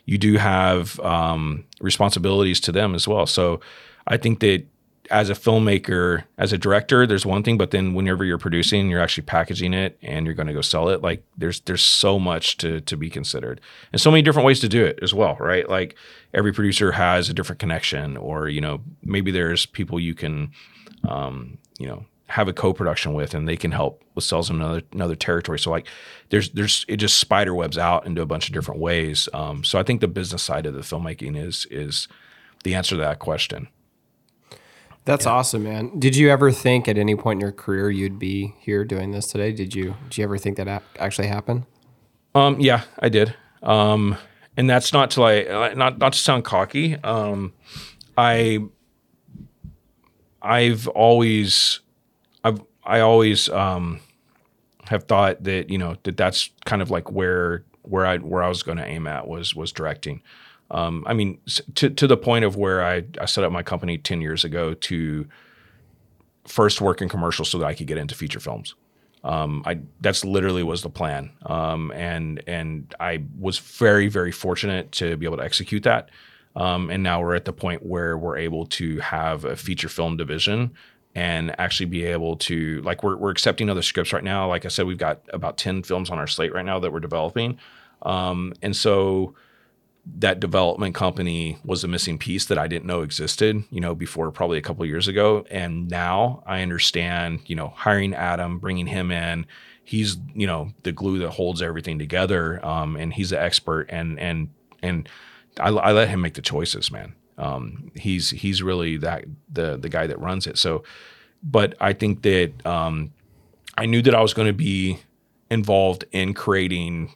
[0.05, 3.25] you do have um, responsibilities to them as well.
[3.25, 3.59] So
[4.07, 4.65] I think that
[5.11, 9.01] as a filmmaker, as a director, there's one thing, but then whenever you're producing, you're
[9.01, 11.01] actually packaging it and you're going to go sell it.
[11.01, 13.61] Like there's there's so much to to be considered,
[13.91, 15.69] and so many different ways to do it as well, right?
[15.69, 15.95] Like
[16.33, 20.51] every producer has a different connection, or you know maybe there's people you can,
[21.07, 24.81] um, you know, have a co-production with and they can help with sales in another
[24.93, 25.59] another territory.
[25.59, 25.87] So like
[26.29, 29.27] there's there's it just spider webs out into a bunch of different ways.
[29.33, 32.07] Um, so I think the business side of the filmmaking is is
[32.63, 33.67] the answer to that question.
[35.05, 35.31] That's yeah.
[35.31, 35.97] awesome, man.
[35.99, 39.27] Did you ever think at any point in your career you'd be here doing this
[39.27, 39.51] today?
[39.51, 41.65] Did you did you ever think that actually happened?
[42.35, 43.35] Um, yeah, I did.
[43.63, 44.17] Um,
[44.55, 46.95] and that's not to like not not to sound cocky.
[46.97, 47.53] Um,
[48.17, 48.59] I
[50.41, 51.79] I've always
[52.43, 53.99] I've I always um,
[54.85, 58.49] have thought that you know that that's kind of like where where I where I
[58.49, 60.21] was going to aim at was was directing.
[60.71, 61.39] Um, I mean,
[61.75, 64.73] to to the point of where I I set up my company ten years ago
[64.73, 65.27] to
[66.45, 68.73] first work in commercials so that I could get into feature films.
[69.23, 74.91] Um, I that's literally was the plan, um, and and I was very very fortunate
[74.93, 76.09] to be able to execute that.
[76.55, 80.17] Um, and now we're at the point where we're able to have a feature film
[80.17, 80.73] division
[81.15, 84.69] and actually be able to like we're, we're accepting other scripts right now like i
[84.69, 87.57] said we've got about 10 films on our slate right now that we're developing
[88.03, 89.35] um, and so
[90.05, 94.31] that development company was a missing piece that i didn't know existed you know before
[94.31, 99.11] probably a couple years ago and now i understand you know hiring adam bringing him
[99.11, 99.45] in
[99.83, 104.19] he's you know the glue that holds everything together um, and he's an expert and
[104.19, 104.49] and
[104.81, 105.07] and
[105.59, 109.89] I, I let him make the choices man um, he's he's really that the the
[109.89, 110.57] guy that runs it.
[110.57, 110.83] So,
[111.41, 113.11] but I think that um,
[113.77, 114.99] I knew that I was going to be
[115.49, 117.13] involved in creating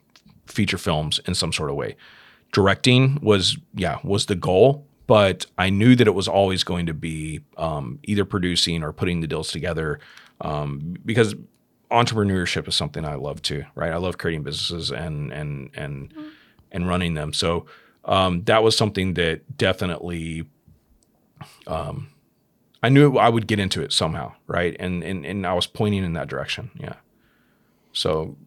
[0.48, 1.96] feature films in some sort of way.
[2.56, 6.94] Directing was yeah was the goal, but I knew that it was always going to
[6.94, 10.00] be um, either producing or putting the deals together
[10.40, 11.36] um, because
[11.92, 13.66] entrepreneurship is something I love too.
[13.76, 16.14] Right, I love creating businesses and and and
[16.72, 17.34] and running them.
[17.34, 17.66] So
[18.06, 20.46] um, that was something that definitely
[21.68, 22.08] um,
[22.82, 24.78] I knew I would get into it somehow, right?
[24.80, 26.96] And and and I was pointing in that direction, yeah.
[27.92, 28.38] So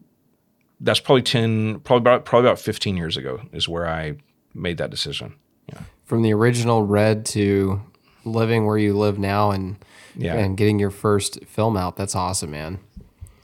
[0.79, 4.17] that's probably ten, probably about probably about fifteen years ago is where I
[4.53, 5.35] made that decision.
[5.67, 5.81] Yeah.
[6.05, 7.81] From the original Red to
[8.25, 9.77] living where you live now and
[10.15, 10.35] yeah.
[10.35, 12.79] and getting your first film out, that's awesome, man.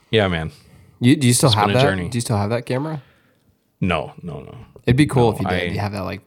[0.09, 0.51] Yeah, man.
[0.99, 1.81] You do you still it's have that?
[1.81, 2.09] Journey.
[2.09, 3.01] Do you still have that camera?
[3.81, 4.57] No, no, no.
[4.85, 5.71] It'd be cool no, if you did.
[5.71, 6.21] I, you have that like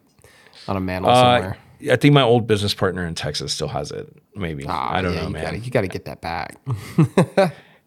[0.66, 1.58] on a mantle uh, somewhere.
[1.90, 4.12] I think my old business partner in Texas still has it.
[4.34, 5.44] Maybe Ah, I don't yeah, know, you man.
[5.44, 6.56] Gotta, you got to get that back.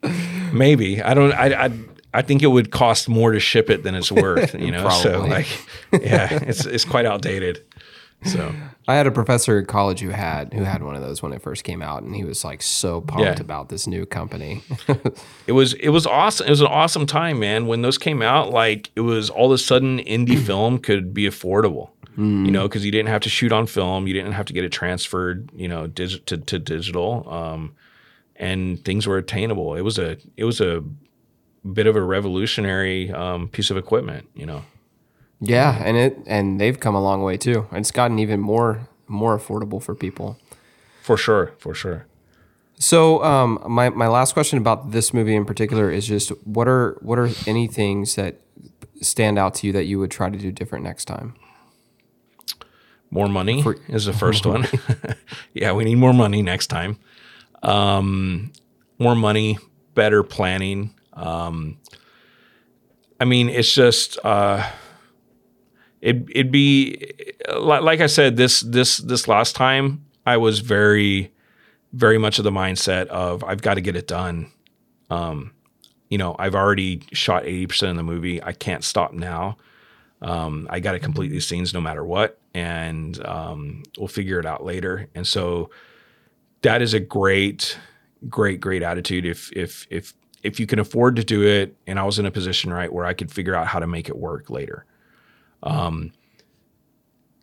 [0.54, 1.34] Maybe I don't.
[1.34, 1.72] I, I
[2.14, 4.54] I think it would cost more to ship it than it's worth.
[4.54, 5.48] You know, so like,
[5.92, 7.64] yeah, it's it's quite outdated.
[8.24, 8.54] So
[8.88, 11.42] I had a professor at college who had who had one of those when it
[11.42, 13.42] first came out, and he was like so pumped Yeah.
[13.42, 14.62] about this new company.
[15.48, 16.46] it was it was awesome.
[16.46, 17.66] It was an awesome time, man.
[17.66, 21.28] When those came out, like it was all of a sudden indie film could be
[21.28, 21.90] affordable.
[22.18, 24.64] You know, because you didn't have to shoot on film, you didn't have to get
[24.64, 27.74] it transferred, you know, dig- to, to digital, um,
[28.36, 29.76] and things were attainable.
[29.76, 30.84] It was a it was a
[31.74, 34.64] bit of a revolutionary um, piece of equipment, you know.
[35.40, 37.68] yeah, and it and they've come a long way too.
[37.72, 40.38] It's gotten even more more affordable for people.
[41.04, 42.06] For sure, for sure.
[42.76, 46.98] So, um, my my last question about this movie in particular is just what are
[47.02, 48.42] what are any things that
[49.02, 51.36] stand out to you that you would try to do different next time?
[53.12, 54.66] More money is the first one.
[55.54, 56.98] yeah, we need more money next time.
[57.62, 58.52] Um,
[58.98, 59.60] more money,
[59.94, 60.96] better planning.
[61.14, 61.78] Um,
[63.20, 64.70] I mean, it's just uh,
[66.02, 67.14] it it'd be
[67.56, 70.06] like, like I said this this this last time.
[70.26, 71.32] I was very
[71.94, 74.52] very much of the mindset of I've got to get it done.
[75.10, 75.52] Um,
[76.10, 78.42] you know, I've already shot eighty percent of the movie.
[78.42, 79.58] I can't stop now.
[80.22, 84.46] Um, I got to complete these scenes no matter what, and um, we'll figure it
[84.46, 85.10] out later.
[85.16, 85.72] And so
[86.62, 87.78] that is a great,
[88.30, 89.26] great, great attitude.
[89.26, 92.32] If if if if you can afford to do it, and I was in a
[92.32, 94.86] position right where I could figure out how to make it work later.
[95.64, 96.12] Um,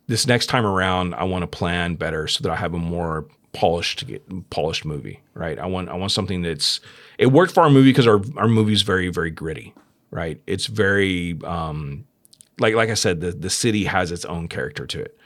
[0.07, 3.27] this next time around, I want to plan better so that I have a more
[3.53, 4.05] polished
[4.49, 5.21] polished movie.
[5.33, 5.57] Right?
[5.57, 6.81] I want I want something that's
[7.17, 9.73] it worked for our movie because our our movie is very very gritty.
[10.11, 10.41] Right?
[10.47, 12.05] It's very um,
[12.59, 15.17] like like I said, the the city has its own character to it,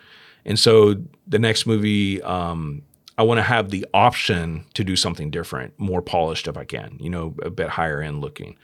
[0.45, 0.95] and so
[1.27, 2.83] the next movie, um,
[3.17, 6.97] I want to have the option to do something different, more polished if I can,
[6.99, 8.57] you know, a bit higher end looking,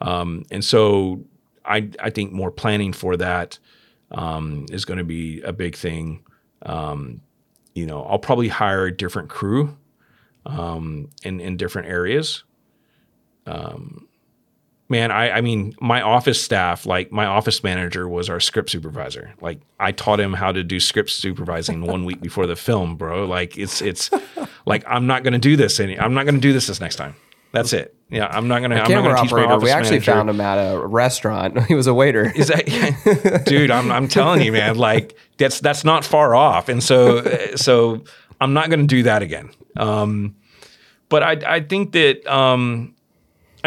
[0.00, 1.24] um, and so
[1.64, 3.58] I I think more planning for that
[4.10, 6.24] um, is going to be a big thing.
[6.62, 7.20] Um,
[7.74, 9.76] you know, I'll probably hire a different crew
[10.44, 12.44] um, in in different areas
[14.88, 19.34] man I, I mean my office staff like my office manager was our script supervisor
[19.40, 23.26] like i taught him how to do script supervising one week before the film bro
[23.26, 24.10] like it's it's
[24.66, 26.80] like i'm not going to do this any i'm not going to do this this
[26.80, 27.14] next time
[27.52, 29.52] that's it yeah i'm not going to i'm not going to teach my operator.
[29.54, 30.12] office We actually manager.
[30.12, 31.58] found him at a restaurant.
[31.68, 32.30] He was a waiter.
[32.36, 33.70] Is that, dude?
[33.70, 34.76] I'm I'm telling you, man.
[34.76, 37.22] Like that's that's not far off, and so
[37.56, 38.04] so
[38.40, 39.50] I'm not going to do that again.
[39.76, 40.36] Um,
[41.08, 42.94] but I I think that um,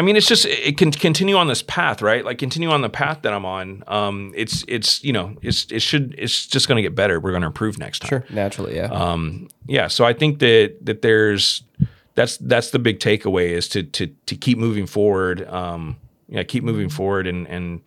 [0.00, 2.24] I mean it's just it can continue on this path, right?
[2.24, 3.84] Like continue on the path that I'm on.
[3.86, 7.20] Um, it's it's you know it's it should it's just going to get better.
[7.20, 8.08] We're going to improve next time.
[8.08, 8.86] Sure, naturally, yeah.
[8.86, 9.88] Um, yeah.
[9.88, 11.64] So I think that that there's
[12.14, 15.46] that's that's the big takeaway is to to to keep moving forward.
[15.46, 15.98] Um,
[16.30, 17.82] yeah, keep moving forward and and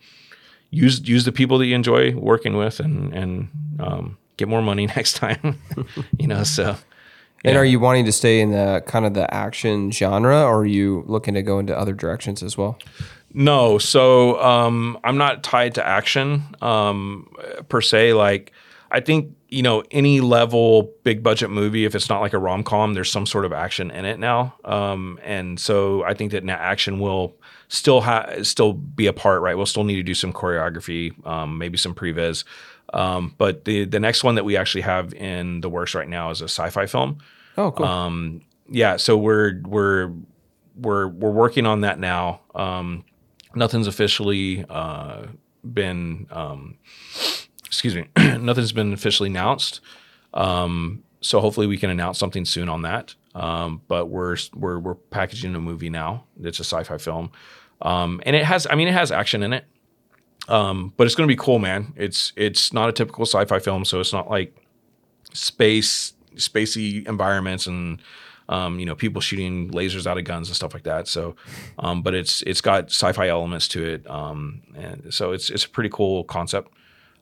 [0.70, 3.48] use use the people that you enjoy working with and and
[3.80, 5.60] um, get more money next time.
[6.20, 6.76] you know, so
[7.44, 10.66] And are you wanting to stay in the kind of the action genre, or are
[10.66, 12.78] you looking to go into other directions as well?
[13.34, 17.28] No, so um, I'm not tied to action um,
[17.68, 18.14] per se.
[18.14, 18.52] Like,
[18.90, 22.62] I think you know any level big budget movie, if it's not like a rom
[22.62, 26.48] com, there's some sort of action in it now, um, and so I think that
[26.48, 27.36] action will
[27.68, 29.42] still have still be a part.
[29.42, 32.44] Right, we'll still need to do some choreography, um, maybe some previs.
[32.92, 36.30] Um, but the the next one that we actually have in the works right now
[36.30, 37.18] is a sci-fi film
[37.56, 37.86] Oh, cool.
[37.86, 40.12] um, yeah, so we're we're
[40.76, 42.40] we're we're working on that now.
[42.54, 43.04] Um,
[43.54, 45.26] nothing's officially uh,
[45.72, 46.76] been um,
[47.64, 48.06] excuse me,
[48.38, 49.80] nothing's been officially announced.
[50.34, 53.14] Um, so hopefully we can announce something soon on that.
[53.34, 56.24] Um, but we're we're we're packaging a movie now.
[56.40, 57.32] It's a sci-fi film,
[57.82, 59.64] um, and it has I mean it has action in it.
[60.48, 61.94] Um, but it's going to be cool, man.
[61.96, 64.54] It's it's not a typical sci-fi film, so it's not like
[65.32, 68.00] space spacey environments and
[68.48, 71.08] um, you know people shooting lasers out of guns and stuff like that.
[71.08, 71.34] So,
[71.78, 75.68] um, but it's it's got sci-fi elements to it, um, and so it's it's a
[75.68, 76.72] pretty cool concept.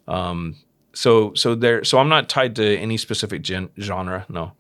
[0.09, 0.57] Um,
[0.93, 4.27] so so there so I'm not tied to any specific gen- genre.
[4.29, 4.53] No,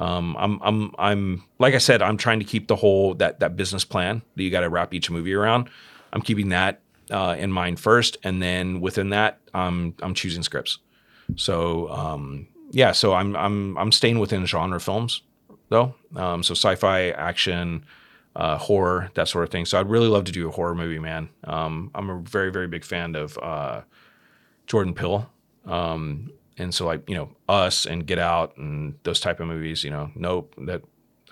[0.00, 3.54] um, I'm I'm I'm like I said I'm trying to keep the whole that that
[3.54, 5.68] business plan that you got to wrap each movie around.
[6.12, 10.78] I'm keeping that uh, in mind first, and then within that, I'm I'm choosing scripts.
[11.36, 15.20] So um, yeah, so I'm I'm I'm staying within genre films
[15.68, 15.94] though.
[16.16, 17.84] Um, so sci-fi, action,
[18.34, 19.66] uh, horror, that sort of thing.
[19.66, 21.28] So I'd really love to do a horror movie, man.
[21.44, 23.82] Um, I'm a very very big fan of uh,
[24.66, 25.30] Jordan Peele.
[25.66, 29.82] um, and so like you know us and Get Out and those type of movies.
[29.82, 30.54] You know, nope.
[30.58, 30.82] That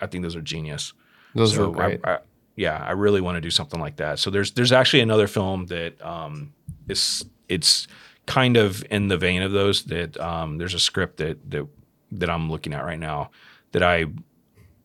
[0.00, 0.92] I think those are genius.
[1.34, 2.00] Those So were great.
[2.04, 2.18] I, I,
[2.56, 4.18] yeah, I really want to do something like that.
[4.18, 6.52] So there's there's actually another film that um,
[6.88, 7.86] is it's
[8.26, 9.84] kind of in the vein of those.
[9.84, 11.68] That um, there's a script that that
[12.12, 13.30] that I'm looking at right now
[13.72, 14.06] that I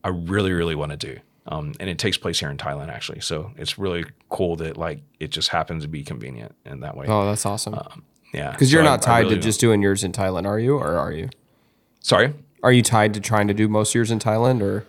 [0.04, 1.18] I really really want to do.
[1.46, 3.20] Um, and it takes place here in Thailand actually.
[3.20, 7.06] So it's really cool that like it just happens to be convenient in that way.
[7.08, 7.74] oh, that's awesome.
[8.34, 10.58] Yeah, Because you're I- not I tied really to just doing yours in Thailand, are
[10.58, 10.76] you?
[10.76, 11.28] Or are you?
[12.00, 12.34] sorry.
[12.62, 14.86] Are you tied to trying to do most of yours in Thailand, or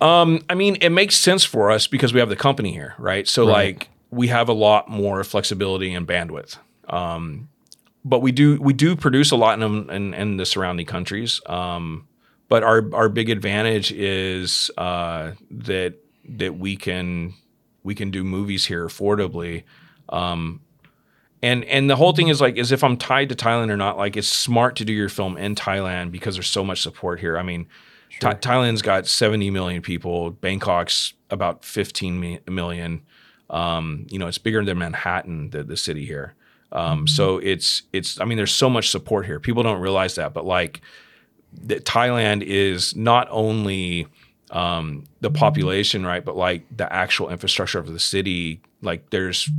[0.00, 3.26] I mean, it makes sense for us because we have the company here, right?
[3.28, 6.56] So like we have a lot more flexibility and bandwidth.
[6.88, 7.48] Um,
[8.04, 11.40] but we do we do produce a lot in in, in the surrounding countries.
[11.46, 12.06] Um,
[12.48, 15.94] but our our big advantage is uh, that
[16.30, 17.34] that we can
[17.82, 19.64] we can do movies here affordably.
[20.08, 20.60] Um,
[21.42, 23.96] and and the whole thing is like is if I'm tied to Thailand or not,
[23.96, 27.38] like it's smart to do your film in Thailand because there's so much support here.
[27.38, 27.66] I mean,
[28.20, 30.32] Tha- Thailand's got 70 million people.
[30.32, 33.02] Bangkok's about 15 mi- million.
[33.50, 36.34] Um, you know, it's bigger than Manhattan, the, the city here.
[36.72, 38.20] Um, so it's it's.
[38.20, 39.40] I mean, there's so much support here.
[39.40, 40.82] People don't realize that, but like,
[41.64, 44.06] that Thailand is not only
[44.50, 48.60] um, the population, right, but like the actual infrastructure of the city.
[48.82, 49.50] Like, there's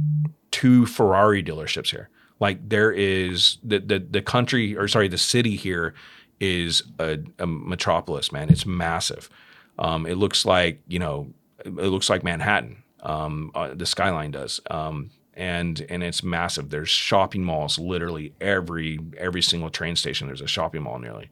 [0.52, 2.10] two Ferrari dealerships here.
[2.40, 5.94] Like, there is the the the country, or sorry, the city here
[6.40, 8.32] is a, a metropolis.
[8.32, 9.30] Man, it's massive.
[9.78, 11.34] Um, it looks like you know,
[11.66, 12.84] it looks like Manhattan.
[13.02, 14.60] Um, uh, the skyline does.
[14.70, 16.70] Um, and and it's massive.
[16.70, 20.28] There's shopping malls literally every every single train station.
[20.28, 21.30] There's a shopping mall nearly.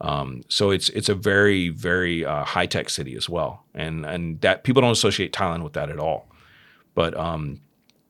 [0.00, 4.40] Um, so it's it's a very very uh, high tech city as well, and and
[4.40, 6.26] that people don't associate Thailand with that at all.
[6.94, 7.60] But um,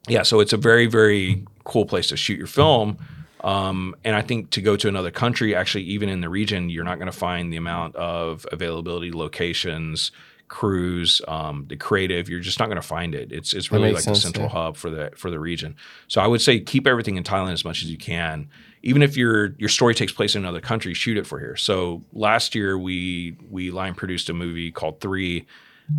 [0.08, 2.98] yeah, so it's a very very cool place to shoot your film.
[3.42, 6.84] Um, and I think to go to another country, actually, even in the region, you're
[6.84, 10.12] not going to find the amount of availability, locations,
[10.48, 12.28] crews, um, the creative.
[12.28, 13.32] You're just not going to find it.
[13.32, 14.52] It's it's really like makes the central yeah.
[14.52, 15.76] hub for the for the region.
[16.08, 18.48] So I would say keep everything in Thailand as much as you can.
[18.82, 21.56] Even if your your story takes place in another country, shoot it for here.
[21.56, 25.46] So last year we we line produced a movie called Three,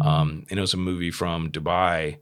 [0.03, 2.17] um, and it was a movie from Dubai,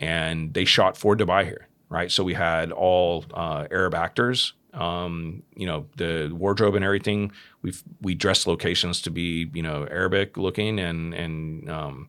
[0.00, 2.10] and they shot for Dubai here, right?
[2.10, 4.52] So we had all uh, Arab actors.
[4.74, 7.32] Um, you know the wardrobe and everything.
[7.62, 12.08] We've we dressed locations to be you know Arabic looking, and and um,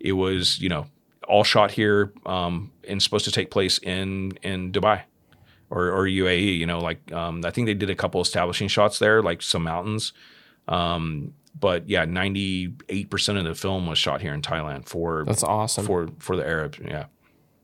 [0.00, 0.86] it was you know
[1.28, 5.02] all shot here um, and supposed to take place in in Dubai
[5.70, 6.58] or, or UAE.
[6.58, 9.62] You know, like um, I think they did a couple establishing shots there, like some
[9.62, 10.12] mountains.
[10.68, 15.24] Um, but yeah, ninety eight percent of the film was shot here in Thailand for
[15.24, 15.86] that's awesome.
[15.86, 16.78] for for the Arabs.
[16.84, 17.06] Yeah.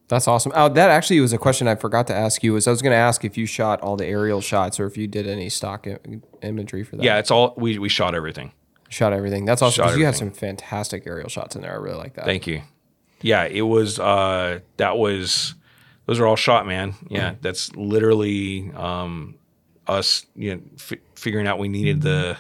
[0.09, 0.53] That's awesome.
[0.55, 2.55] Oh, that actually was a question I forgot to ask you.
[2.55, 4.97] Was I was going to ask if you shot all the aerial shots or if
[4.97, 5.87] you did any stock
[6.43, 7.05] imagery for that.
[7.05, 8.53] Yeah, it's all we we shot everything.
[8.89, 9.45] shot everything.
[9.45, 11.73] That's awesome because you had some fantastic aerial shots in there.
[11.73, 12.25] I really like that.
[12.25, 12.63] Thank you.
[13.21, 15.55] Yeah, it was uh that was
[16.07, 16.95] those are all shot, man.
[17.11, 19.35] Yeah, that's literally um
[19.87, 22.39] us you know f- figuring out we needed the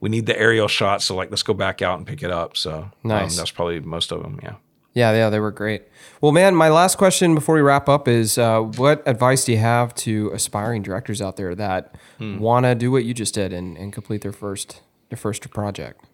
[0.00, 2.56] we need the aerial shot so like let's go back out and pick it up.
[2.56, 4.54] So um, that's probably most of them, yeah.
[4.92, 5.84] Yeah, yeah, they were great.
[6.20, 9.58] Well, man, my last question before we wrap up is uh, what advice do you
[9.58, 12.38] have to aspiring directors out there that Hmm.
[12.38, 16.04] want to do what you just did and, and complete their first their first project?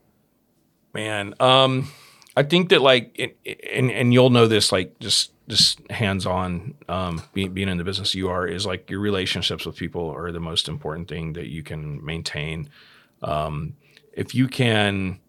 [0.92, 1.88] Man, um,
[2.36, 3.36] I think that like, it,
[3.72, 7.84] and and you'll know this, like just just hands on, um, being being in the
[7.84, 11.46] business you are is like your relationships with people are the most important thing that
[11.48, 12.68] you can maintain.
[13.22, 13.74] Um,
[14.12, 15.20] if you can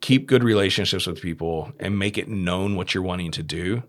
[0.00, 3.82] keep good relationships with people and make it known what you're wanting to do,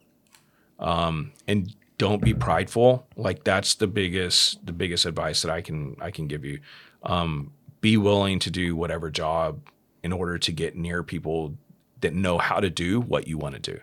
[0.80, 5.96] um, and don't be prideful, like that's the biggest the biggest advice that I can
[6.02, 6.60] I can give you.
[7.04, 7.52] Um,
[7.82, 9.60] be willing to do whatever job
[10.04, 11.56] in order to get near people
[12.02, 13.80] that know how to do what you want to do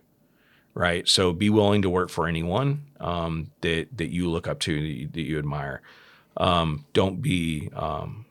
[0.72, 4.74] right so be willing to work for anyone um, that that you look up to
[4.74, 5.82] that you, that you admire
[6.36, 8.24] um, don't be um,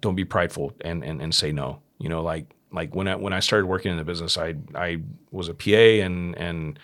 [0.00, 3.32] don't be prideful and, and and say no you know like like when I when
[3.32, 6.78] I started working in the business I I was a PA and and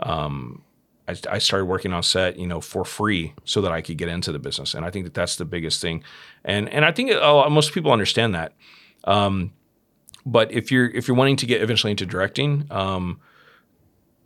[0.00, 0.62] um,
[1.08, 4.08] I, I started working on set, you know, for free so that I could get
[4.08, 4.74] into the business.
[4.74, 6.02] And I think that that's the biggest thing.
[6.44, 8.54] And and I think a lot, most people understand that.
[9.04, 9.52] Um,
[10.24, 13.20] but if you're if you're wanting to get eventually into directing, um,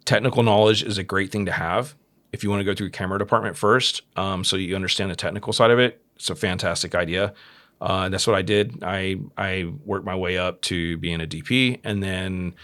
[0.05, 1.95] technical knowledge is a great thing to have.
[2.33, 5.53] If you want to go through camera department first, um, so you understand the technical
[5.53, 7.35] side of it, it's a fantastic idea.
[7.81, 8.83] Uh, that's what I did.
[8.83, 12.55] I I worked my way up to being a DP, and then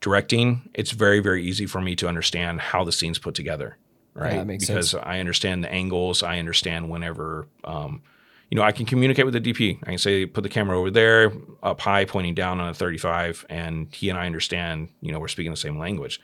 [0.00, 0.70] directing.
[0.74, 3.76] It's very very easy for me to understand how the scenes put together,
[4.14, 4.46] right?
[4.46, 5.02] makes because sense.
[5.04, 6.22] I understand the angles.
[6.22, 8.02] I understand whenever, um,
[8.50, 9.78] you know, I can communicate with the DP.
[9.82, 11.32] I can say, put the camera over there,
[11.62, 14.88] up high, pointing down on a 35, and he and I understand.
[15.02, 16.20] You know, we're speaking the same language.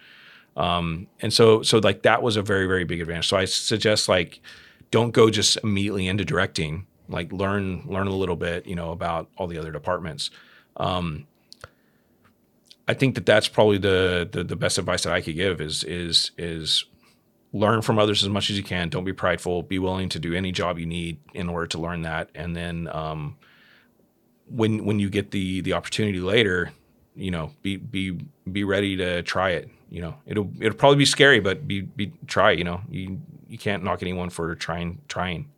[0.59, 3.29] Um, and so, so like that was a very, very big advantage.
[3.29, 4.41] So I suggest like,
[4.91, 6.87] don't go just immediately into directing.
[7.09, 10.31] Like learn, learn a little bit, you know, about all the other departments.
[10.77, 11.27] Um,
[12.87, 15.85] I think that that's probably the, the the best advice that I could give is
[15.85, 16.85] is is
[17.53, 18.89] learn from others as much as you can.
[18.89, 19.63] Don't be prideful.
[19.63, 22.31] Be willing to do any job you need in order to learn that.
[22.35, 23.37] And then um,
[24.47, 26.73] when when you get the the opportunity later,
[27.15, 28.19] you know, be be
[28.51, 29.69] be ready to try it.
[29.91, 32.53] You know, it'll it'll probably be scary, but be be try.
[32.53, 35.51] You know, you you can't knock anyone for trying trying.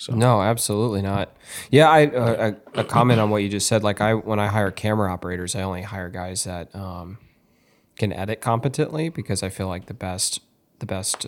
[0.00, 0.14] So.
[0.14, 1.36] No, absolutely not.
[1.70, 3.82] Yeah, I uh, a, a, comment on what you just said.
[3.82, 7.18] Like I, when I hire camera operators, I only hire guys that um,
[7.98, 10.40] can edit competently because I feel like the best
[10.78, 11.26] the best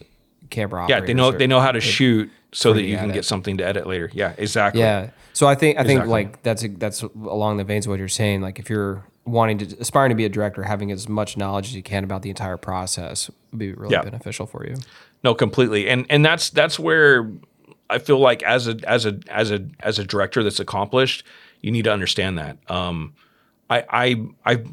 [0.49, 3.59] camera yeah they know they know how to shoot so that you can get something
[3.59, 6.11] to edit later yeah exactly yeah so i think i think exactly.
[6.11, 9.77] like that's that's along the veins of what you're saying like if you're wanting to
[9.79, 12.57] aspiring to be a director having as much knowledge as you can about the entire
[12.57, 14.03] process would be really yeah.
[14.03, 14.75] beneficial for you
[15.23, 17.31] no completely and and that's that's where
[17.93, 21.25] i feel like as a as a as a as a director that's accomplished
[21.61, 23.15] you need to understand that um
[23.71, 24.65] i i i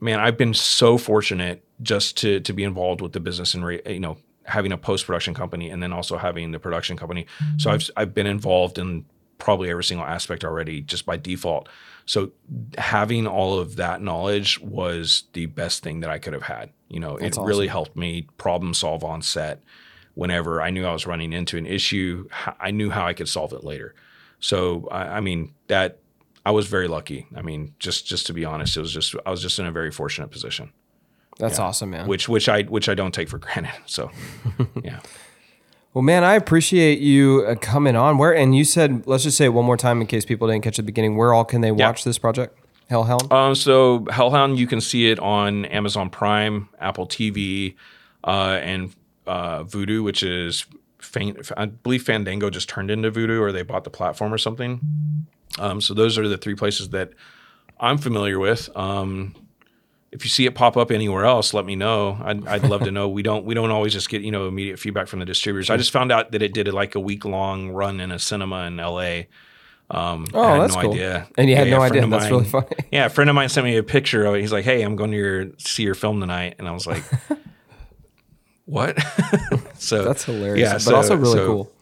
[0.00, 4.00] man i've been so fortunate just to to be involved with the business and you
[4.00, 4.16] know
[4.48, 7.26] having a post production company and then also having the production company.
[7.38, 7.58] Mm-hmm.
[7.58, 9.04] So I've I've been involved in
[9.36, 11.68] probably every single aspect already just by default.
[12.06, 12.32] So
[12.76, 16.70] having all of that knowledge was the best thing that I could have had.
[16.88, 17.48] You know, That's it awesome.
[17.48, 19.62] really helped me problem solve on set.
[20.18, 22.28] Whenever I knew I was running into an issue,
[22.58, 23.94] I knew how I could solve it later.
[24.40, 26.00] So I, I mean that
[26.44, 27.28] I was very lucky.
[27.36, 29.70] I mean, just just to be honest, it was just I was just in a
[29.70, 30.72] very fortunate position.
[31.38, 31.66] That's yeah.
[31.66, 32.08] awesome, man.
[32.08, 33.80] Which which I which I don't take for granted.
[33.86, 34.10] So,
[34.82, 34.98] yeah.
[35.94, 38.18] well, man, I appreciate you uh, coming on.
[38.18, 40.64] Where and you said, let's just say it one more time in case people didn't
[40.64, 41.16] catch the beginning.
[41.16, 42.58] Where all can they watch this project?
[42.90, 43.32] Hellhound.
[43.32, 47.76] Um, so Hellhound, you can see it on Amazon Prime, Apple TV,
[48.24, 48.96] uh, and
[49.28, 50.66] uh, Vudu, which is
[51.56, 54.80] I believe Fandango just turned into Vudu, or they bought the platform or something.
[55.58, 57.12] Um, so those are the three places that
[57.80, 58.68] I'm familiar with.
[58.76, 59.34] Um,
[60.10, 62.18] if you see it pop up anywhere else, let me know.
[62.22, 63.08] I'd, I'd love to know.
[63.08, 65.70] We don't we don't always just get you know immediate feedback from the distributors.
[65.70, 68.64] I just found out that it did like a week long run in a cinema
[68.66, 69.28] in L.A.
[69.90, 70.92] Um, oh, I had that's no cool.
[70.92, 71.28] idea.
[71.38, 72.06] And you had yeah, no idea.
[72.06, 72.66] That's really funny.
[72.90, 74.40] Yeah, a friend of mine sent me a picture of it.
[74.40, 77.04] He's like, "Hey, I'm going to your see your film tonight," and I was like,
[78.68, 78.98] "What?"
[79.74, 80.60] so that's hilarious.
[80.60, 81.72] Yeah, but so, also really so, cool.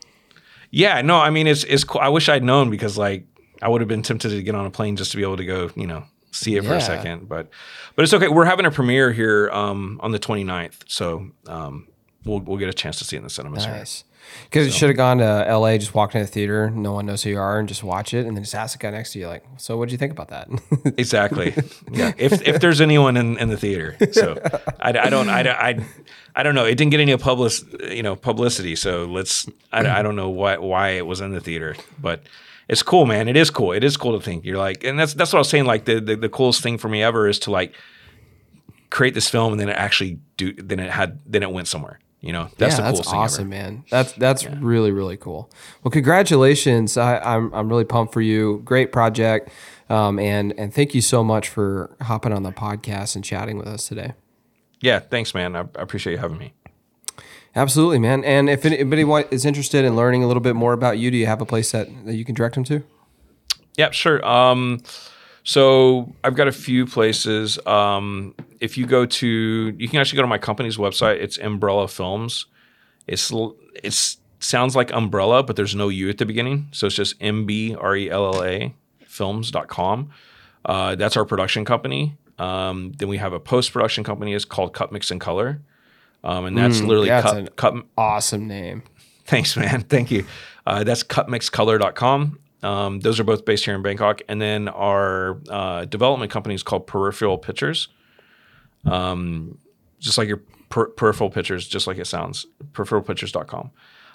[0.71, 2.01] Yeah, no, I mean it's it's cool.
[2.01, 3.27] I wish I'd known because like
[3.63, 5.45] I would have been tempted to get on a plane just to be able to
[5.45, 6.71] go, you know, see it yeah.
[6.71, 7.29] for a second.
[7.29, 7.49] But
[7.95, 8.29] but it's okay.
[8.29, 11.89] We're having a premiere here um, on the 29th, so um,
[12.25, 13.67] we'll we'll get a chance to see it in the cinemas.
[13.67, 14.05] Nice.
[14.45, 14.67] Because so.
[14.67, 17.31] you should have gone to LA, just walk into the theater, no one knows who
[17.31, 19.27] you are, and just watch it, and then just ask the guy next to you,
[19.27, 20.49] like, "So, what do you think about that?"
[20.99, 21.55] exactly.
[21.91, 22.13] Yeah.
[22.19, 24.41] If if there's anyone in, in the theater, so
[24.81, 25.87] I, I don't I, I,
[26.35, 26.65] I don't know.
[26.65, 27.53] It didn't get any public
[27.91, 31.41] you know publicity, so let's I, I don't know why why it was in the
[31.41, 32.23] theater, but
[32.69, 33.29] it's cool, man.
[33.29, 33.73] It is cool.
[33.73, 35.67] It is cool to think you're like, and that's that's what I was saying.
[35.67, 37.75] Like the, the the, coolest thing for me ever is to like
[38.91, 42.01] create this film and then it actually do then it had then it went somewhere.
[42.27, 43.85] You know, that's yeah, the coolest that's awesome, man.
[43.89, 44.57] That's that's yeah.
[44.59, 45.49] really really cool.
[45.85, 46.97] Well, congratulations.
[46.97, 48.63] I, I'm I'm really pumped for you.
[48.65, 49.49] Great project,
[49.89, 53.69] um, and and thank you so much for hopping on the podcast and chatting with
[53.69, 54.15] us today.
[54.81, 55.55] Yeah, thanks, man.
[55.55, 56.53] I, I appreciate you having me.
[57.55, 58.25] Absolutely, man.
[58.25, 61.27] And if anybody is interested in learning a little bit more about you, do you
[61.27, 62.83] have a place that, that you can direct them to?
[63.79, 64.23] Yeah, sure.
[64.27, 64.83] Um,
[65.43, 67.59] so I've got a few places.
[67.67, 71.21] Um, if you go to, you can actually go to my company's website.
[71.21, 72.47] It's Mbrella Films.
[73.07, 73.33] It's
[73.83, 77.47] it's sounds like umbrella, but there's no U at the beginning, so it's just M
[77.47, 78.75] B R E L L A
[79.07, 80.11] films.com.
[80.65, 82.17] Uh, that's our production company.
[82.39, 84.35] Um, then we have a post production company.
[84.35, 85.61] It's called Cut Mix and Color.
[86.23, 87.75] Um, and that's mm, literally that's cut, cut.
[87.97, 88.83] Awesome name.
[89.25, 89.83] Thanks, man.
[89.89, 90.27] Thank you.
[90.67, 92.39] Uh, that's cutmixcolor.com.
[92.63, 94.23] Um, those are both based here in Bangkok.
[94.29, 97.89] And then our uh, development company is called Peripheral Pictures.
[98.87, 99.59] Um,
[99.99, 103.71] just like your per- peripheral pictures, just like it sounds, peripheralpictures.com.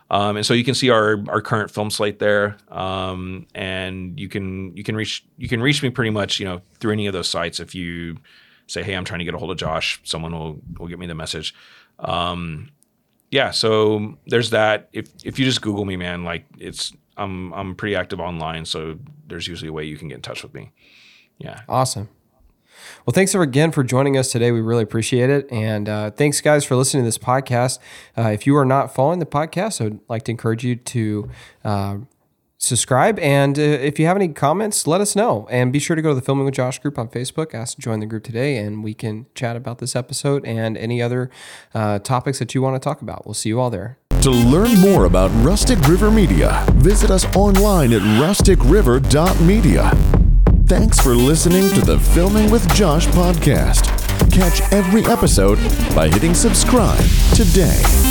[0.10, 4.28] Um, and so you can see our our current film slate there, um, and you
[4.28, 7.14] can you can reach you can reach me pretty much you know through any of
[7.14, 7.62] those sites.
[7.62, 8.18] If you
[8.68, 11.08] say, hey, I'm trying to get a hold of Josh, someone will will get me
[11.08, 11.56] the message.
[12.00, 12.72] Um,
[13.30, 14.90] yeah, so there's that.
[14.92, 19.00] If if you just Google me, man, like it's I'm I'm pretty active online, so
[19.28, 20.74] there's usually a way you can get in touch with me.
[21.38, 21.62] Yeah.
[21.70, 22.10] Awesome.
[23.06, 24.52] Well, thanks again for joining us today.
[24.52, 25.52] We really appreciate it.
[25.52, 27.80] And uh, thanks, guys, for listening to this podcast.
[28.18, 31.30] Uh, if you are not following the podcast, I would like to encourage you to
[31.64, 31.98] uh,
[32.60, 33.18] subscribe.
[33.20, 35.48] And uh, if you have any comments, let us know.
[35.50, 37.56] And be sure to go to the Filming with Josh group on Facebook.
[37.56, 41.02] Ask to join the group today, and we can chat about this episode and any
[41.02, 41.32] other
[41.74, 43.26] uh, topics that you want to talk about.
[43.26, 43.98] We'll see you all there.
[44.22, 50.21] To learn more about Rustic River Media, visit us online at rusticriver.media.
[50.72, 53.90] Thanks for listening to the Filming with Josh podcast.
[54.32, 55.58] Catch every episode
[55.94, 57.04] by hitting subscribe
[57.34, 58.11] today.